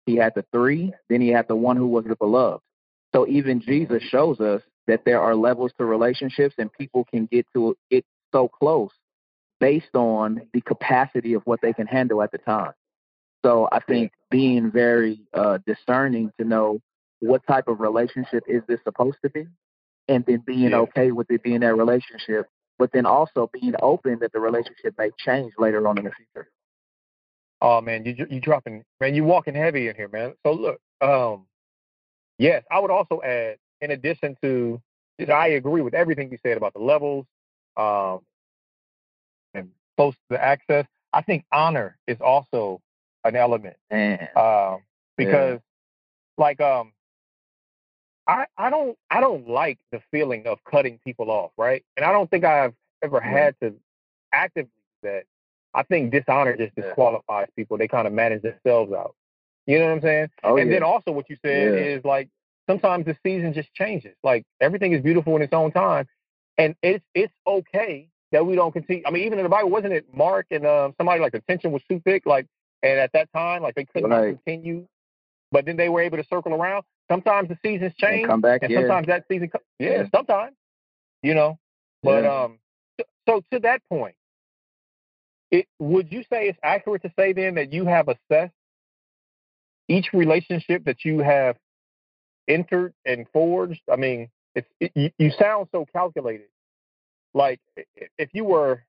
he 0.04 0.16
had 0.16 0.32
the 0.34 0.44
three, 0.50 0.92
then 1.08 1.20
he 1.20 1.28
had 1.28 1.46
the 1.46 1.56
one 1.56 1.76
who 1.76 1.86
was 1.86 2.06
the 2.06 2.16
beloved. 2.16 2.62
So 3.14 3.24
even 3.28 3.60
Jesus 3.60 4.02
shows 4.02 4.40
us 4.40 4.62
that 4.88 5.04
there 5.04 5.20
are 5.20 5.36
levels 5.36 5.70
to 5.78 5.84
relationships 5.84 6.56
and 6.58 6.72
people 6.72 7.04
can 7.04 7.26
get 7.26 7.46
to 7.54 7.76
it 7.88 8.04
so 8.32 8.48
close 8.48 8.90
based 9.60 9.94
on 9.94 10.42
the 10.52 10.60
capacity 10.60 11.34
of 11.34 11.42
what 11.44 11.60
they 11.62 11.72
can 11.72 11.86
handle 11.86 12.22
at 12.22 12.32
the 12.32 12.38
time. 12.38 12.72
So 13.44 13.68
I 13.72 13.80
think 13.80 14.12
being 14.30 14.70
very 14.70 15.20
uh, 15.32 15.58
discerning 15.66 16.30
to 16.38 16.44
know 16.44 16.80
what 17.20 17.46
type 17.46 17.68
of 17.68 17.80
relationship 17.80 18.44
is 18.46 18.62
this 18.68 18.80
supposed 18.84 19.18
to 19.24 19.30
be, 19.30 19.46
and 20.08 20.24
then 20.26 20.42
being 20.46 20.70
yeah. 20.70 20.78
okay 20.78 21.12
with 21.12 21.30
it 21.30 21.42
being 21.42 21.60
that 21.60 21.76
relationship, 21.76 22.46
but 22.78 22.90
then 22.92 23.06
also 23.06 23.50
being 23.52 23.74
open 23.82 24.18
that 24.20 24.32
the 24.32 24.40
relationship 24.40 24.94
may 24.98 25.10
change 25.18 25.52
later 25.58 25.86
on 25.86 25.98
in 25.98 26.04
the 26.04 26.10
future. 26.10 26.48
Oh 27.62 27.80
man, 27.80 28.04
you 28.04 28.26
you 28.30 28.40
dropping 28.40 28.84
man, 29.00 29.14
you 29.14 29.24
walking 29.24 29.54
heavy 29.54 29.88
in 29.88 29.96
here, 29.96 30.08
man. 30.08 30.34
So 30.44 30.52
look, 30.52 30.80
um, 31.00 31.46
yes, 32.38 32.64
I 32.70 32.78
would 32.78 32.90
also 32.90 33.20
add 33.22 33.56
in 33.80 33.90
addition 33.90 34.36
to, 34.42 34.80
I 35.32 35.48
agree 35.48 35.82
with 35.82 35.94
everything 35.94 36.30
you 36.30 36.38
said 36.42 36.56
about 36.56 36.74
the 36.74 36.80
levels 36.80 37.26
um, 37.76 38.20
and 39.54 39.70
close 39.96 40.14
to 40.14 40.20
the 40.30 40.42
access. 40.42 40.86
I 41.12 41.22
think 41.22 41.44
honor 41.52 41.96
is 42.06 42.18
also 42.20 42.80
an 43.24 43.36
element 43.36 43.76
uh, 43.90 44.76
because, 45.16 45.58
yeah. 45.58 45.58
like, 46.38 46.60
um, 46.60 46.92
I 48.26 48.46
I 48.56 48.70
don't 48.70 48.96
I 49.10 49.20
don't 49.20 49.48
like 49.48 49.78
the 49.92 50.00
feeling 50.10 50.46
of 50.46 50.58
cutting 50.64 51.00
people 51.04 51.30
off, 51.30 51.50
right? 51.56 51.84
And 51.96 52.04
I 52.04 52.12
don't 52.12 52.30
think 52.30 52.44
I've 52.44 52.74
ever 53.02 53.20
had 53.20 53.56
to 53.60 53.74
actively 54.32 54.70
do 55.02 55.08
that. 55.08 55.24
I 55.74 55.82
think 55.84 56.12
dishonor 56.12 56.56
just 56.56 56.74
disqualifies 56.74 57.48
people. 57.56 57.78
They 57.78 57.88
kind 57.88 58.06
of 58.06 58.12
manage 58.12 58.42
themselves 58.42 58.92
out. 58.92 59.14
You 59.66 59.78
know 59.78 59.86
what 59.86 59.92
I'm 59.92 60.00
saying? 60.02 60.28
Oh, 60.42 60.56
and 60.56 60.68
yeah. 60.68 60.76
then 60.76 60.82
also 60.82 61.12
what 61.12 61.28
you 61.30 61.36
said 61.44 61.74
yeah. 61.74 61.80
is 61.80 62.04
like 62.04 62.28
sometimes 62.68 63.06
the 63.06 63.16
season 63.24 63.52
just 63.52 63.72
changes. 63.74 64.14
Like 64.22 64.44
everything 64.60 64.92
is 64.92 65.02
beautiful 65.02 65.36
in 65.36 65.42
its 65.42 65.52
own 65.52 65.72
time, 65.72 66.06
and 66.58 66.74
it's 66.82 67.04
it's 67.14 67.32
okay 67.46 68.08
that 68.32 68.46
we 68.46 68.54
don't 68.54 68.72
continue. 68.72 69.02
I 69.06 69.10
mean, 69.10 69.24
even 69.24 69.38
in 69.38 69.44
the 69.44 69.48
Bible, 69.48 69.70
wasn't 69.70 69.92
it 69.92 70.06
Mark 70.14 70.46
and 70.50 70.64
uh, 70.64 70.90
somebody 70.96 71.20
like 71.20 71.32
the 71.32 71.40
tension 71.40 71.72
was 71.72 71.82
too 71.88 72.00
thick, 72.04 72.26
like, 72.26 72.46
and 72.82 72.98
at 72.98 73.12
that 73.12 73.32
time, 73.32 73.62
like 73.62 73.74
they 73.74 73.84
couldn't 73.84 74.10
right. 74.10 74.38
continue, 74.44 74.86
but 75.52 75.66
then 75.66 75.76
they 75.76 75.88
were 75.88 76.00
able 76.00 76.16
to 76.18 76.24
circle 76.24 76.54
around. 76.54 76.84
Sometimes 77.10 77.48
the 77.48 77.58
seasons 77.62 77.92
change, 77.98 78.20
and 78.20 78.28
come 78.28 78.40
back, 78.40 78.62
and 78.62 78.70
yeah. 78.70 78.80
sometimes 78.80 79.06
that 79.08 79.24
season, 79.30 79.50
yeah, 79.78 79.90
yeah, 79.90 80.04
sometimes, 80.14 80.54
you 81.22 81.34
know. 81.34 81.58
But 82.02 82.24
yeah. 82.24 82.42
um, 82.44 82.58
so, 82.98 83.04
so 83.28 83.44
to 83.52 83.60
that 83.60 83.82
point, 83.88 84.14
it 85.50 85.66
would 85.78 86.12
you 86.12 86.22
say 86.30 86.48
it's 86.48 86.58
accurate 86.62 87.02
to 87.02 87.12
say 87.18 87.32
then 87.32 87.56
that 87.56 87.72
you 87.72 87.84
have 87.84 88.08
assessed 88.08 88.54
each 89.88 90.12
relationship 90.12 90.84
that 90.84 91.04
you 91.04 91.18
have 91.18 91.56
entered 92.46 92.94
and 93.04 93.26
forged. 93.32 93.82
I 93.90 93.96
mean, 93.96 94.28
it's 94.54 94.68
it, 94.78 94.92
you, 94.94 95.10
you 95.18 95.30
sound 95.32 95.68
so 95.72 95.86
calculated. 95.92 96.46
Like 97.34 97.60
if 98.18 98.30
you 98.32 98.44
were 98.44 98.84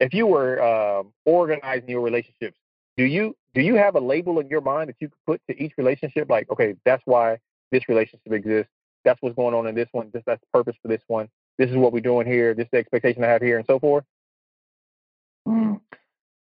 if 0.00 0.14
you 0.14 0.26
were 0.26 0.62
um, 0.62 1.12
organizing 1.24 1.88
your 1.88 2.00
relationships, 2.00 2.56
do 2.98 3.04
you 3.04 3.34
do 3.54 3.62
you 3.62 3.76
have 3.76 3.94
a 3.94 4.00
label 4.00 4.40
in 4.40 4.48
your 4.48 4.60
mind 4.60 4.88
that 4.88 4.96
you 5.00 5.08
could 5.08 5.24
put 5.24 5.40
to 5.48 5.62
each 5.62 5.72
relationship? 5.78 6.28
Like, 6.28 6.50
okay, 6.50 6.74
that's 6.84 7.02
why 7.06 7.38
this 7.70 7.88
relationship 7.88 8.32
exists. 8.32 8.70
That's 9.04 9.22
what's 9.22 9.36
going 9.36 9.54
on 9.54 9.66
in 9.68 9.74
this 9.74 9.88
one. 9.92 10.10
This 10.12 10.24
that's 10.26 10.40
the 10.40 10.46
purpose 10.52 10.76
for 10.82 10.88
this 10.88 11.00
one. 11.06 11.28
This 11.56 11.70
is 11.70 11.76
what 11.76 11.92
we're 11.92 12.00
doing 12.00 12.26
here. 12.26 12.54
This 12.54 12.64
is 12.64 12.70
the 12.72 12.78
expectation 12.78 13.24
I 13.24 13.28
have 13.28 13.40
here, 13.40 13.56
and 13.56 13.66
so 13.66 13.78
forth. 13.78 14.04
Mm. 15.46 15.80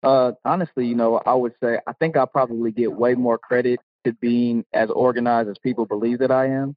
Uh, 0.02 0.32
honestly, 0.44 0.86
you 0.86 0.94
know, 0.94 1.20
I 1.24 1.34
would 1.34 1.52
say 1.62 1.78
I 1.86 1.92
think 1.92 2.16
I 2.16 2.24
probably 2.24 2.72
get 2.72 2.92
way 2.92 3.14
more 3.14 3.38
credit 3.38 3.78
to 4.04 4.14
being 4.14 4.64
as 4.72 4.88
organized 4.90 5.50
as 5.50 5.58
people 5.58 5.84
believe 5.84 6.20
that 6.20 6.30
I 6.30 6.46
am. 6.46 6.74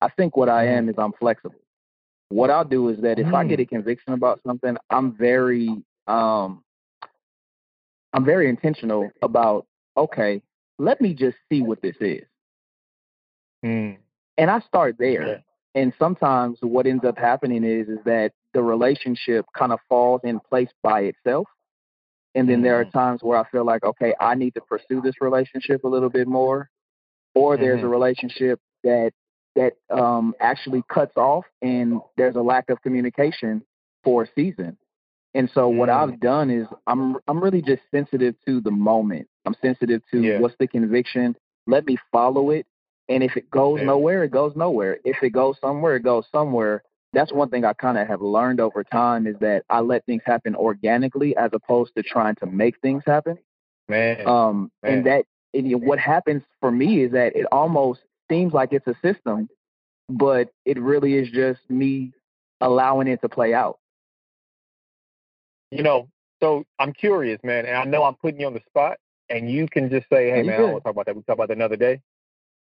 I 0.00 0.08
think 0.08 0.36
what 0.36 0.48
I 0.48 0.68
am 0.68 0.86
mm. 0.86 0.90
is 0.90 0.94
I'm 0.98 1.12
flexible. 1.12 1.60
What 2.28 2.50
I'll 2.50 2.64
do 2.64 2.88
is 2.90 3.00
that 3.00 3.18
if 3.18 3.26
mm. 3.26 3.34
I 3.34 3.44
get 3.44 3.58
a 3.58 3.64
mm. 3.64 3.68
conviction 3.70 4.12
about 4.12 4.40
something, 4.46 4.76
I'm 4.88 5.16
very 5.16 5.68
um 6.06 6.62
I'm 8.16 8.24
very 8.24 8.48
intentional 8.48 9.10
about 9.22 9.66
okay, 9.96 10.42
let 10.78 11.00
me 11.00 11.12
just 11.14 11.36
see 11.50 11.62
what 11.62 11.82
this 11.82 11.96
is. 12.00 12.24
Mm. 13.64 13.98
And 14.38 14.50
I 14.50 14.60
start 14.60 14.96
there. 14.98 15.22
Okay. 15.22 15.44
And 15.74 15.92
sometimes 15.98 16.58
what 16.62 16.86
ends 16.86 17.04
up 17.04 17.18
happening 17.18 17.62
is 17.62 17.88
is 17.88 17.98
that 18.06 18.32
the 18.54 18.62
relationship 18.62 19.44
kind 19.54 19.70
of 19.70 19.80
falls 19.88 20.22
in 20.24 20.40
place 20.40 20.70
by 20.82 21.02
itself. 21.02 21.46
And 22.34 22.48
then 22.48 22.62
there 22.62 22.80
are 22.80 22.86
Mhm. 22.86 22.92
times 22.92 23.22
where 23.22 23.38
I 23.38 23.44
feel 23.44 23.64
like, 23.64 23.84
okay, 23.84 24.14
I 24.18 24.34
need 24.34 24.54
to 24.54 24.62
pursue 24.62 25.02
this 25.02 25.20
relationship 25.20 25.84
a 25.84 25.88
little 25.88 26.10
bit 26.10 26.26
more. 26.26 26.70
Or 27.34 27.58
there's 27.58 27.82
a 27.82 27.86
Mhm. 27.86 27.90
relationship 27.90 28.60
that 28.82 29.12
that 29.56 29.74
um, 29.90 30.34
actually 30.38 30.82
cuts 30.88 31.16
off 31.16 31.46
and 31.62 32.00
there's 32.16 32.36
a 32.36 32.42
lack 32.42 32.68
of 32.68 32.80
communication 32.82 33.62
for 34.04 34.24
a 34.24 34.26
season. 34.34 34.76
And 35.36 35.50
so 35.50 35.68
what 35.68 35.90
Mm. 35.90 35.96
I've 35.96 36.20
done 36.20 36.48
is 36.48 36.66
I'm 36.86 37.18
I'm 37.28 37.44
really 37.44 37.60
just 37.60 37.82
sensitive 37.90 38.34
to 38.46 38.60
the 38.62 38.70
moment. 38.70 39.28
I'm 39.44 39.54
sensitive 39.60 40.02
to 40.10 40.22
Yeah. 40.22 40.38
what's 40.40 40.56
the 40.58 40.66
conviction. 40.66 41.36
Let 41.66 41.84
me 41.86 41.98
follow 42.10 42.50
it. 42.50 42.66
And 43.10 43.22
if 43.22 43.36
it 43.36 43.50
goes 43.50 43.78
Yeah. 43.80 43.86
nowhere, 43.86 44.24
it 44.24 44.30
goes 44.30 44.56
nowhere. 44.56 44.98
If 45.04 45.22
it 45.22 45.30
goes 45.30 45.58
somewhere, 45.60 45.96
it 45.96 46.02
goes 46.02 46.26
somewhere. 46.32 46.82
That's 47.12 47.32
one 47.32 47.50
thing 47.50 47.66
I 47.66 47.74
kind 47.74 47.98
of 47.98 48.08
have 48.08 48.22
learned 48.22 48.60
over 48.60 48.82
time 48.82 49.26
is 49.26 49.38
that 49.40 49.64
I 49.68 49.80
let 49.80 50.06
things 50.06 50.22
happen 50.24 50.56
organically 50.56 51.36
as 51.36 51.50
opposed 51.52 51.94
to 51.96 52.02
trying 52.02 52.36
to 52.36 52.46
make 52.46 52.80
things 52.80 53.02
happen. 53.06 53.38
Man. 53.88 54.26
Um, 54.26 54.70
Man. 54.82 54.92
and 54.92 55.06
that 55.06 55.24
and 55.52 55.82
what 55.84 55.98
happens 55.98 56.42
for 56.60 56.70
me 56.70 57.02
is 57.04 57.12
that 57.12 57.36
it 57.36 57.46
almost 57.52 58.00
seems 58.30 58.54
like 58.54 58.72
it's 58.72 58.86
a 58.86 58.94
system, 59.02 59.48
but 60.08 60.48
it 60.64 60.78
really 60.80 61.14
is 61.14 61.30
just 61.30 61.60
me 61.68 62.12
allowing 62.62 63.06
it 63.06 63.20
to 63.20 63.28
play 63.28 63.52
out. 63.52 63.78
You 65.76 65.82
know, 65.82 66.08
so 66.40 66.64
I'm 66.78 66.92
curious, 66.92 67.40
man, 67.42 67.66
and 67.66 67.76
I 67.76 67.84
know 67.84 68.04
I'm 68.04 68.14
putting 68.16 68.40
you 68.40 68.46
on 68.46 68.54
the 68.54 68.62
spot, 68.66 68.98
and 69.28 69.50
you 69.50 69.66
can 69.68 69.90
just 69.90 70.08
say, 70.08 70.30
"Hey, 70.30 70.38
you 70.38 70.44
man, 70.44 70.54
I 70.58 70.62
don't 70.62 70.72
want 70.72 70.84
to 70.84 70.88
talk 70.88 70.92
about 70.92 71.06
that. 71.06 71.16
We 71.16 71.22
talk 71.22 71.34
about 71.34 71.48
that 71.48 71.56
another 71.56 71.76
day." 71.76 72.00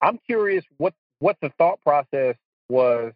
I'm 0.00 0.18
curious 0.26 0.64
what 0.78 0.94
what 1.20 1.36
the 1.40 1.50
thought 1.58 1.80
process 1.82 2.36
was 2.68 3.12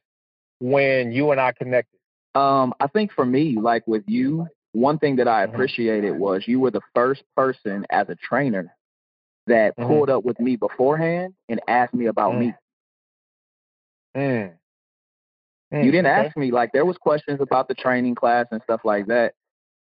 when 0.61 1.13
you 1.13 1.31
and 1.33 1.41
I 1.41 1.53
connected. 1.53 1.99
Um, 2.35 2.75
I 2.81 2.87
think 2.87 3.13
for 3.13 3.25
me, 3.25 3.59
like 3.61 3.87
with 3.87 4.05
you, 4.07 4.47
one 4.73 4.99
thing 4.99 5.17
that 5.17 5.29
I 5.29 5.43
Mhm. 5.43 5.55
appreciated 5.55 6.13
was 6.13 6.47
you 6.47 6.61
were 6.61 6.71
the 6.71 6.81
first 6.95 7.23
person 7.37 7.87
as 7.91 8.09
a 8.09 8.15
trainer 8.17 8.75
that 9.47 9.77
Mhm. 9.77 9.87
pulled 9.87 10.11
up 10.11 10.25
with 10.25 10.39
me 10.41 10.57
beforehand 10.57 11.35
and 11.49 11.61
asked 11.69 11.95
me 11.95 12.07
about 12.07 12.35
Mm. 12.35 12.41
me. 12.41 12.55
Mm. 14.15 14.59
You 15.71 15.79
Mm, 15.79 15.87
didn't 15.91 16.07
okay. 16.07 16.27
ask 16.27 16.37
me 16.37 16.51
like 16.51 16.73
there 16.73 16.85
was 16.85 16.97
questions 16.99 17.41
about 17.41 17.69
the 17.69 17.75
training 17.75 18.15
class 18.15 18.47
and 18.51 18.63
stuff 18.63 18.81
like 18.85 19.07
that. 19.07 19.35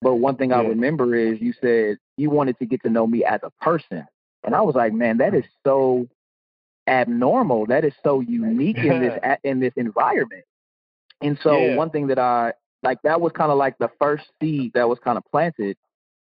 But 0.03 0.17
one 0.17 0.37
thing 0.37 0.53
I 0.53 0.61
remember 0.61 1.15
is 1.15 1.41
you 1.41 1.53
said 1.61 1.97
you 2.17 2.31
wanted 2.31 2.59
to 2.59 2.67
get 2.67 2.83
to 2.83 2.91
know 2.91 3.07
me 3.07 3.25
as 3.25 3.41
a 3.43 3.51
person. 3.63 4.07
And 4.45 4.55
I 4.55 4.61
was 4.61 4.75
like, 4.75 4.93
man, 4.93 5.19
that 5.19 5.35
is 5.35 5.45
so 5.67 6.07
abnormal. 6.87 7.67
That 7.67 7.85
is 7.85 7.95
so 8.05 8.21
unique 8.21 8.77
in 8.77 9.01
this 9.01 9.15
in 9.45 9.61
this 9.61 9.73
environment. 9.77 10.45
And 11.23 11.39
so 11.43 11.59
Yeah. 11.63 11.77
one 11.77 11.91
thing 11.91 12.09
that 12.09 12.19
I 12.19 12.53
like 12.83 12.99
that 13.03 13.21
was 13.21 13.33
kind 13.33 13.51
of 13.51 13.59
like 13.59 13.79
the 13.79 13.91
first 13.99 14.25
seed 14.41 14.73
that 14.75 14.89
was 14.89 14.99
kind 14.99 15.17
of 15.19 15.25
planted. 15.31 15.77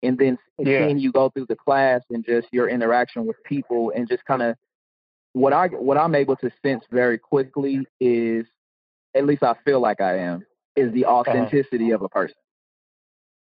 And 0.03 0.17
then 0.17 0.37
Yeah. 0.59 0.85
seeing 0.85 0.99
you 0.99 1.11
go 1.11 1.29
through 1.29 1.47
the 1.47 1.55
class 1.55 2.01
and 2.09 2.23
just 2.25 2.47
your 2.51 2.69
interaction 2.69 3.25
with 3.25 3.41
people 3.43 3.91
and 3.95 4.07
just 4.07 4.23
kind 4.25 4.41
of 4.43 4.55
what 5.33 5.51
I 5.51 5.67
what 5.67 5.97
I'm 5.97 6.15
able 6.15 6.35
to 6.37 6.51
sense 6.61 6.85
very 6.91 7.17
quickly 7.17 7.87
is 7.99 8.45
at 9.15 9.25
least 9.25 9.43
I 9.43 9.55
feel 9.65 9.79
like 9.79 9.99
I 9.99 10.19
am 10.19 10.45
is 10.75 10.91
the 10.93 11.05
uh-huh. 11.05 11.15
authenticity 11.15 11.91
of 11.91 12.01
a 12.01 12.09
person. 12.09 12.35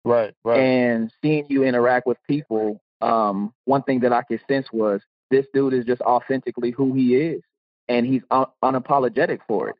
Right, 0.08 0.34
right. 0.46 0.60
And 0.60 1.12
seeing 1.22 1.46
you 1.50 1.63
interact 1.63 2.08
with 2.08 2.17
people, 2.28 2.82
um, 3.02 3.54
one 3.65 3.84
thing 3.84 4.00
that 4.02 4.13
I 4.13 4.24
could 4.24 4.39
sense 4.48 4.67
was 4.72 5.02
this 5.30 5.46
dude 5.54 5.74
is 5.74 5.84
just 5.86 6.02
authentically 6.02 6.72
who 6.72 6.93
he 6.93 7.15
is, 7.15 7.41
and 7.89 8.06
he's 8.06 8.22
un- 8.32 8.46
unapologetic 8.63 9.39
for 9.48 9.70
it. 9.70 9.76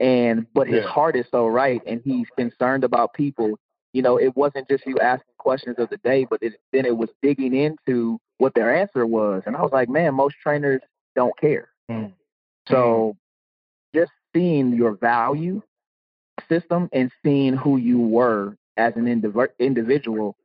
And 0.00 0.46
but 0.54 0.66
his 0.66 0.82
Yeah. 0.82 0.88
heart 0.88 1.14
is 1.14 1.26
so 1.30 1.46
right, 1.46 1.82
and 1.86 2.00
he's 2.04 2.26
concerned 2.36 2.84
about 2.84 3.12
people. 3.12 3.58
You 3.92 4.00
know, 4.02 4.16
it 4.16 4.34
wasn't 4.34 4.66
just 4.68 4.86
you 4.86 4.98
asking 4.98 5.34
questions 5.36 5.78
of 5.78 5.90
the 5.90 5.98
day, 5.98 6.24
but 6.24 6.42
it, 6.42 6.54
then 6.72 6.86
it 6.86 6.96
was 6.96 7.10
digging 7.22 7.54
into 7.54 8.18
what 8.38 8.54
their 8.54 8.74
answer 8.74 9.06
was. 9.06 9.42
And 9.46 9.56
I 9.56 9.62
was 9.62 9.72
like, 9.72 9.88
man, 9.90 10.14
most 10.14 10.36
trainers 10.42 10.80
don't 11.14 11.36
care. 11.38 11.68
Mm. 11.90 12.12
So 12.68 13.16
just 13.94 14.12
seeing 14.34 14.74
your 14.74 14.92
value 14.92 15.62
system 16.48 16.88
and 16.92 17.10
seeing 17.22 17.54
who 17.54 17.76
you 17.76 18.00
were 18.00 18.56
as 18.76 18.94
an 18.96 19.04
indiv- 19.06 19.48
individual. 19.58 20.36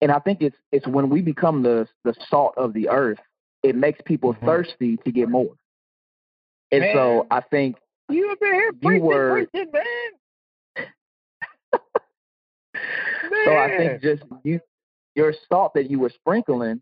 And 0.00 0.12
I 0.12 0.18
think 0.20 0.42
it's 0.42 0.56
it's 0.72 0.86
when 0.86 1.08
we 1.08 1.22
become 1.22 1.62
the 1.62 1.88
the 2.04 2.14
salt 2.28 2.54
of 2.56 2.72
the 2.72 2.88
earth, 2.88 3.18
it 3.62 3.74
makes 3.74 4.00
people 4.04 4.34
Mhm. 4.34 4.44
thirsty 4.44 4.96
to 4.98 5.10
get 5.12 5.28
more. 5.28 5.54
And 6.70 6.80
Man. 6.82 6.94
so 6.94 7.26
I 7.30 7.40
think 7.40 7.76
You 8.08 8.28
have 8.28 8.40
been 8.40 8.52
here 8.54 8.72
preaching, 8.72 9.02
were- 9.04 9.46
preaching, 9.50 9.70
man. 9.72 10.86
so 13.44 13.56
I 13.56 13.76
think 13.76 14.02
just 14.02 14.22
you 14.44 14.60
your 15.14 15.34
salt 15.48 15.74
that 15.74 15.90
you 15.90 15.98
were 15.98 16.10
sprinkling, 16.10 16.80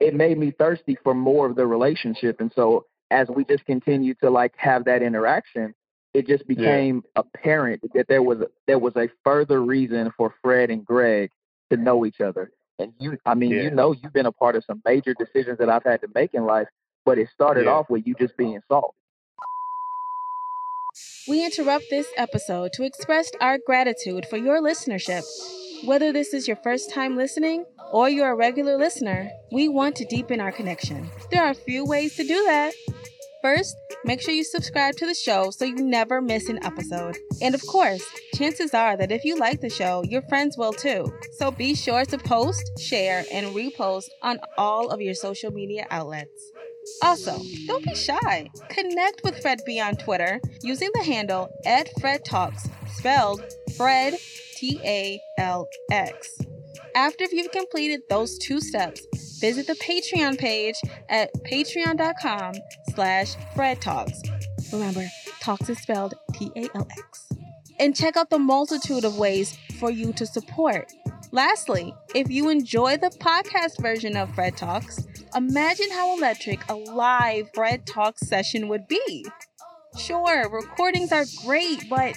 it 0.00 0.14
made 0.14 0.36
me 0.38 0.50
thirsty 0.50 0.96
for 1.04 1.14
more 1.14 1.46
of 1.46 1.54
the 1.56 1.66
relationship. 1.66 2.40
And 2.40 2.52
so 2.54 2.86
as 3.10 3.28
we 3.28 3.44
just 3.44 3.64
continue 3.66 4.14
to 4.14 4.30
like 4.30 4.54
have 4.56 4.84
that 4.86 5.02
interaction, 5.02 5.74
it 6.18 6.26
just 6.26 6.46
became 6.48 7.04
apparent 7.16 7.80
that 7.94 8.08
there 8.08 8.22
was 8.22 8.40
a, 8.40 8.48
there 8.66 8.78
was 8.78 8.94
a 8.96 9.08
further 9.24 9.62
reason 9.62 10.12
for 10.16 10.34
Fred 10.42 10.70
and 10.70 10.84
Greg 10.84 11.30
to 11.70 11.76
know 11.76 12.04
each 12.04 12.20
other. 12.20 12.50
And 12.80 12.92
you, 12.98 13.16
I 13.24 13.34
mean, 13.34 13.52
Yeah. 13.52 13.62
you 13.62 13.70
know, 13.70 13.92
you've 13.92 14.12
been 14.12 14.26
a 14.26 14.32
part 14.32 14.56
of 14.56 14.64
some 14.64 14.82
major 14.84 15.14
decisions 15.14 15.58
that 15.58 15.68
I've 15.68 15.84
had 15.84 16.00
to 16.00 16.08
make 16.14 16.34
in 16.34 16.44
life, 16.44 16.68
but 17.04 17.18
it 17.18 17.28
started 17.32 17.66
Yeah. 17.66 17.72
off 17.72 17.88
with 17.88 18.06
you 18.06 18.14
just 18.14 18.36
being 18.36 18.60
salt. 18.68 18.94
We 21.28 21.44
interrupt 21.44 21.84
this 21.90 22.08
episode 22.16 22.72
to 22.74 22.82
express 22.84 23.30
our 23.40 23.58
gratitude 23.64 24.26
for 24.28 24.36
your 24.38 24.60
listenership. 24.60 25.22
Whether 25.84 26.12
this 26.12 26.34
is 26.34 26.48
your 26.48 26.56
first 26.56 26.90
time 26.92 27.16
listening 27.16 27.64
or 27.92 28.08
you're 28.08 28.30
a 28.30 28.34
regular 28.34 28.76
listener, 28.76 29.30
we 29.52 29.68
want 29.68 29.94
to 29.96 30.04
deepen 30.06 30.40
our 30.40 30.50
connection. 30.50 31.10
There 31.30 31.44
are 31.44 31.50
a 31.50 31.54
few 31.54 31.84
ways 31.84 32.16
to 32.16 32.24
do 32.24 32.42
that. 32.46 32.72
First, 33.40 33.76
make 34.04 34.20
sure 34.20 34.34
you 34.34 34.42
subscribe 34.42 34.96
to 34.96 35.06
the 35.06 35.14
show 35.14 35.50
so 35.50 35.64
you 35.64 35.76
never 35.76 36.20
miss 36.20 36.48
an 36.48 36.64
episode. 36.64 37.16
And 37.40 37.54
of 37.54 37.64
course, 37.66 38.04
chances 38.34 38.74
are 38.74 38.96
that 38.96 39.12
if 39.12 39.24
you 39.24 39.36
like 39.38 39.60
the 39.60 39.70
show, 39.70 40.02
your 40.04 40.22
friends 40.22 40.58
will 40.58 40.72
too. 40.72 41.12
So 41.32 41.50
be 41.50 41.74
sure 41.74 42.04
to 42.06 42.18
post, 42.18 42.78
share, 42.80 43.24
and 43.32 43.54
repost 43.54 44.08
on 44.22 44.40
all 44.56 44.90
of 44.90 45.00
your 45.00 45.14
social 45.14 45.52
media 45.52 45.86
outlets. 45.90 46.52
Also, 47.02 47.38
don't 47.66 47.84
be 47.84 47.94
shy. 47.94 48.48
Connect 48.70 49.22
with 49.22 49.40
Fred 49.40 49.60
B 49.64 49.78
on 49.78 49.94
Twitter 49.96 50.40
using 50.62 50.90
the 50.94 51.04
handle 51.04 51.48
at 51.64 51.88
Fred 52.00 52.24
Talx, 52.24 52.68
spelled 52.88 53.42
Fred 53.76 54.14
T 54.56 54.80
A 54.84 55.20
L 55.38 55.68
X. 55.90 56.38
After 56.94 57.24
you've 57.30 57.52
completed 57.52 58.02
those 58.08 58.38
two 58.38 58.60
steps, 58.60 59.06
visit 59.40 59.66
the 59.66 59.74
Patreon 59.74 60.38
page 60.38 60.76
at 61.08 61.32
patreon.com 61.44 62.54
slash 62.94 63.34
Fred 63.54 63.80
Talx. 63.80 64.20
Remember, 64.72 65.06
Talks 65.40 65.68
is 65.68 65.78
spelled 65.78 66.14
T-A-L-X. 66.34 67.28
And 67.78 67.94
check 67.94 68.16
out 68.16 68.30
the 68.30 68.38
multitude 68.38 69.04
of 69.04 69.16
ways 69.16 69.56
for 69.78 69.90
you 69.90 70.12
to 70.14 70.26
support. 70.26 70.92
Lastly, 71.30 71.94
if 72.14 72.30
you 72.30 72.48
enjoy 72.48 72.96
the 72.96 73.10
podcast 73.20 73.80
version 73.80 74.16
of 74.16 74.34
Fred 74.34 74.56
Talx, 74.56 75.06
imagine 75.36 75.90
how 75.90 76.16
electric 76.16 76.60
a 76.68 76.74
live 76.74 77.50
Fred 77.54 77.86
Talx 77.86 78.20
session 78.26 78.68
would 78.68 78.88
be. 78.88 79.26
Sure, 79.96 80.48
recordings 80.50 81.12
are 81.12 81.24
great, 81.44 81.88
but 81.88 82.16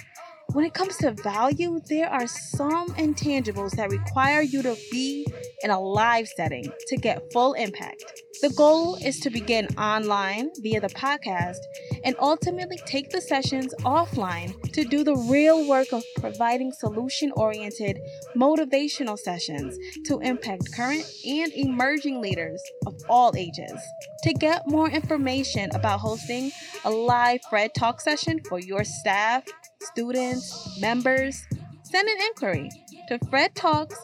when 0.52 0.64
it 0.66 0.74
comes 0.74 0.96
to 0.98 1.12
value, 1.12 1.80
there 1.88 2.08
are 2.08 2.26
some 2.26 2.88
intangibles 2.96 3.72
that 3.76 3.90
require 3.90 4.42
you 4.42 4.62
to 4.62 4.76
be 4.90 5.26
in 5.62 5.70
a 5.70 5.80
live 5.80 6.28
setting 6.28 6.70
to 6.88 6.96
get 6.96 7.22
full 7.32 7.54
impact. 7.54 8.04
The 8.42 8.50
goal 8.50 8.96
is 8.96 9.20
to 9.20 9.30
begin 9.30 9.68
online 9.78 10.50
via 10.60 10.80
the 10.80 10.88
podcast 10.88 11.58
and 12.04 12.16
ultimately 12.18 12.76
take 12.86 13.10
the 13.10 13.20
sessions 13.20 13.72
offline 13.82 14.60
to 14.72 14.84
do 14.84 15.04
the 15.04 15.14
real 15.14 15.68
work 15.68 15.92
of 15.92 16.02
providing 16.18 16.72
solution 16.72 17.30
oriented 17.36 18.00
motivational 18.36 19.16
sessions 19.16 19.78
to 20.06 20.18
impact 20.20 20.74
current 20.74 21.04
and 21.24 21.52
emerging 21.52 22.20
leaders 22.20 22.60
of 22.84 23.00
all 23.08 23.32
ages. 23.36 23.80
To 24.24 24.32
get 24.34 24.66
more 24.66 24.90
information 24.90 25.70
about 25.74 26.00
hosting 26.00 26.50
a 26.84 26.90
live 26.90 27.40
Fred 27.48 27.74
Talk 27.74 28.00
session 28.00 28.40
for 28.48 28.58
your 28.58 28.82
staff, 28.82 29.44
students, 29.86 30.78
members, 30.80 31.46
send 31.82 32.08
an 32.08 32.16
inquiry 32.28 32.70
to 33.08 33.18
fredtalx 33.18 33.94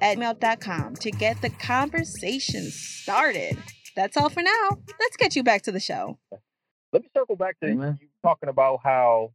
at 0.00 0.18
mail.com 0.18 0.94
to 0.96 1.10
get 1.10 1.40
the 1.42 1.50
conversation 1.50 2.70
started. 2.70 3.58
That's 3.96 4.16
all 4.16 4.28
for 4.28 4.42
now. 4.42 4.78
Let's 5.00 5.16
get 5.16 5.36
you 5.36 5.42
back 5.42 5.62
to 5.62 5.72
the 5.72 5.80
show. 5.80 6.18
Let 6.92 7.02
me 7.02 7.08
circle 7.16 7.36
back 7.36 7.58
to 7.60 7.70
Amen. 7.70 7.98
you 8.00 8.08
talking 8.22 8.48
about 8.48 8.80
how, 8.82 9.32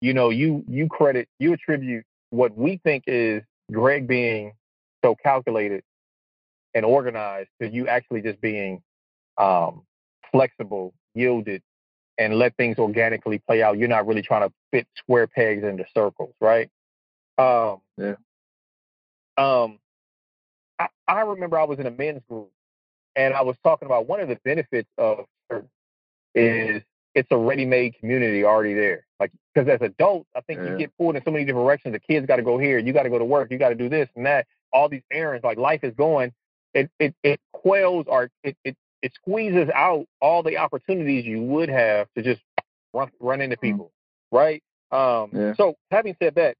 you 0.00 0.14
know, 0.14 0.30
you 0.30 0.64
you 0.68 0.88
credit, 0.88 1.28
you 1.38 1.52
attribute 1.52 2.04
what 2.30 2.56
we 2.56 2.80
think 2.84 3.04
is 3.06 3.42
Greg 3.72 4.06
being 4.06 4.52
so 5.04 5.14
calculated 5.14 5.82
and 6.74 6.84
organized 6.84 7.48
to 7.60 7.68
you 7.68 7.88
actually 7.88 8.22
just 8.22 8.40
being 8.40 8.82
um, 9.38 9.82
flexible, 10.30 10.94
yielded, 11.14 11.62
and 12.20 12.34
let 12.38 12.54
things 12.56 12.78
organically 12.78 13.38
play 13.38 13.62
out. 13.62 13.78
You're 13.78 13.88
not 13.88 14.06
really 14.06 14.20
trying 14.20 14.46
to 14.46 14.52
fit 14.70 14.86
square 14.94 15.26
pegs 15.26 15.64
into 15.64 15.86
circles, 15.94 16.34
right? 16.40 16.70
Um, 17.38 17.80
Yeah. 17.96 18.16
Um, 19.38 19.78
I, 20.78 20.88
I 21.08 21.20
remember 21.22 21.58
I 21.58 21.64
was 21.64 21.78
in 21.78 21.86
a 21.86 21.90
men's 21.90 22.20
group, 22.28 22.50
and 23.16 23.32
I 23.32 23.40
was 23.40 23.56
talking 23.64 23.86
about 23.86 24.06
one 24.06 24.20
of 24.20 24.28
the 24.28 24.38
benefits 24.44 24.88
of 24.98 25.24
church 25.50 25.64
is 26.34 26.82
it's 27.14 27.28
a 27.30 27.38
ready-made 27.38 27.98
community 27.98 28.44
already 28.44 28.74
there. 28.74 29.06
Like, 29.18 29.32
because 29.54 29.68
as 29.68 29.80
adults, 29.80 30.28
I 30.36 30.42
think 30.42 30.60
Yeah. 30.60 30.72
you 30.72 30.76
get 30.78 30.96
pulled 30.98 31.16
in 31.16 31.24
so 31.24 31.30
many 31.30 31.44
different 31.46 31.64
directions. 31.66 31.94
The 31.94 32.00
kids 32.00 32.26
got 32.26 32.36
to 32.36 32.42
go 32.42 32.58
here, 32.58 32.78
you 32.78 32.92
got 32.92 33.04
to 33.04 33.10
go 33.10 33.18
to 33.18 33.24
work, 33.24 33.50
you 33.50 33.56
got 33.56 33.70
to 33.70 33.74
do 33.74 33.88
this 33.88 34.08
and 34.14 34.26
that. 34.26 34.46
All 34.72 34.88
these 34.90 35.02
errands, 35.10 35.42
like 35.42 35.58
life 35.58 35.82
is 35.82 35.94
going. 35.94 36.32
It 36.74 36.90
it 37.00 37.14
it 37.24 37.40
quells 37.52 38.06
our 38.08 38.30
it 38.44 38.56
it 38.64 38.76
it 39.02 39.12
squeezes 39.14 39.68
out 39.74 40.06
all 40.20 40.42
the 40.42 40.58
opportunities 40.58 41.24
you 41.24 41.42
would 41.42 41.68
have 41.68 42.08
to 42.16 42.22
just 42.22 42.40
run 42.92 43.10
run 43.20 43.40
into 43.40 43.56
people, 43.56 43.92
right? 44.30 44.62
Um, 44.90 45.30
Yeah. 45.32 45.54
So, 45.54 45.76
having 45.90 46.16
said 46.22 46.34
that, 46.36 46.56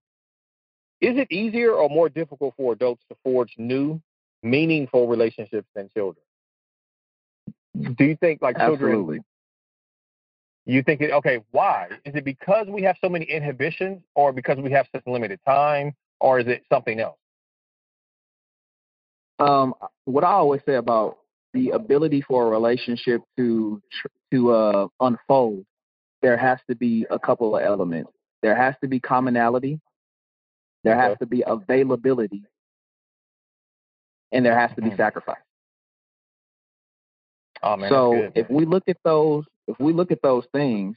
is 1.00 1.16
it 1.16 1.31
easier 1.31 1.72
or 1.72 1.88
more 1.88 2.09
difficult 2.09 2.55
for 2.57 2.72
adults 2.72 3.03
to 3.09 3.16
forge 3.22 3.55
new, 3.59 4.00
meaningful 4.42 5.09
relationships 5.09 5.68
than 5.74 5.90
children? 5.94 6.22
Do 7.96 8.05
you 8.05 8.16
think 8.16 8.42
like 8.42 8.57
children? 8.57 8.92
Absolutely. 8.92 9.20
You 10.66 10.83
think 10.83 11.00
it? 11.00 11.11
Okay, 11.11 11.40
why? 11.50 11.88
Is 12.05 12.14
it 12.14 12.24
because 12.24 12.66
we 12.68 12.83
have 12.83 12.96
so 13.00 13.09
many 13.09 13.24
inhibitions, 13.24 14.03
or 14.14 14.33
because 14.33 14.59
we 14.59 14.70
have 14.72 14.87
such 14.92 15.03
limited 15.07 15.40
time, 15.46 15.94
or 16.20 16.38
is 16.38 16.46
it 16.46 16.62
something 16.68 17.00
else? 17.00 17.16
Um, 19.38 19.74
what 20.05 20.22
I 20.22 20.33
always 20.33 20.61
say 20.66 20.74
about 20.74 21.19
the 21.52 21.70
ability 21.70 22.22
for 22.22 22.46
a 22.46 22.50
relationship 22.50 23.22
to 23.36 23.82
tr- 23.90 24.06
to 24.32 24.52
uh, 24.52 24.86
unfold, 25.00 25.64
there 26.22 26.36
has 26.36 26.58
to 26.68 26.76
be 26.76 27.06
a 27.10 27.18
couple 27.18 27.56
of 27.56 27.62
elements. 27.62 28.12
There 28.42 28.54
has 28.54 28.74
to 28.82 28.88
be 28.88 29.00
commonality. 29.00 29.80
There 30.84 30.96
has 30.96 31.18
to 31.18 31.26
be 31.26 31.42
availability, 31.46 32.42
and 34.32 34.44
there 34.46 34.58
has 34.58 34.74
to 34.76 34.82
be 34.82 34.90
Mhm. 34.90 34.96
sacrifice. 34.96 35.42
Oh 37.62 37.76
man, 37.76 37.90
so 37.90 38.12
good. 38.12 38.32
if 38.34 38.48
we 38.50 38.64
look 38.64 38.84
at 38.88 38.96
those, 39.04 39.44
if 39.66 39.78
we 39.78 39.92
look 39.92 40.10
at 40.10 40.22
those 40.22 40.46
things, 40.52 40.96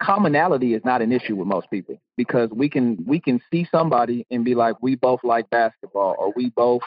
commonality 0.00 0.74
is 0.74 0.84
not 0.84 1.02
an 1.02 1.12
issue 1.12 1.36
with 1.36 1.46
most 1.48 1.70
people 1.70 2.00
because 2.16 2.50
we 2.50 2.68
can 2.68 3.04
we 3.06 3.20
can 3.20 3.40
see 3.50 3.64
somebody 3.70 4.26
and 4.30 4.44
be 4.44 4.54
like, 4.54 4.76
we 4.82 4.94
both 4.94 5.20
like 5.24 5.48
basketball, 5.50 6.14
or 6.18 6.32
we 6.36 6.50
both 6.50 6.82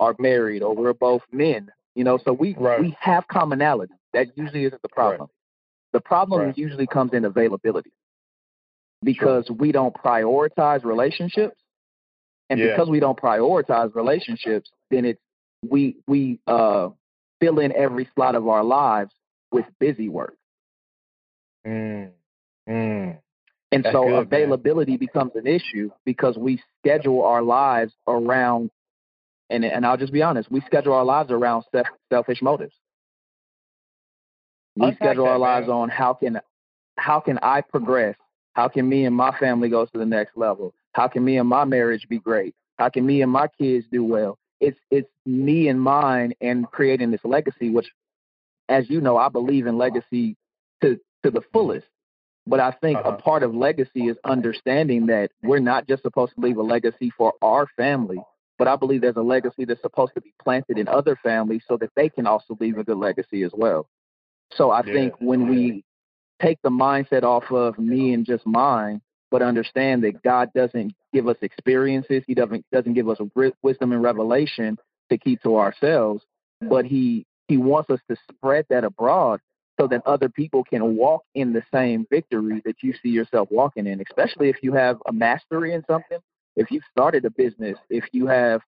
are 0.00 0.14
married, 0.18 0.62
or 0.62 0.74
we're 0.74 0.94
both 0.94 1.22
men. 1.30 1.70
You 2.00 2.04
know, 2.04 2.16
so 2.24 2.32
we 2.32 2.56
Right. 2.58 2.80
we 2.80 2.96
have 2.98 3.28
commonality. 3.28 3.92
That 4.14 4.28
usually 4.34 4.64
isn't 4.64 4.80
the 4.80 4.88
problem. 4.88 5.28
The 5.92 6.00
problem 6.00 6.40
Right. 6.40 6.56
usually 6.56 6.86
comes 6.86 7.12
in 7.12 7.26
availability 7.26 7.92
because 9.02 9.50
we 9.50 9.70
don't 9.70 9.94
prioritize 9.94 10.82
relationships, 10.82 11.60
and 12.48 12.58
Yeah. 12.58 12.68
because 12.68 12.88
we 12.88 13.00
don't 13.00 13.20
prioritize 13.20 13.94
relationships, 13.94 14.70
then 14.90 15.04
it's 15.04 15.20
we 15.68 15.96
we 16.06 16.38
uh 16.46 16.88
fill 17.38 17.58
in 17.58 17.70
every 17.76 18.08
slot 18.14 18.34
of 18.34 18.48
our 18.48 18.64
lives 18.64 19.12
with 19.52 19.66
busy 19.78 20.08
work. 20.08 20.38
Mm, 21.66 22.12
mm, 22.66 23.18
And 23.72 23.84
That's 23.84 23.92
so 23.92 24.04
good, 24.04 24.12
man. 24.12 24.20
availability 24.20 24.96
becomes 24.96 25.32
an 25.34 25.46
issue 25.46 25.90
because 26.06 26.38
we 26.38 26.62
schedule 26.78 27.22
our 27.24 27.42
lives 27.42 27.92
around 28.08 28.70
and 29.50 29.64
and 29.64 29.84
I'll 29.86 29.96
just 29.98 30.12
be 30.12 30.22
honest, 30.22 30.50
we 30.50 30.60
schedule 30.62 30.94
our 30.94 31.04
lives 31.04 31.30
around 31.30 31.64
self, 31.72 31.86
selfish 32.10 32.42
motives. 32.42 32.74
We 34.76 34.94
schedule 34.94 35.26
our 35.26 35.38
lives 35.38 35.68
on 35.68 35.88
how 35.88 36.14
can 36.14 36.40
how 36.96 37.20
can 37.20 37.38
I 37.42 37.60
progress? 37.60 38.16
How 38.54 38.68
can 38.68 38.88
me 38.88 39.04
and 39.04 39.14
my 39.16 39.36
family 39.38 39.68
go 39.68 39.84
to 39.86 39.98
the 39.98 40.06
next 40.06 40.36
level? 40.36 40.74
How 40.92 41.08
can 41.08 41.24
me 41.24 41.38
and 41.38 41.48
my 41.48 41.64
marriage 41.64 42.08
be 42.08 42.18
great? 42.18 42.54
How 42.78 42.88
can 42.88 43.06
me 43.06 43.22
and 43.22 43.30
my 43.30 43.48
kids 43.60 43.86
do 43.90 44.04
well? 44.04 44.38
It's 44.60 44.78
it's 44.90 45.08
me 45.26 45.68
and 45.68 45.80
mine 45.80 46.34
and 46.40 46.70
creating 46.70 47.10
this 47.10 47.24
legacy, 47.24 47.70
which 47.70 47.88
as 48.68 48.88
you 48.90 49.00
know, 49.00 49.16
I 49.16 49.28
believe 49.28 49.66
in 49.66 49.78
legacy 49.78 50.36
to 50.82 50.98
to 51.24 51.30
the 51.30 51.42
fullest. 51.52 51.86
But 52.46 52.60
I 52.60 52.70
think 52.72 52.98
Uh-huh. 52.98 53.10
a 53.10 53.22
part 53.22 53.42
of 53.42 53.54
legacy 53.54 54.08
is 54.08 54.16
understanding 54.24 55.06
that 55.06 55.30
we're 55.42 55.58
not 55.60 55.86
just 55.86 56.02
supposed 56.02 56.34
to 56.34 56.40
leave 56.40 56.56
a 56.58 56.62
legacy 56.62 57.10
for 57.16 57.34
our 57.42 57.66
family, 57.76 58.18
but 58.60 58.68
I 58.68 58.76
believe 58.76 59.00
there's 59.00 59.16
a 59.16 59.22
legacy 59.22 59.64
that's 59.64 59.80
supposed 59.80 60.12
to 60.16 60.20
be 60.20 60.34
planted 60.44 60.76
in 60.76 60.86
other 60.86 61.18
families 61.22 61.62
so 61.66 61.78
that 61.78 61.88
they 61.96 62.10
can 62.10 62.26
also 62.26 62.58
leave 62.60 62.76
a 62.76 62.84
good 62.84 62.98
legacy 62.98 63.42
as 63.42 63.52
well. 63.54 63.88
So 64.52 64.70
I 64.70 64.82
Yeah, 64.86 64.92
think 64.92 65.14
when 65.18 65.48
we 65.48 65.82
take 66.42 66.58
the 66.62 66.68
mindset 66.68 67.22
off 67.22 67.50
of 67.50 67.78
me 67.78 68.12
and 68.12 68.26
just 68.26 68.46
mine, 68.46 69.00
but 69.30 69.40
understand 69.40 70.04
that 70.04 70.22
God 70.22 70.50
doesn't 70.54 70.92
give 71.14 71.26
us 71.26 71.38
experiences, 71.40 72.22
He 72.26 72.34
doesn't 72.34 72.66
doesn't 72.70 72.92
give 72.92 73.08
us 73.08 73.16
wisdom 73.62 73.92
and 73.92 74.02
revelation 74.02 74.76
to 75.08 75.16
keep 75.16 75.40
to 75.44 75.56
ourselves, 75.56 76.22
but 76.60 76.84
He 76.84 77.24
He 77.48 77.56
wants 77.56 77.88
us 77.88 78.00
to 78.10 78.16
spread 78.30 78.66
that 78.68 78.84
abroad 78.84 79.40
so 79.80 79.86
that 79.86 80.06
other 80.06 80.28
people 80.28 80.64
can 80.64 80.96
walk 80.96 81.22
in 81.34 81.54
the 81.54 81.62
same 81.72 82.06
victory 82.10 82.60
that 82.66 82.82
you 82.82 82.92
see 83.02 83.08
yourself 83.08 83.48
walking 83.50 83.86
in, 83.86 84.02
especially 84.02 84.50
if 84.50 84.56
you 84.62 84.74
have 84.74 84.98
a 85.06 85.12
mastery 85.14 85.72
in 85.72 85.82
something, 85.86 86.18
if 86.60 86.70
you've 86.70 86.84
started 86.90 87.24
a 87.24 87.30
business, 87.30 87.78
if 87.88 88.04
you 88.12 88.26
have, 88.26 88.60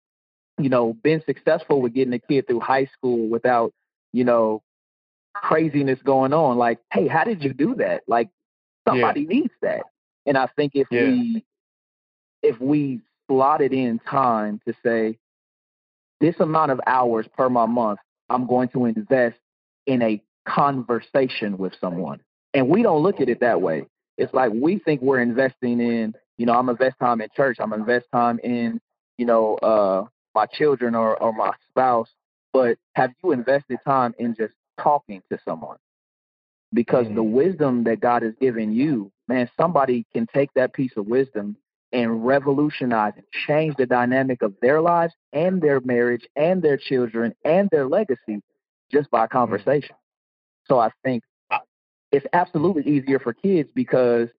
you 0.57 0.69
know, 0.69 0.93
been 0.93 1.21
successful 1.25 1.81
with 1.81 1.93
getting 1.93 2.13
a 2.13 2.19
kid 2.19 2.47
through 2.47 2.61
high 2.61 2.85
school 2.85 3.27
without, 3.27 3.73
you 4.13 4.23
know, 4.23 4.63
craziness 5.33 5.99
going 6.03 6.31
on. 6.33 6.57
Like, 6.57 6.79
hey, 6.93 7.07
how 7.07 7.25
did 7.25 7.43
you 7.43 7.53
do 7.53 7.75
that? 7.75 8.03
Like 8.07 8.29
somebody 8.87 9.25
needs 9.25 9.53
that. 9.61 9.83
And 10.25 10.37
I 10.37 10.47
think 10.55 10.71
if 10.75 10.87
Yeah. 10.89 11.03
we 11.03 11.43
if 12.41 12.59
we 12.59 13.01
slotted 13.27 13.73
in 13.73 13.99
time 13.99 14.61
to 14.65 14.73
say 14.83 15.19
this 16.21 16.39
amount 16.39 16.71
of 16.71 16.79
hours 16.87 17.27
per 17.37 17.49
my 17.49 17.65
month, 17.65 17.99
I'm 18.29 18.47
going 18.47 18.69
to 18.69 18.85
invest 18.85 19.37
in 19.85 20.01
a 20.01 20.23
conversation 20.47 21.57
with 21.57 21.73
someone. 21.79 22.21
And 22.53 22.69
we 22.69 22.83
don't 22.83 23.03
look 23.03 23.19
at 23.19 23.29
it 23.29 23.41
that 23.41 23.61
way. 23.61 23.85
It's 24.17 24.33
like 24.33 24.51
we 24.53 24.79
think 24.79 25.01
we're 25.01 25.21
investing 25.21 25.79
in, 25.81 26.15
you 26.41 26.47
know, 26.47 26.53
I'm 26.57 26.69
invest 26.69 26.97
time 26.99 27.21
in 27.21 27.29
church, 27.35 27.57
I'm 27.59 27.71
invest 27.71 28.07
time 28.11 28.39
in, 28.43 28.81
you 29.19 29.27
know, 29.27 29.57
uh 29.57 30.05
my 30.33 30.47
children 30.47 30.95
or, 30.95 31.21
or 31.21 31.31
my 31.33 31.51
spouse. 31.69 32.09
But 32.51 32.79
have 32.95 33.11
you 33.23 33.31
invested 33.31 33.77
time 33.85 34.15
in 34.17 34.33
just 34.35 34.53
talking 34.79 35.21
to 35.31 35.37
someone? 35.45 35.77
Because 36.73 37.05
the 37.09 37.21
Mm. 37.21 37.31
wisdom 37.31 37.83
that 37.83 37.99
God 37.99 38.23
has 38.23 38.33
given 38.41 38.73
you, 38.73 39.11
man, 39.27 39.47
somebody 39.55 40.07
can 40.13 40.25
take 40.33 40.51
that 40.55 40.73
piece 40.73 40.97
of 40.97 41.05
wisdom 41.05 41.57
and 41.91 42.25
revolutionize 42.25 43.13
and 43.17 43.25
change 43.45 43.75
the 43.75 43.85
dynamic 43.85 44.41
of 44.41 44.55
their 44.61 44.81
lives 44.81 45.13
and 45.33 45.61
their 45.61 45.79
marriage 45.81 46.27
and 46.35 46.63
their 46.63 46.77
children 46.77 47.35
and 47.45 47.69
their 47.69 47.87
legacy 47.87 48.41
just 48.91 49.11
by 49.11 49.27
conversation. 49.27 49.95
So 50.65 50.79
I 50.79 50.89
think 51.03 51.23
it's 52.11 52.25
absolutely 52.33 52.91
easier 52.91 53.19
for 53.19 53.33
kids 53.33 53.69
because 53.75 54.29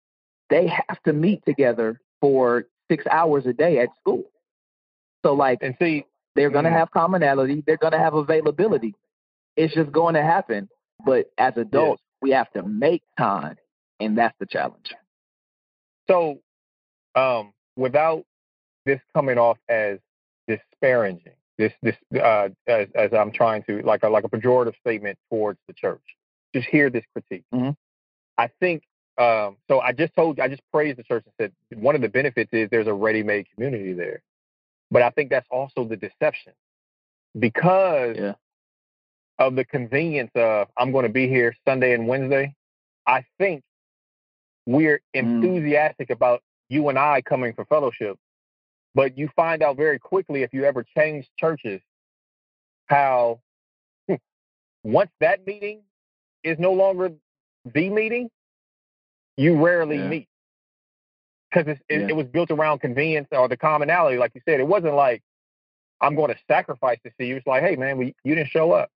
they 0.50 0.66
have 0.66 1.02
to 1.04 1.12
meet 1.12 1.44
together 1.46 2.00
for 2.20 2.66
six 2.90 3.04
hours 3.10 3.46
a 3.46 3.52
day 3.52 3.78
at 3.78 3.88
school. 4.00 4.24
So 5.24 5.34
like 5.34 5.58
And 5.62 5.74
see, 5.80 6.04
they're 6.34 6.50
going 6.50 6.64
to 6.64 6.70
Mm. 6.70 6.78
have 6.78 6.90
commonality, 6.90 7.62
they're 7.66 7.76
going 7.76 7.92
to 7.92 7.98
have 7.98 8.14
availability. 8.14 8.94
It's 9.56 9.74
just 9.74 9.92
going 9.92 10.14
to 10.14 10.22
happen. 10.22 10.68
But 11.04 11.26
as 11.38 11.56
adults, 11.56 12.02
we 12.20 12.30
have 12.30 12.50
to 12.52 12.62
make 12.62 13.02
time, 13.18 13.56
and 14.00 14.16
that's 14.16 14.36
the 14.38 14.46
challenge. 14.46 14.94
so 16.08 16.40
um, 17.14 17.52
without 17.76 18.24
this 18.86 19.00
coming 19.14 19.38
off 19.38 19.58
as 19.68 19.98
disparaging, 20.48 21.34
this 21.58 21.72
this 21.82 21.96
uh, 22.20 22.48
as 22.66 22.88
as 22.94 23.12
I'm 23.12 23.32
trying 23.32 23.62
to 23.64 23.82
like 23.82 24.02
a 24.02 24.08
like 24.08 24.24
a 24.24 24.28
pejorative 24.28 24.74
statement 24.80 25.18
towards 25.30 25.58
the 25.68 25.74
church, 25.74 26.02
just 26.54 26.66
hear 26.68 26.88
this 26.90 27.04
critique. 27.12 27.44
Mhm. 27.52 27.76
I 28.38 28.48
think 28.60 28.82
um, 29.22 29.56
so. 29.68 29.80
I 29.80 29.92
just 29.92 30.14
told 30.14 30.40
I 30.40 30.48
just 30.48 30.62
praised 30.72 30.98
the 30.98 31.02
church 31.04 31.24
and 31.26 31.34
said 31.70 31.80
one 31.80 31.94
of 31.94 32.00
the 32.00 32.08
benefits 32.08 32.50
is 32.52 32.68
there's 32.70 32.86
a 32.86 32.94
ready-made 32.94 33.46
community 33.54 33.92
there, 33.92 34.22
but 34.90 35.02
I 35.02 35.10
think 35.10 35.30
that's 35.30 35.46
also 35.50 35.84
the 35.84 35.96
deception 35.96 36.52
because 37.38 38.16
Yeah. 38.18 38.34
of 39.38 39.54
the 39.56 39.64
convenience 39.64 40.30
of 40.34 40.68
I'm 40.76 40.92
going 40.92 41.04
to 41.04 41.12
be 41.12 41.28
here 41.28 41.54
Sunday 41.66 41.94
and 41.94 42.06
Wednesday. 42.08 42.54
I 43.06 43.24
think 43.38 43.62
we're 44.66 45.00
enthusiastic 45.14 46.10
about 46.10 46.42
you 46.68 46.88
and 46.88 46.98
I 46.98 47.22
coming 47.22 47.52
for 47.54 47.64
fellowship, 47.64 48.18
but 48.94 49.18
you 49.18 49.28
find 49.34 49.62
out 49.62 49.76
very 49.76 49.98
quickly 49.98 50.42
if 50.42 50.52
you 50.54 50.64
ever 50.64 50.84
change 50.96 51.28
churches 51.38 51.80
how 52.86 53.40
once 54.84 55.10
that 55.20 55.46
meeting 55.46 55.80
is 56.44 56.58
no 56.58 56.72
longer 56.72 57.12
the 57.64 57.88
meeting, 57.90 58.30
you 59.36 59.62
rarely 59.64 59.96
Yeah. 59.98 60.08
meet 60.08 60.28
because 61.50 61.68
it, 61.68 61.82
Yeah. 61.88 62.08
it 62.08 62.16
was 62.16 62.26
built 62.26 62.50
around 62.50 62.80
convenience 62.80 63.28
or 63.32 63.48
the 63.48 63.56
commonality, 63.56 64.16
like 64.18 64.34
you 64.34 64.40
said. 64.44 64.60
It 64.60 64.66
wasn't 64.66 64.94
like 64.94 65.22
I'm 66.00 66.16
going 66.16 66.32
to 66.32 66.38
sacrifice 66.48 66.98
to 67.04 67.12
see 67.18 67.26
you. 67.26 67.36
It's 67.36 67.46
like, 67.46 67.62
hey 67.62 67.76
man, 67.76 67.96
we, 67.98 68.14
you 68.24 68.34
didn't 68.34 68.50
show 68.50 68.72
up, 68.72 68.90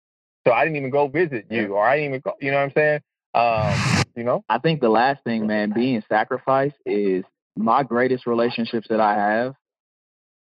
so 0.47 0.53
I 0.53 0.64
didn't 0.64 0.76
even 0.76 0.91
go 0.91 1.09
visit 1.09 1.47
you, 1.51 1.74
or 1.74 1.85
I 1.87 1.97
didn't 1.97 2.11
even 2.11 2.20
go. 2.20 2.35
You 2.41 2.51
know 2.53 2.59
what 2.59 2.64
I'm 2.64 2.72
saying? 2.72 3.01
Um, 3.35 4.07
you 4.14 4.24
know, 4.24 4.45
I 4.49 4.59
think 4.59 4.80
the 4.80 4.89
last 4.91 5.24
thing, 5.24 5.47
man, 5.47 5.72
being 5.72 6.03
sacrificed 6.09 6.76
is 6.87 7.24
my 7.57 7.83
greatest 7.83 8.26
relationships 8.26 8.87
that 8.89 9.01
I 9.01 9.14
have 9.14 9.55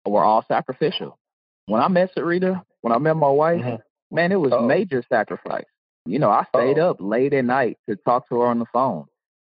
were 0.07 0.23
all 0.23 0.45
sacrificial. 0.47 1.19
When 1.67 1.81
I 1.81 1.89
met 1.89 2.15
Sarita, 2.15 2.63
when 2.83 2.93
I 2.93 2.99
met 2.99 3.17
my 3.17 3.31
wife, 3.31 3.63
Mhm. 3.63 3.83
man, 4.11 4.33
it 4.33 4.37
was 4.41 4.53
Uh-oh. 4.53 4.67
major 4.67 5.03
sacrifice. 5.09 5.65
You 6.05 6.19
know, 6.19 6.31
I 6.31 6.45
stayed 6.45 6.79
Uh-oh. 6.79 6.91
up 6.91 6.97
late 7.01 7.33
at 7.33 7.45
night 7.47 7.79
to 7.89 7.97
talk 7.97 8.29
to 8.29 8.41
her 8.41 8.47
on 8.47 8.59
the 8.59 8.67
phone. 8.67 9.07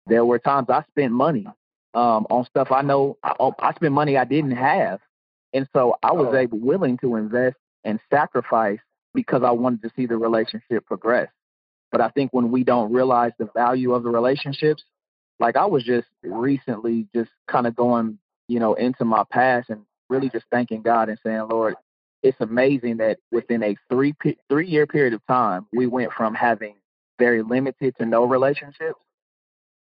There 0.07 0.25
were 0.25 0.39
times 0.39 0.69
I 0.69 0.85
spent 0.91 1.13
money 1.13 1.47
um, 1.95 2.27
on 2.31 2.45
stuff 2.47 2.69
I 2.71 2.83
know 2.83 3.19
I, 3.23 3.35
oh, 3.39 3.55
I 3.59 3.75
spent 3.75 3.93
money 3.93 4.17
I 4.17 4.25
didn't 4.25 4.57
have, 4.57 5.01
and 5.53 5.69
so 5.73 5.97
I 6.03 6.13
was 6.13 6.29
Uh-oh. 6.29 6.39
able 6.39 6.59
willing 6.59 6.99
to 6.99 7.17
invest 7.17 7.57
and 7.85 8.01
sacrifice 8.11 8.81
because 9.15 9.43
I 9.43 9.51
wanted 9.51 9.83
to 9.83 9.91
see 9.95 10.07
the 10.07 10.17
relationship 10.17 10.87
progress. 10.87 11.29
But 11.91 12.01
I 12.01 12.09
think 12.09 12.33
when 12.33 12.51
we 12.51 12.65
don't 12.65 12.93
realize 12.93 13.33
the 13.39 13.51
value 13.55 13.93
of 13.93 14.03
the 14.03 14.09
relationships, 14.09 14.83
like 15.39 15.57
I 15.57 15.67
was 15.67 15.85
just 15.85 16.09
recently 16.23 17.07
just 17.15 17.31
kind 17.49 17.67
of 17.67 17.77
going, 17.77 18.19
you 18.49 18.59
know, 18.59 18.75
into 18.75 19.05
my 19.05 19.25
past 19.31 19.69
and 19.69 19.83
really 20.09 20.31
just 20.31 20.47
thanking 20.51 20.83
God 20.83 21.11
and 21.11 21.19
saying, 21.23 21.47
Lord, 21.51 21.75
it's 22.23 22.41
amazing 22.41 22.99
that 22.99 23.19
within 23.31 23.63
a 23.63 23.77
three 23.91 24.15
three 24.49 24.69
year 24.69 24.87
period 24.87 25.13
of 25.13 25.21
time, 25.27 25.67
we 25.73 25.87
went 25.87 26.13
from 26.13 26.35
having 26.35 26.77
very 27.19 27.43
limited 27.43 27.95
to 27.99 28.07
no 28.07 28.25
relationships 28.25 28.99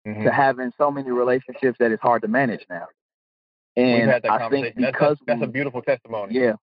Mhm. 0.07 0.23
to 0.23 0.31
having 0.31 0.71
so 0.77 0.89
many 0.91 1.11
relationships 1.11 1.77
that 1.79 1.91
it's 1.91 2.01
hard 2.01 2.21
to 2.23 2.27
manage 2.27 2.65
now. 2.69 2.87
And 3.75 4.09
had 4.09 4.23
that 4.23 4.31
I 4.31 4.49
think 4.49 4.65
That's- 4.75 4.91
because 4.91 5.17
that's, 5.25 5.39
that's, 5.39 5.49
a 5.49 5.51
beautiful 5.51 5.81
testimony. 5.81 6.33
yeah, 6.35 6.53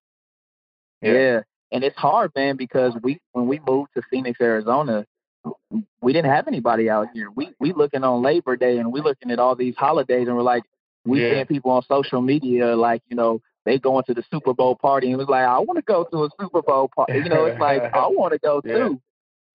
yeah, 1.01 1.41
and 1.73 1.85
it's 1.85 1.97
hard, 1.97 2.33
man, 2.35 2.57
because 2.57 2.95
we 3.03 3.19
when 3.33 3.47
we 3.47 3.61
moved 3.67 3.91
to 3.95 4.03
Phoenix, 4.11 4.41
Arizona, 4.41 5.07
we 6.03 6.13
didn't 6.13 6.31
have 6.31 6.49
anybody 6.49 6.91
out 6.91 7.09
here. 7.15 7.31
We 7.31 7.55
we 7.61 7.73
looking 7.73 8.05
on 8.05 8.23
Labor 8.23 8.57
Day 8.57 8.79
and 8.79 8.93
we 8.93 9.01
looking 9.01 9.31
at 9.31 9.39
all 9.39 9.55
these 9.55 9.77
holidays 9.77 10.27
and 10.29 10.37
we're 10.37 10.43
like, 10.43 10.65
we 11.07 11.23
Yeah. 11.23 11.35
seeing 11.35 11.47
people 11.47 11.71
on 11.71 11.83
social 11.83 12.21
media 12.21 12.77
like, 12.77 13.03
you 13.09 13.17
know, 13.17 13.41
they 13.65 13.79
going 13.79 14.05
to 14.05 14.15
the 14.15 14.25
Super 14.31 14.53
Bowl 14.53 14.77
party 14.77 15.07
and 15.07 15.15
it 15.15 15.19
was 15.19 15.29
like, 15.29 15.45
I 15.47 15.59
want 15.61 15.77
to 15.79 15.83
go 15.83 16.05
to 16.05 16.25
a 16.25 16.29
Super 16.41 16.63
Bowl 16.63 16.91
party. 16.95 17.15
You 17.15 17.29
know, 17.29 17.45
it's 17.47 17.61
like 17.61 17.83
I 17.83 18.07
want 18.09 18.33
to 18.33 18.39
go 18.39 18.61
Yeah. 18.65 18.75
too. 18.75 19.01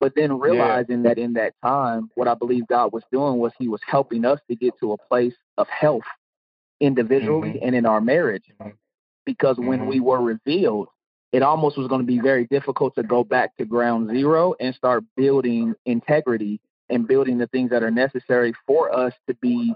But 0.04 0.14
then 0.16 0.38
realizing 0.38 1.04
that 1.04 1.16
in 1.16 1.32
that 1.32 1.54
time, 1.64 2.10
what 2.14 2.28
I 2.28 2.34
believe 2.34 2.66
God 2.66 2.92
was 2.92 3.04
doing 3.10 3.38
was 3.38 3.54
He 3.58 3.68
was 3.68 3.80
helping 3.86 4.26
us 4.26 4.38
to 4.50 4.54
get 4.54 4.78
to 4.80 4.92
a 4.92 4.98
place 4.98 5.32
of 5.56 5.66
health 5.68 6.02
individually 6.78 7.58
and 7.62 7.74
in 7.74 7.86
our 7.86 8.02
marriage. 8.02 8.44
Because 9.24 9.56
when 9.56 9.80
Mhm. 9.80 9.86
we 9.86 10.00
were 10.00 10.20
revealed, 10.20 10.88
it 11.32 11.42
almost 11.42 11.78
was 11.78 11.88
going 11.88 12.02
to 12.02 12.06
be 12.06 12.18
very 12.18 12.44
difficult 12.48 12.94
to 12.96 13.02
go 13.02 13.24
back 13.24 13.56
to 13.56 13.64
ground 13.64 14.10
zero 14.10 14.54
and 14.60 14.74
start 14.74 15.04
building 15.16 15.74
integrity 15.86 16.60
and 16.90 17.08
building 17.08 17.38
the 17.38 17.46
things 17.46 17.70
that 17.70 17.82
are 17.82 17.90
necessary 17.90 18.52
for 18.66 18.94
us 18.94 19.14
to 19.26 19.32
be 19.36 19.74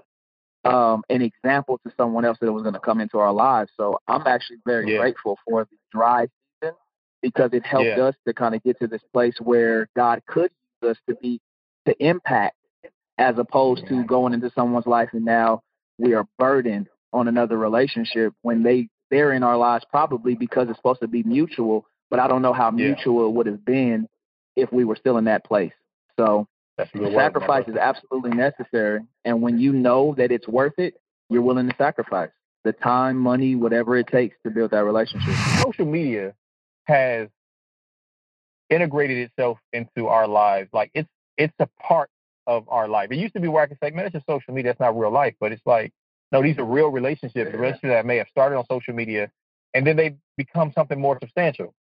um, 0.67 1.05
an 1.09 1.23
example 1.23 1.81
to 1.87 1.93
someone 1.97 2.27
else 2.27 2.37
that 2.43 2.53
was 2.53 2.63
going 2.63 2.75
to 2.75 2.81
come 2.81 3.01
into 3.01 3.19
our 3.19 3.33
lives. 3.33 3.73
So 3.79 3.99
I'm 4.07 4.27
actually 4.27 4.59
very 4.67 4.91
Yeah. 4.91 4.99
grateful 4.99 5.39
for 5.49 5.65
the 5.65 5.77
dry 5.91 6.29
because 7.23 7.51
it 7.53 7.65
helped 7.67 7.97
Yeah. 7.97 8.05
us 8.05 8.15
to 8.27 8.33
kind 8.35 8.55
of 8.55 8.63
get 8.63 8.79
to 8.81 8.87
this 8.87 9.03
place 9.13 9.35
where 9.41 9.89
God 9.97 10.23
could 10.27 10.51
use 10.83 10.93
us 10.93 10.99
to 11.09 11.15
be 11.17 11.41
to 11.87 11.97
impact 12.05 12.57
as 13.19 13.39
opposed 13.39 13.87
to 13.89 14.05
going 14.05 14.33
into 14.35 14.51
someone's 14.51 14.87
life 14.87 15.11
and 15.13 15.25
now 15.25 15.63
we 15.99 16.15
are 16.15 16.27
burdened 16.39 16.89
on 17.13 17.27
another 17.29 17.57
relationship 17.57 18.33
when 18.43 18.63
they 18.63 18.89
they're 19.11 19.33
in 19.33 19.43
our 19.43 19.57
lives 19.57 19.85
probably 19.91 20.35
because 20.35 20.69
it's 20.69 20.79
supposed 20.79 21.01
to 21.01 21.09
be 21.09 21.23
mutual, 21.23 21.87
but 22.11 22.21
I 22.21 22.29
don't 22.29 22.43
know 22.43 22.53
how 22.53 22.71
Yeah. 22.71 22.89
mutual 22.89 23.27
it 23.27 23.33
would 23.33 23.47
have 23.47 23.65
been 23.65 24.07
if 24.55 24.71
we 24.73 24.85
were 24.85 24.97
still 24.97 25.17
in 25.17 25.25
that 25.25 25.45
place. 25.45 25.73
So 26.19 26.47
word, 26.95 27.15
sacrifice 27.15 27.67
is 27.69 27.77
absolutely 27.77 28.33
necessary. 28.33 29.01
And 29.25 29.41
when 29.43 29.59
you 29.59 29.73
know 29.73 30.15
that 30.19 30.31
it's 30.31 30.47
worth 30.47 30.79
it, 30.79 31.01
you're 31.31 31.43
willing 31.43 31.69
to 31.69 31.77
sacrifice 31.77 32.31
the 32.65 32.73
time, 32.73 33.17
money, 33.17 33.55
whatever 33.55 33.97
it 33.97 34.07
takes 34.09 34.37
to 34.45 34.51
build 34.51 34.73
that 34.73 34.85
relationship. 34.85 35.35
social 35.63 35.87
media 35.87 36.35
has 36.89 37.29
integrated 38.71 39.19
itself 39.19 39.59
into 39.73 40.09
our 40.09 40.27
lives. 40.27 40.71
Like 40.73 40.91
it's 40.95 41.09
it's 41.37 41.55
a 41.61 41.69
part 41.81 42.11
of 42.47 42.69
our 42.69 42.89
life. 42.89 43.11
It 43.13 43.17
used 43.17 43.35
to 43.35 43.41
be 43.41 43.49
where 43.49 43.63
I 43.63 43.67
could 43.67 43.79
say, 43.83 43.91
man, 43.91 44.07
it's 44.07 44.15
just 44.15 44.27
social 44.27 44.55
media. 44.55 44.71
That's 44.71 44.81
not 44.81 44.99
real 44.99 45.13
life. 45.13 45.35
But 45.39 45.53
it's 45.53 45.63
like, 45.67 45.93
no, 46.33 46.43
these 46.43 46.59
are 46.59 46.65
real 46.65 46.89
relationships. 46.89 47.53
The 47.53 47.59
relationships 47.59 47.91
that 47.91 48.07
may 48.07 48.17
have 48.17 48.29
started 48.31 48.57
on 48.57 48.65
social 48.67 48.95
media, 48.95 49.31
and 49.75 49.87
then 49.87 49.97
they 49.97 50.17
become 50.37 50.73
something 50.75 50.99
more 50.99 51.19
substantial. 51.21 51.75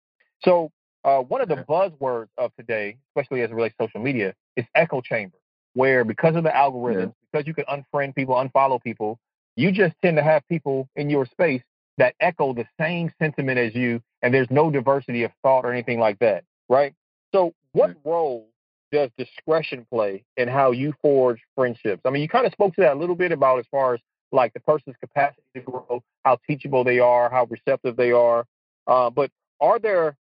So 0.43 0.71
uh, 1.03 1.19
one 1.19 1.41
of 1.41 1.47
the 1.47 1.65
buzzwords 1.69 2.27
of 2.37 2.51
today, 2.57 2.97
especially 3.15 3.41
as 3.41 3.49
it 3.49 3.53
relates 3.53 3.75
to 3.79 3.85
social 3.85 4.01
media, 4.01 4.33
is 4.55 4.65
echo 4.75 5.01
chamber, 5.01 5.37
where 5.73 6.03
because 6.03 6.35
of 6.35 6.43
the 6.43 6.49
algorithms, 6.49 7.13
because 7.31 7.47
you 7.47 7.53
can 7.53 7.65
unfriend 7.65 8.15
people, 8.15 8.35
unfollow 8.35 8.81
people, 8.81 9.19
you 9.55 9.71
just 9.71 9.95
tend 10.03 10.17
to 10.17 10.23
have 10.23 10.43
people 10.49 10.87
in 10.95 11.09
your 11.09 11.25
space 11.25 11.61
that 11.97 12.13
echo 12.19 12.53
the 12.53 12.65
same 12.79 13.11
sentiment 13.19 13.57
as 13.57 13.73
you, 13.73 14.01
and 14.21 14.33
there's 14.33 14.49
no 14.49 14.71
diversity 14.71 15.23
of 15.23 15.31
thought 15.43 15.65
or 15.65 15.71
anything 15.71 15.99
like 15.99 16.19
that, 16.19 16.43
right? 16.69 16.93
So, 17.33 17.53
what 17.73 17.95
role 18.03 18.47
does 18.91 19.09
discretion 19.17 19.85
play 19.91 20.23
in 20.37 20.47
how 20.47 20.71
you 20.71 20.93
forge 21.01 21.39
friendships? 21.55 22.01
I 22.05 22.09
mean, 22.09 22.21
you 22.21 22.29
kind 22.29 22.45
of 22.45 22.51
spoke 22.53 22.75
to 22.75 22.81
that 22.81 22.93
a 22.93 22.99
little 22.99 23.15
bit 23.15 23.31
about 23.31 23.59
as 23.59 23.65
far 23.69 23.93
as 23.93 23.99
like 24.31 24.53
the 24.53 24.59
person's 24.59 24.95
capacity 24.99 25.41
to 25.55 25.61
grow, 25.61 26.03
how 26.23 26.37
teachable 26.47 26.83
they 26.83 26.99
are, 26.99 27.29
how 27.29 27.45
receptive 27.45 27.95
they 27.95 28.11
are. 28.11 28.45
Uh, 28.87 29.09
but 29.09 29.31
are 29.59 29.79
there, 29.79 30.17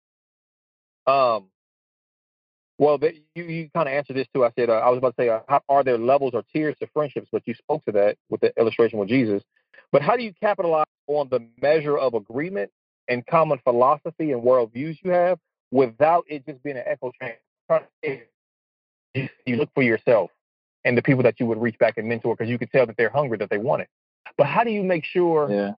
um, 1.08 1.46
well, 2.78 2.98
the, 2.98 3.14
you, 3.36 3.43
you 3.46 3.70
kind 3.74 3.88
of 3.88 3.93
answered 3.93 4.18
this 4.18 4.28
too. 4.34 4.43
I 4.43 4.52
said, 4.58 4.70
uh, 4.70 4.74
I 4.74 4.89
was 4.89 4.98
about 4.98 5.16
to 5.16 5.24
say, 5.24 5.30
uh, 5.30 5.39
how, 5.48 5.62
are 5.70 5.84
there 5.84 5.98
levels 5.98 6.34
or 6.34 6.43
tiers 6.54 6.76
to 6.82 6.88
friendships? 6.93 7.30
But 7.32 7.43
you 7.46 7.54
spoke 7.56 7.86
to 7.86 7.91
that 7.93 8.18
with 8.30 8.41
the 8.41 8.52
illustration 8.60 9.00
with 9.00 9.10
Jesus. 9.10 9.43
But 9.91 10.02
how 10.02 10.18
do 10.18 10.24
you 10.24 10.34
capitalize 10.41 10.86
on 11.08 11.30
the 11.30 11.48
measure 11.62 11.98
of 11.98 12.16
agreement 12.16 12.72
and 13.08 13.26
common 13.28 13.60
philosophy 13.64 14.32
and 14.32 14.41
worldviews 14.41 14.97
you 15.03 15.12
have 15.12 15.39
without 15.72 16.26
it 16.28 16.45
just 16.45 16.62
being 16.64 16.78
an 16.78 16.84
echo 16.86 17.12
chamber? 17.20 17.38
Trying 17.68 17.82
to 17.82 17.88
say, 19.16 19.30
You 19.45 19.56
look 19.58 19.70
for 19.74 19.84
yourself 19.84 20.32
and 20.84 20.97
the 20.97 21.01
people 21.01 21.24
that 21.24 21.39
you 21.39 21.45
would 21.47 21.62
reach 21.62 21.78
back 21.80 21.97
and 21.97 22.08
mentor 22.08 22.36
because 22.36 22.49
you 22.49 22.58
could 22.60 22.72
tell 22.72 22.86
that 22.86 22.97
they're 22.97 23.10
hungry, 23.10 23.38
that 23.38 23.49
they 23.49 23.58
want 23.58 23.82
it. 23.82 23.89
But 24.38 24.47
how 24.47 24.64
do 24.64 24.72
you 24.72 24.84
make 24.84 25.06
sure 25.06 25.49
Yeah. 25.51 25.74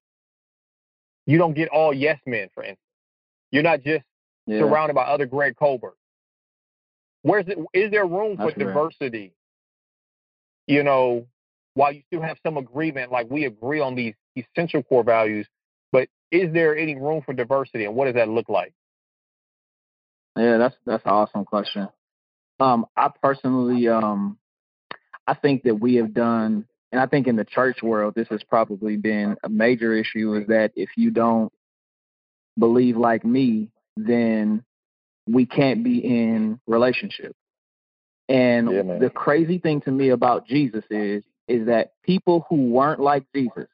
you 1.25 1.37
don't 1.37 1.53
get 1.53 1.69
all 1.69 1.93
yes 1.93 2.19
men, 2.25 2.49
for 2.53 2.63
instance? 2.63 2.79
You're 3.51 3.63
not 3.63 3.81
just 3.81 4.03
Yeah. 4.45 4.59
surrounded 4.59 4.93
by 4.95 5.03
other 5.03 5.25
Greg 5.25 5.55
Colbert. 5.55 5.95
Where's 7.21 7.47
it? 7.47 7.57
Is 7.73 7.91
there 7.91 8.05
room 8.05 8.37
for 8.37 8.45
That's 8.45 8.57
right. 8.57 8.67
diversity? 8.67 9.33
You 10.67 10.83
know, 10.83 11.27
while 11.73 11.91
you 11.91 12.01
still 12.07 12.21
have 12.21 12.37
some 12.43 12.57
agreement, 12.57 13.11
like 13.11 13.29
we 13.29 13.45
agree 13.45 13.79
on 13.79 13.95
these 13.95 14.15
essential 14.35 14.83
core 14.83 15.03
values, 15.03 15.47
is 16.31 16.53
there 16.53 16.77
any 16.77 16.95
room 16.95 17.21
for 17.25 17.33
diversity, 17.33 17.85
and 17.85 17.95
what 17.95 18.05
does 18.05 18.15
that 18.15 18.29
look 18.29 18.49
like? 18.49 18.73
Yeah, 20.37 20.57
that's 20.57 20.75
that's 20.85 21.05
an 21.05 21.11
awesome 21.11 21.45
question. 21.45 21.89
Um, 22.59 22.85
I 22.95 23.09
personally, 23.21 23.87
um, 23.87 24.37
I 25.25 25.33
think 25.33 25.63
that 25.63 25.75
we 25.75 25.95
have 25.95 26.13
done, 26.13 26.65
and 26.91 27.01
I 27.01 27.05
think 27.05 27.27
in 27.27 27.35
the 27.35 27.45
church 27.45 27.81
world, 27.81 28.13
this 28.15 28.27
has 28.29 28.43
probably 28.43 28.97
been 28.97 29.37
a 29.43 29.49
major 29.49 29.93
issue. 29.93 30.35
Is 30.35 30.47
that 30.47 30.71
if 30.75 30.89
you 30.95 31.11
don't 31.11 31.51
believe 32.57 32.97
like 32.97 33.23
me, 33.23 33.69
then 33.95 34.63
we 35.27 35.45
can't 35.45 35.83
be 35.83 35.99
in 35.99 36.59
relationship. 36.67 37.35
And 38.29 38.69
Yeah, 38.71 38.99
the 38.99 39.09
crazy 39.09 39.57
thing 39.57 39.81
to 39.81 39.91
me 39.91 40.09
about 40.09 40.47
Jesus 40.47 40.83
is, 40.89 41.23
is 41.47 41.67
that 41.67 41.93
people 42.03 42.45
who 42.49 42.69
weren't 42.69 42.99
like 42.99 43.23
Jesus, 43.33 43.67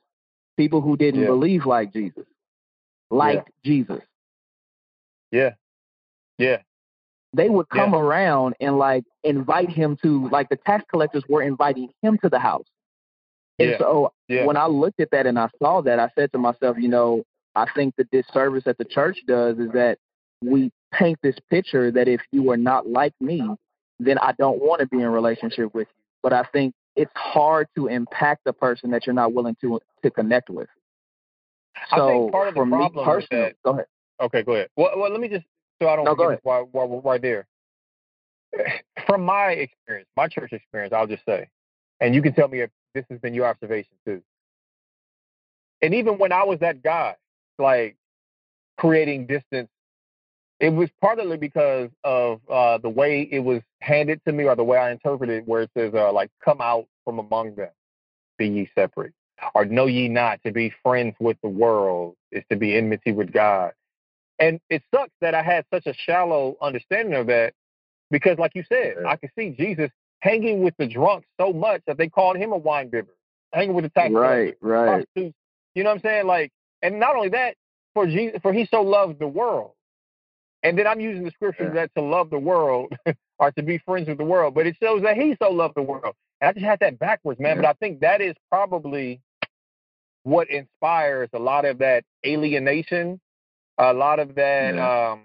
people 0.58 0.82
who 0.82 0.98
didn't 0.98 1.22
Yeah. 1.22 1.28
believe 1.28 1.66
like 1.66 1.92
Jesus, 1.94 2.26
liked 3.14 3.50
Jesus. 3.64 4.02
Yeah, 5.32 5.54
yeah, 6.38 6.58
they 7.34 7.50
would 7.50 7.68
Yeah. 7.74 7.82
come 7.82 7.96
around 7.96 8.56
and 8.60 8.78
like 8.78 9.04
invite 9.24 9.70
him 9.70 9.98
to 10.04 10.30
like 10.30 10.50
the 10.50 10.58
tax 10.58 10.86
collectors 10.90 11.24
were 11.28 11.42
inviting 11.42 11.90
him 12.02 12.18
to 12.20 12.30
the 12.30 12.40
house. 12.40 12.68
And 13.60 13.72
Yeah. 13.72 13.78
so 13.78 14.14
yeah, 14.28 14.46
when 14.46 14.58
I 14.58 14.68
looked 14.68 15.00
at 15.00 15.12
that 15.12 15.26
and 15.26 15.40
I 15.40 15.50
saw 15.60 15.82
that, 15.82 16.00
I 16.00 16.10
said 16.16 16.32
to 16.34 16.38
myself, 16.38 16.78
you 16.78 16.88
know, 16.88 17.24
I 17.56 17.66
think 17.74 17.96
the 17.96 18.06
disservice 18.06 18.64
that 18.66 18.78
the 18.78 18.86
church 18.86 19.24
does 19.28 19.60
is 19.60 19.72
that 19.72 20.00
we 20.42 20.72
paint 20.92 21.20
this 21.22 21.36
picture 21.50 21.92
that 21.92 22.08
if 22.08 22.22
you 22.32 22.52
are 22.52 22.58
not 22.58 22.88
like 22.88 23.14
me, 23.20 23.44
then 24.00 24.18
I 24.20 24.34
don't 24.34 24.62
want 24.62 24.82
to 24.82 24.88
be 24.88 25.02
in 25.02 25.10
relationship 25.10 25.74
with 25.74 25.88
you. 25.88 26.04
But 26.22 26.34
I 26.34 26.44
think 26.52 26.74
it's 26.96 27.12
hard 27.16 27.68
to 27.76 27.88
impact 27.88 28.44
the 28.46 28.54
person 28.54 28.92
that 28.92 29.06
you're 29.06 29.14
not 29.14 29.34
willing 29.34 29.56
to 29.62 29.80
to 30.04 30.12
connect 30.12 30.50
with. 30.50 30.70
I 31.92 31.98
So 31.98 32.08
think 32.08 32.32
part 32.32 32.48
of 32.50 32.54
the 32.56 32.66
problem 32.66 33.28
that- 33.30 33.56
go 33.64 33.72
ahead. 33.72 33.86
Okay, 34.22 34.44
go 34.44 34.54
ahead. 34.54 34.70
Well, 34.76 34.92
well, 34.98 35.12
let 35.12 35.20
me 35.20 35.28
just 35.28 35.46
so 35.82 35.90
I 35.90 35.96
don't 35.96 36.06
No, 36.06 36.16
go 36.16 36.26
forget 36.26 36.40
while, 36.44 36.70
while 36.72 36.88
we're 36.88 37.00
right 37.00 37.22
there. 37.22 37.48
From 39.08 39.24
my 39.26 39.52
experience, 39.52 40.08
my 40.16 40.28
church 40.28 40.54
experience, 40.54 40.94
I'll 40.94 41.08
just 41.08 41.26
say, 41.26 41.50
and 42.00 42.14
you 42.14 42.22
can 42.22 42.34
tell 42.34 42.48
me 42.48 42.62
if 42.62 42.70
this 42.94 43.06
has 43.10 43.20
been 43.20 43.34
your 43.34 43.48
observation 43.48 43.92
too. 44.06 44.22
And 45.82 45.94
even 45.94 46.18
when 46.18 46.32
I 46.32 46.44
was 46.44 46.60
that 46.60 46.84
guy, 46.84 47.16
like 47.58 47.98
creating 48.78 49.26
distance 49.26 49.70
it 50.60 50.70
was 50.70 50.90
partly 51.02 51.36
because 51.36 51.90
of 52.06 52.40
uh, 52.50 52.78
the 52.78 52.90
way 52.90 53.28
it 53.30 53.40
was 53.40 53.62
handed 53.82 54.22
to 54.26 54.32
me 54.32 54.46
or 54.46 54.56
the 54.56 54.64
way 54.64 54.78
I 54.78 54.92
interpreted 54.92 55.40
it, 55.40 55.48
where 55.48 55.64
it 55.64 55.72
says, 55.76 55.94
uh, 55.94 56.12
like, 56.14 56.30
come 56.44 56.62
out 56.62 56.86
from 57.04 57.20
among 57.20 57.56
them, 57.56 57.72
be 58.38 58.48
ye 58.48 58.70
separate. 58.74 59.14
Or 59.56 59.66
know 59.66 59.88
ye 59.88 60.08
not 60.08 60.40
to 60.46 60.52
be 60.52 60.74
friends 60.84 61.16
with 61.20 61.38
the 61.42 61.50
world 61.50 62.16
is 62.32 62.44
to 62.50 62.56
be 62.56 62.76
enmity 62.76 63.12
with 63.12 63.32
God. 63.32 63.72
And 64.40 64.60
it 64.70 64.84
sucks 64.94 65.14
that 65.22 65.36
I 65.36 65.44
had 65.44 65.66
such 65.74 65.86
a 65.86 65.94
shallow 65.94 66.56
understanding 66.62 67.16
of 67.16 67.28
that 67.28 67.54
because, 68.10 68.38
like 68.38 68.52
you 68.56 68.64
said, 68.68 68.96
I 69.08 69.16
could 69.18 69.32
see 69.38 69.50
Jesus 69.50 69.90
hanging 70.22 70.64
with 70.64 70.76
the 70.78 70.88
drunks 70.88 71.28
so 71.40 71.52
much 71.52 71.82
that 71.88 71.98
they 71.98 72.10
called 72.10 72.38
him 72.38 72.52
a 72.52 72.58
wine 72.58 72.90
bibber, 72.90 73.16
hanging 73.52 73.76
with 73.76 73.84
the 73.84 73.90
tax 73.90 74.14
right, 74.14 74.56
right. 74.62 75.06
You 75.16 75.34
know 75.76 75.90
what 75.90 75.96
I'm 75.96 76.02
saying? 76.02 76.28
Like, 76.28 76.52
and 76.82 77.00
not 77.00 77.16
only 77.16 77.30
that, 77.30 77.56
for 77.94 78.06
Jesus, 78.06 78.40
for 78.42 78.54
he 78.54 78.68
so 78.72 78.82
loved 78.82 79.20
the 79.20 79.28
world 79.28 79.72
and 80.64 80.78
then 80.78 80.88
I'm 80.88 81.00
using 81.00 81.24
the 81.24 81.32
scripture 81.32 81.66
yeah. 81.66 81.82
that 81.82 81.96
to 81.96 82.02
love 82.02 82.30
the 82.30 82.40
world 82.40 82.94
or 83.40 83.52
to 83.52 83.62
be 83.62 83.78
friends 83.80 84.08
with 84.08 84.18
the 84.18 84.24
world, 84.24 84.56
but 84.56 84.66
it 84.66 84.78
shows 84.82 85.04
that 85.04 85.18
he 85.18 85.36
so 85.42 85.52
loved 85.52 85.76
the 85.76 85.82
world. 85.82 86.16
And 86.44 86.50
I 86.50 86.54
just 86.54 86.66
had 86.66 86.80
that 86.82 87.00
backwards, 87.00 87.40
man. 87.40 87.56
Yeah. 87.56 87.62
But 87.62 87.70
I 87.70 87.74
think 87.74 88.02
that 88.02 88.20
is 88.20 88.36
probably 88.52 89.22
what 90.24 90.50
inspires 90.50 91.30
a 91.32 91.40
lot 91.40 91.64
of 91.64 91.78
that 91.78 92.04
alienation, 92.26 93.22
a 93.78 93.94
lot 93.94 94.20
of 94.20 94.36
that 94.36 94.76
yeah. 94.76 95.12
um, 95.12 95.22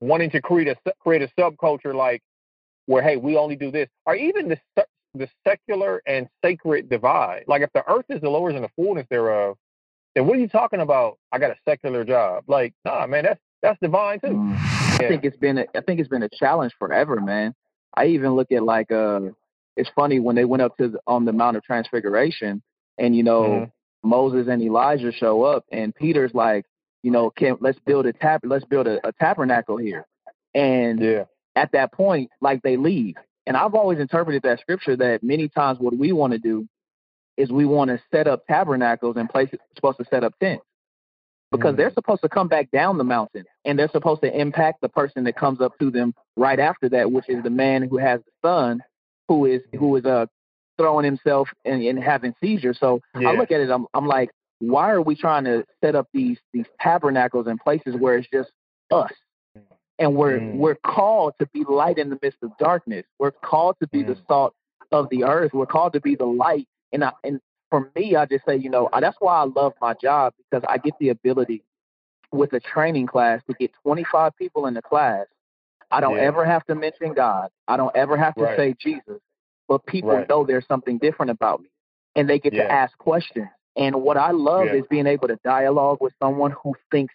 wanting 0.00 0.30
to 0.30 0.40
create 0.40 0.68
a 0.68 0.76
create 1.00 1.22
a 1.22 1.28
subculture 1.40 1.92
like 1.92 2.22
where 2.86 3.02
hey, 3.02 3.16
we 3.16 3.36
only 3.36 3.56
do 3.56 3.72
this, 3.72 3.88
or 4.06 4.14
even 4.14 4.48
the 4.48 4.86
the 5.14 5.28
secular 5.44 6.02
and 6.06 6.28
sacred 6.44 6.88
divide. 6.88 7.44
Like 7.48 7.62
if 7.62 7.72
the 7.72 7.82
earth 7.90 8.06
is 8.08 8.20
the 8.20 8.30
Lord's 8.30 8.54
and 8.54 8.64
the 8.64 8.70
fullness 8.76 9.06
thereof, 9.10 9.56
then 10.14 10.28
what 10.28 10.36
are 10.36 10.40
you 10.40 10.48
talking 10.48 10.80
about? 10.80 11.18
I 11.32 11.40
got 11.40 11.50
a 11.50 11.56
secular 11.68 12.04
job. 12.04 12.44
Like, 12.46 12.74
nah, 12.84 13.08
man, 13.08 13.24
that's 13.24 13.40
that's 13.60 13.80
divine 13.80 14.20
too. 14.20 14.28
Mm. 14.28 14.56
I 14.56 15.08
think 15.08 15.24
it's 15.24 15.36
been 15.36 15.58
a, 15.58 15.66
I 15.74 15.80
think 15.80 15.98
it's 15.98 16.08
been 16.08 16.22
a 16.22 16.28
challenge 16.28 16.74
forever, 16.78 17.16
man. 17.20 17.54
I 17.92 18.06
even 18.06 18.36
look 18.36 18.52
at 18.52 18.62
like 18.62 18.92
uh 18.92 19.30
it's 19.76 19.90
funny 19.94 20.20
when 20.20 20.36
they 20.36 20.44
went 20.44 20.62
up 20.62 20.76
to 20.78 20.88
the, 20.88 21.00
on 21.06 21.24
the 21.24 21.32
Mount 21.32 21.56
of 21.56 21.62
Transfiguration 21.62 22.62
and 22.98 23.16
you 23.16 23.22
know 23.22 23.42
mm-hmm. 23.42 24.08
Moses 24.08 24.48
and 24.48 24.62
Elijah 24.62 25.12
show 25.12 25.42
up 25.42 25.64
and 25.70 25.94
Peter's 25.94 26.34
like, 26.34 26.66
you 27.02 27.10
know, 27.10 27.30
can 27.30 27.56
let's 27.60 27.78
build 27.80 28.06
a 28.06 28.12
tab 28.12 28.40
let's 28.44 28.64
build 28.64 28.86
a, 28.86 29.06
a 29.06 29.12
tabernacle 29.12 29.76
here. 29.76 30.06
And 30.54 31.00
yeah. 31.00 31.24
at 31.54 31.72
that 31.72 31.92
point, 31.92 32.30
like 32.40 32.62
they 32.62 32.76
leave. 32.76 33.14
And 33.46 33.56
I've 33.56 33.74
always 33.74 33.98
interpreted 33.98 34.42
that 34.42 34.60
scripture 34.60 34.96
that 34.96 35.22
many 35.22 35.48
times 35.48 35.78
what 35.78 35.96
we 35.96 36.12
want 36.12 36.32
to 36.32 36.38
do 36.38 36.68
is 37.36 37.50
we 37.50 37.64
want 37.64 37.88
to 37.90 38.00
set 38.10 38.26
up 38.26 38.46
tabernacles 38.46 39.16
and 39.16 39.28
places 39.28 39.58
supposed 39.74 39.98
to 39.98 40.04
set 40.10 40.24
up 40.24 40.34
tents 40.40 40.64
because 41.50 41.74
mm. 41.74 41.78
they're 41.78 41.92
supposed 41.92 42.22
to 42.22 42.28
come 42.28 42.48
back 42.48 42.70
down 42.70 42.98
the 42.98 43.04
mountain 43.04 43.44
and 43.64 43.78
they're 43.78 43.88
supposed 43.88 44.22
to 44.22 44.40
impact 44.40 44.80
the 44.82 44.88
person 44.88 45.24
that 45.24 45.36
comes 45.36 45.60
up 45.60 45.72
to 45.78 45.90
them 45.90 46.14
right 46.36 46.60
after 46.60 46.88
that, 46.90 47.10
which 47.10 47.28
is 47.28 47.42
the 47.42 47.50
man 47.50 47.82
who 47.88 47.98
has 47.98 48.20
the 48.20 48.48
son 48.48 48.82
who 49.30 49.46
is 49.46 49.62
who 49.78 49.94
is 49.94 50.04
uh 50.04 50.26
throwing 50.76 51.04
himself 51.04 51.48
and, 51.64 51.80
and 51.84 52.02
having 52.02 52.34
seizures. 52.40 52.78
So 52.80 53.00
yeah. 53.18 53.28
I 53.28 53.32
look 53.34 53.52
at 53.52 53.60
it, 53.60 53.70
I'm 53.70 53.86
I'm 53.94 54.08
like, 54.08 54.30
why 54.58 54.90
are 54.90 55.00
we 55.00 55.14
trying 55.14 55.44
to 55.44 55.64
set 55.82 55.94
up 55.94 56.08
these 56.12 56.38
these 56.52 56.66
tabernacles 56.80 57.46
and 57.46 57.60
places 57.60 57.94
where 57.96 58.16
it's 58.16 58.28
just 58.32 58.50
us? 58.90 59.12
And 60.00 60.16
we're 60.16 60.40
mm. 60.40 60.56
we're 60.56 60.74
called 60.74 61.34
to 61.38 61.46
be 61.54 61.64
light 61.68 61.98
in 61.98 62.10
the 62.10 62.18
midst 62.20 62.38
of 62.42 62.50
darkness. 62.58 63.06
We're 63.20 63.30
called 63.30 63.76
to 63.80 63.86
be 63.86 64.02
mm. 64.02 64.08
the 64.08 64.16
salt 64.26 64.52
of 64.90 65.08
the 65.10 65.22
earth. 65.22 65.52
We're 65.54 65.66
called 65.66 65.92
to 65.92 66.00
be 66.00 66.16
the 66.16 66.24
light. 66.24 66.66
And 66.92 67.04
I, 67.04 67.12
and 67.22 67.40
for 67.70 67.88
me, 67.94 68.16
I 68.16 68.26
just 68.26 68.44
say, 68.44 68.56
you 68.56 68.68
know, 68.68 68.88
that's 68.98 69.16
why 69.20 69.36
I 69.36 69.44
love 69.44 69.74
my 69.80 69.94
job 69.94 70.32
because 70.50 70.66
I 70.68 70.78
get 70.78 70.94
the 70.98 71.10
ability 71.10 71.62
with 72.32 72.52
a 72.52 72.58
training 72.58 73.06
class 73.06 73.42
to 73.48 73.54
get 73.54 73.70
25 73.84 74.36
people 74.36 74.66
in 74.66 74.74
the 74.74 74.82
class. 74.82 75.26
I 75.90 76.00
don't 76.00 76.16
yeah. 76.16 76.22
ever 76.22 76.44
have 76.44 76.64
to 76.66 76.74
mention 76.74 77.14
God. 77.14 77.50
I 77.66 77.76
don't 77.76 77.94
ever 77.96 78.16
have 78.16 78.34
to 78.36 78.42
right. 78.42 78.56
say 78.56 78.74
Jesus, 78.80 79.20
but 79.68 79.84
people 79.86 80.10
right. 80.10 80.28
know 80.28 80.44
there's 80.44 80.66
something 80.66 80.98
different 80.98 81.30
about 81.30 81.60
me 81.60 81.68
and 82.14 82.28
they 82.28 82.38
get 82.38 82.52
yeah. 82.52 82.64
to 82.64 82.72
ask 82.72 82.96
questions. 82.98 83.48
And 83.76 84.02
what 84.02 84.16
I 84.16 84.32
love 84.32 84.66
yeah. 84.66 84.74
is 84.74 84.84
being 84.90 85.06
able 85.06 85.28
to 85.28 85.38
dialogue 85.44 85.98
with 86.00 86.12
someone 86.20 86.54
who 86.62 86.74
thinks 86.90 87.14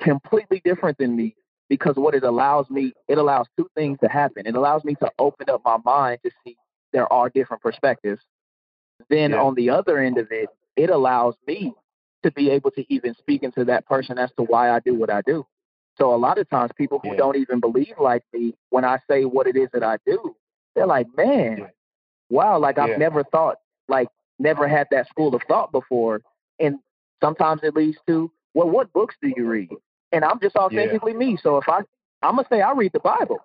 completely 0.00 0.60
different 0.64 0.98
than 0.98 1.16
me 1.16 1.34
because 1.68 1.96
what 1.96 2.14
it 2.14 2.24
allows 2.24 2.70
me, 2.70 2.92
it 3.08 3.18
allows 3.18 3.46
two 3.56 3.68
things 3.74 3.98
to 4.02 4.08
happen. 4.08 4.46
It 4.46 4.54
allows 4.54 4.84
me 4.84 4.94
to 4.96 5.10
open 5.18 5.50
up 5.50 5.62
my 5.64 5.78
mind 5.84 6.20
to 6.24 6.30
see 6.44 6.56
there 6.92 7.10
are 7.12 7.28
different 7.28 7.62
perspectives 7.62 8.22
then 9.08 9.34
on 9.34 9.54
the 9.54 9.70
other 9.70 9.98
end 9.98 10.18
of 10.18 10.28
it, 10.30 10.48
it 10.76 10.90
allows 10.90 11.34
me 11.46 11.72
to 12.22 12.30
be 12.32 12.50
able 12.50 12.70
to 12.72 12.84
even 12.92 13.14
speak 13.14 13.42
into 13.42 13.64
that 13.66 13.86
person 13.86 14.18
as 14.18 14.30
to 14.36 14.42
why 14.42 14.70
I 14.70 14.80
do 14.80 14.94
what 14.94 15.10
I 15.10 15.22
do. 15.22 15.46
So 15.98 16.14
a 16.14 16.16
lot 16.16 16.38
of 16.38 16.48
times 16.48 16.70
people 16.76 17.00
who 17.02 17.10
yeah. 17.10 17.16
don't 17.16 17.36
even 17.36 17.60
believe 17.60 17.94
like 18.00 18.22
me, 18.32 18.54
when 18.70 18.84
I 18.84 18.98
say 19.10 19.24
what 19.24 19.46
it 19.46 19.56
is 19.56 19.68
that 19.72 19.82
I 19.82 19.98
do, 20.06 20.36
they're 20.74 20.86
like, 20.86 21.08
man, 21.16 21.58
yeah. 21.58 21.66
wow, 22.30 22.58
like 22.58 22.78
I've 22.78 22.98
never 22.98 23.24
thought, 23.24 23.56
like 23.88 24.08
never 24.38 24.68
had 24.68 24.86
that 24.92 25.08
school 25.08 25.34
of 25.34 25.42
thought 25.48 25.72
before. 25.72 26.22
And 26.60 26.76
sometimes 27.20 27.62
it 27.64 27.74
leads 27.74 27.98
to, 28.06 28.30
well, 28.54 28.70
what 28.70 28.92
books 28.92 29.16
do 29.20 29.32
you 29.36 29.46
read? 29.46 29.70
And 30.12 30.24
I'm 30.24 30.40
just 30.40 30.56
authentically 30.56 31.14
me. 31.14 31.36
So 31.42 31.58
if 31.58 31.68
I, 31.68 31.80
I'm 32.22 32.36
gonna 32.36 32.46
say 32.50 32.60
I 32.60 32.72
read 32.72 32.92
the 32.92 33.00
Bible. 33.00 33.38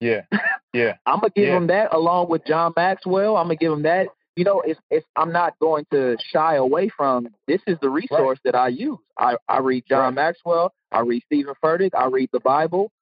Yeah, 0.00 0.22
yeah. 0.72 0.94
I'm 1.06 1.20
gonna 1.20 1.32
give 1.34 1.48
them 1.48 1.66
that 1.68 1.92
along 1.92 2.28
with 2.28 2.44
John 2.46 2.72
Maxwell. 2.76 3.36
I'm 3.36 3.44
gonna 3.44 3.56
give 3.56 3.72
them 3.72 3.82
that 3.82 4.08
you 4.38 4.44
know, 4.44 4.60
it's, 4.60 4.78
it's 4.88 5.04
I'm 5.16 5.32
not 5.32 5.58
going 5.58 5.84
to 5.90 6.16
shy 6.32 6.54
away 6.54 6.90
from 6.96 7.26
this 7.48 7.60
is 7.66 7.76
the 7.82 7.88
resource 7.88 8.38
right. 8.44 8.52
that 8.52 8.54
I 8.54 8.68
use. 8.68 8.98
I, 9.18 9.34
I 9.48 9.58
read 9.58 9.82
John 9.88 9.98
right. 9.98 10.14
Maxwell, 10.14 10.72
I 10.92 11.00
read 11.00 11.24
Steven 11.26 11.54
Furtick, 11.62 11.90
I 11.92 12.06
read 12.06 12.28
the 12.32 12.38
Bible, 12.38 12.92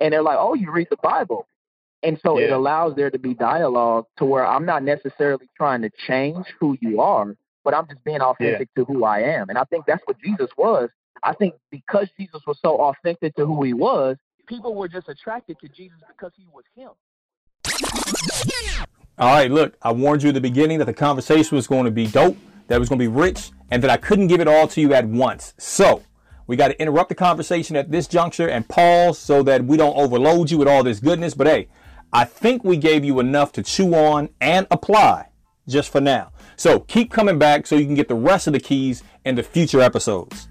and 0.00 0.14
they're 0.14 0.22
like, 0.22 0.38
oh, 0.40 0.54
you 0.54 0.72
read 0.72 0.86
the 0.88 0.96
Bible. 1.02 1.46
And 2.02 2.18
so 2.24 2.38
yeah. 2.38 2.46
it 2.46 2.52
allows 2.52 2.96
there 2.96 3.10
to 3.10 3.18
be 3.18 3.34
dialogue 3.34 4.06
to 4.16 4.24
where 4.24 4.46
I'm 4.46 4.64
not 4.64 4.82
necessarily 4.82 5.46
trying 5.58 5.82
to 5.82 5.90
change 6.06 6.46
who 6.58 6.78
you 6.80 7.02
are, 7.02 7.34
but 7.64 7.74
I'm 7.74 7.86
just 7.86 8.02
being 8.02 8.22
authentic 8.22 8.70
yeah. 8.74 8.82
to 8.82 8.90
who 8.90 9.04
I 9.04 9.18
am. 9.20 9.50
And 9.50 9.58
I 9.58 9.64
think 9.64 9.84
that's 9.86 10.02
what 10.06 10.16
Jesus 10.24 10.48
was. 10.56 10.88
I 11.22 11.34
think 11.34 11.52
because 11.70 12.08
Jesus 12.18 12.40
was 12.46 12.58
so 12.62 12.78
authentic 12.78 13.36
to 13.36 13.44
who 13.44 13.62
he 13.62 13.74
was, 13.74 14.16
people 14.46 14.74
were 14.74 14.88
just 14.88 15.10
attracted 15.10 15.58
to 15.60 15.68
Jesus 15.68 15.98
because 16.16 16.32
he 16.34 16.46
was 16.50 16.64
him. 16.74 16.92
All 19.18 19.34
right, 19.34 19.50
look, 19.50 19.76
I 19.82 19.90
warned 19.90 20.22
you 20.22 20.28
at 20.28 20.36
the 20.36 20.40
beginning 20.40 20.78
that 20.78 20.84
the 20.84 20.94
conversation 20.94 21.56
was 21.56 21.66
going 21.66 21.86
to 21.86 21.90
be 21.90 22.06
dope, 22.06 22.36
that 22.68 22.76
it 22.76 22.78
was 22.78 22.88
going 22.88 23.00
to 23.00 23.02
be 23.02 23.08
rich, 23.08 23.50
and 23.68 23.82
that 23.82 23.90
I 23.90 23.96
couldn't 23.96 24.28
give 24.28 24.40
it 24.40 24.46
all 24.46 24.68
to 24.68 24.80
you 24.80 24.94
at 24.94 25.08
once. 25.08 25.54
So, 25.58 26.04
we 26.46 26.54
got 26.54 26.68
to 26.68 26.80
interrupt 26.80 27.08
the 27.08 27.16
conversation 27.16 27.74
at 27.74 27.90
this 27.90 28.06
juncture 28.06 28.48
and 28.48 28.68
pause 28.68 29.18
so 29.18 29.42
that 29.42 29.64
we 29.64 29.76
don't 29.76 29.96
overload 29.96 30.52
you 30.52 30.58
with 30.58 30.68
all 30.68 30.84
this 30.84 31.00
goodness. 31.00 31.34
But 31.34 31.48
hey, 31.48 31.68
I 32.12 32.26
think 32.26 32.62
we 32.62 32.76
gave 32.76 33.04
you 33.04 33.18
enough 33.18 33.50
to 33.52 33.62
chew 33.64 33.92
on 33.92 34.28
and 34.40 34.68
apply 34.70 35.30
just 35.66 35.90
for 35.90 36.00
now. 36.00 36.30
So 36.56 36.78
keep 36.78 37.10
coming 37.10 37.38
back 37.38 37.66
so 37.66 37.74
you 37.74 37.86
can 37.86 37.96
get 37.96 38.06
the 38.06 38.14
rest 38.14 38.46
of 38.46 38.52
the 38.52 38.60
keys 38.60 39.02
in 39.24 39.34
the 39.34 39.42
future 39.42 39.80
episodes. 39.80 40.47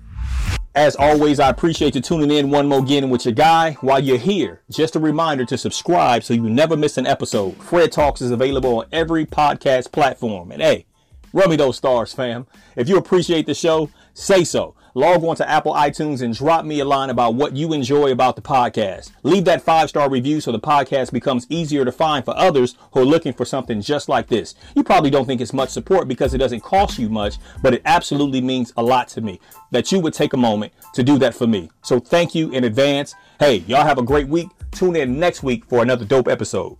As 0.76 0.96
always, 0.96 1.40
I 1.40 1.50
appreciate 1.50 1.96
you 1.96 2.02
tuning 2.02 2.30
in 2.30 2.52
one 2.52 2.68
more 2.68 2.80
again 2.80 3.10
with 3.10 3.26
your 3.26 3.34
guy. 3.34 3.74
While 3.82 4.00
you're 4.00 4.18
here, 4.18 4.62
just 4.70 4.96
a 4.96 5.00
reminder 5.00 5.44
to 5.46 5.58
subscribe 5.58 6.24
so 6.24 6.36
you 6.36 6.50
never 6.50 6.78
miss 6.78 6.98
an 6.98 7.08
episode. 7.08 7.58
Fred 7.58 7.92
Talx 7.92 8.22
is 8.22 8.30
available 8.30 8.80
on 8.80 8.86
every 8.92 9.26
podcast 9.26 9.92
platform. 9.92 10.52
And 10.52 10.62
hey, 10.62 10.86
run 11.34 11.50
me 11.50 11.56
those 11.56 11.78
stars, 11.78 12.14
fam. 12.14 12.46
If 12.76 12.88
you 12.90 12.98
appreciate 12.98 13.48
the 13.48 13.56
show, 13.56 13.90
say 14.14 14.44
so 14.44 14.76
log 14.98 15.24
on 15.24 15.36
to 15.36 15.48
Apple 15.48 15.74
iTunes 15.74 16.24
and 16.24 16.34
drop 16.34 16.66
me 16.66 16.80
a 16.80 16.86
line 16.86 17.12
about 17.12 17.36
what 17.36 17.56
you 17.56 17.72
enjoy 17.72 18.12
about 18.12 18.36
the 18.36 18.42
podcast. 18.42 19.12
Leave 19.22 19.46
that 19.46 19.62
five 19.62 19.90
star 19.90 20.10
review 20.10 20.42
so 20.42 20.52
the 20.52 20.60
podcast 20.60 21.12
becomes 21.12 21.46
easier 21.50 21.86
to 21.86 21.92
find 21.92 22.26
for 22.26 22.36
others 22.36 22.76
who 22.92 23.02
are 23.02 23.06
looking 23.06 23.32
for 23.32 23.46
something 23.46 23.80
just 23.80 24.10
like 24.10 24.26
this. 24.28 24.56
You 24.76 24.84
probably 24.84 25.12
don't 25.12 25.28
think 25.28 25.40
it's 25.40 25.54
much 25.54 25.70
support 25.70 26.08
because 26.08 26.34
it 26.34 26.40
doesn't 26.40 26.62
cost 26.62 26.98
you 26.98 27.10
much, 27.10 27.38
but 27.62 27.76
it 27.76 27.84
absolutely 27.86 28.42
means 28.42 28.74
a 28.76 28.82
lot 28.82 29.08
to 29.10 29.22
me 29.22 29.40
that 29.70 29.92
you 29.92 30.00
would 30.00 30.16
take 30.16 30.34
a 30.34 30.38
moment 30.38 30.74
to 30.96 31.04
do 31.04 31.20
that 31.20 31.36
for 31.36 31.46
me. 31.46 31.70
So 31.84 32.00
thank 32.00 32.34
you 32.34 32.50
in 32.50 32.64
advance. 32.64 33.14
Hey, 33.40 33.58
y'all 33.68 33.86
have 33.86 34.00
a 34.00 34.04
great 34.04 34.28
week. 34.28 34.50
Tune 34.72 34.96
in 34.96 35.20
next 35.20 35.44
week 35.44 35.66
for 35.66 35.84
another 35.84 36.06
dope 36.06 36.28
episode. 36.28 36.76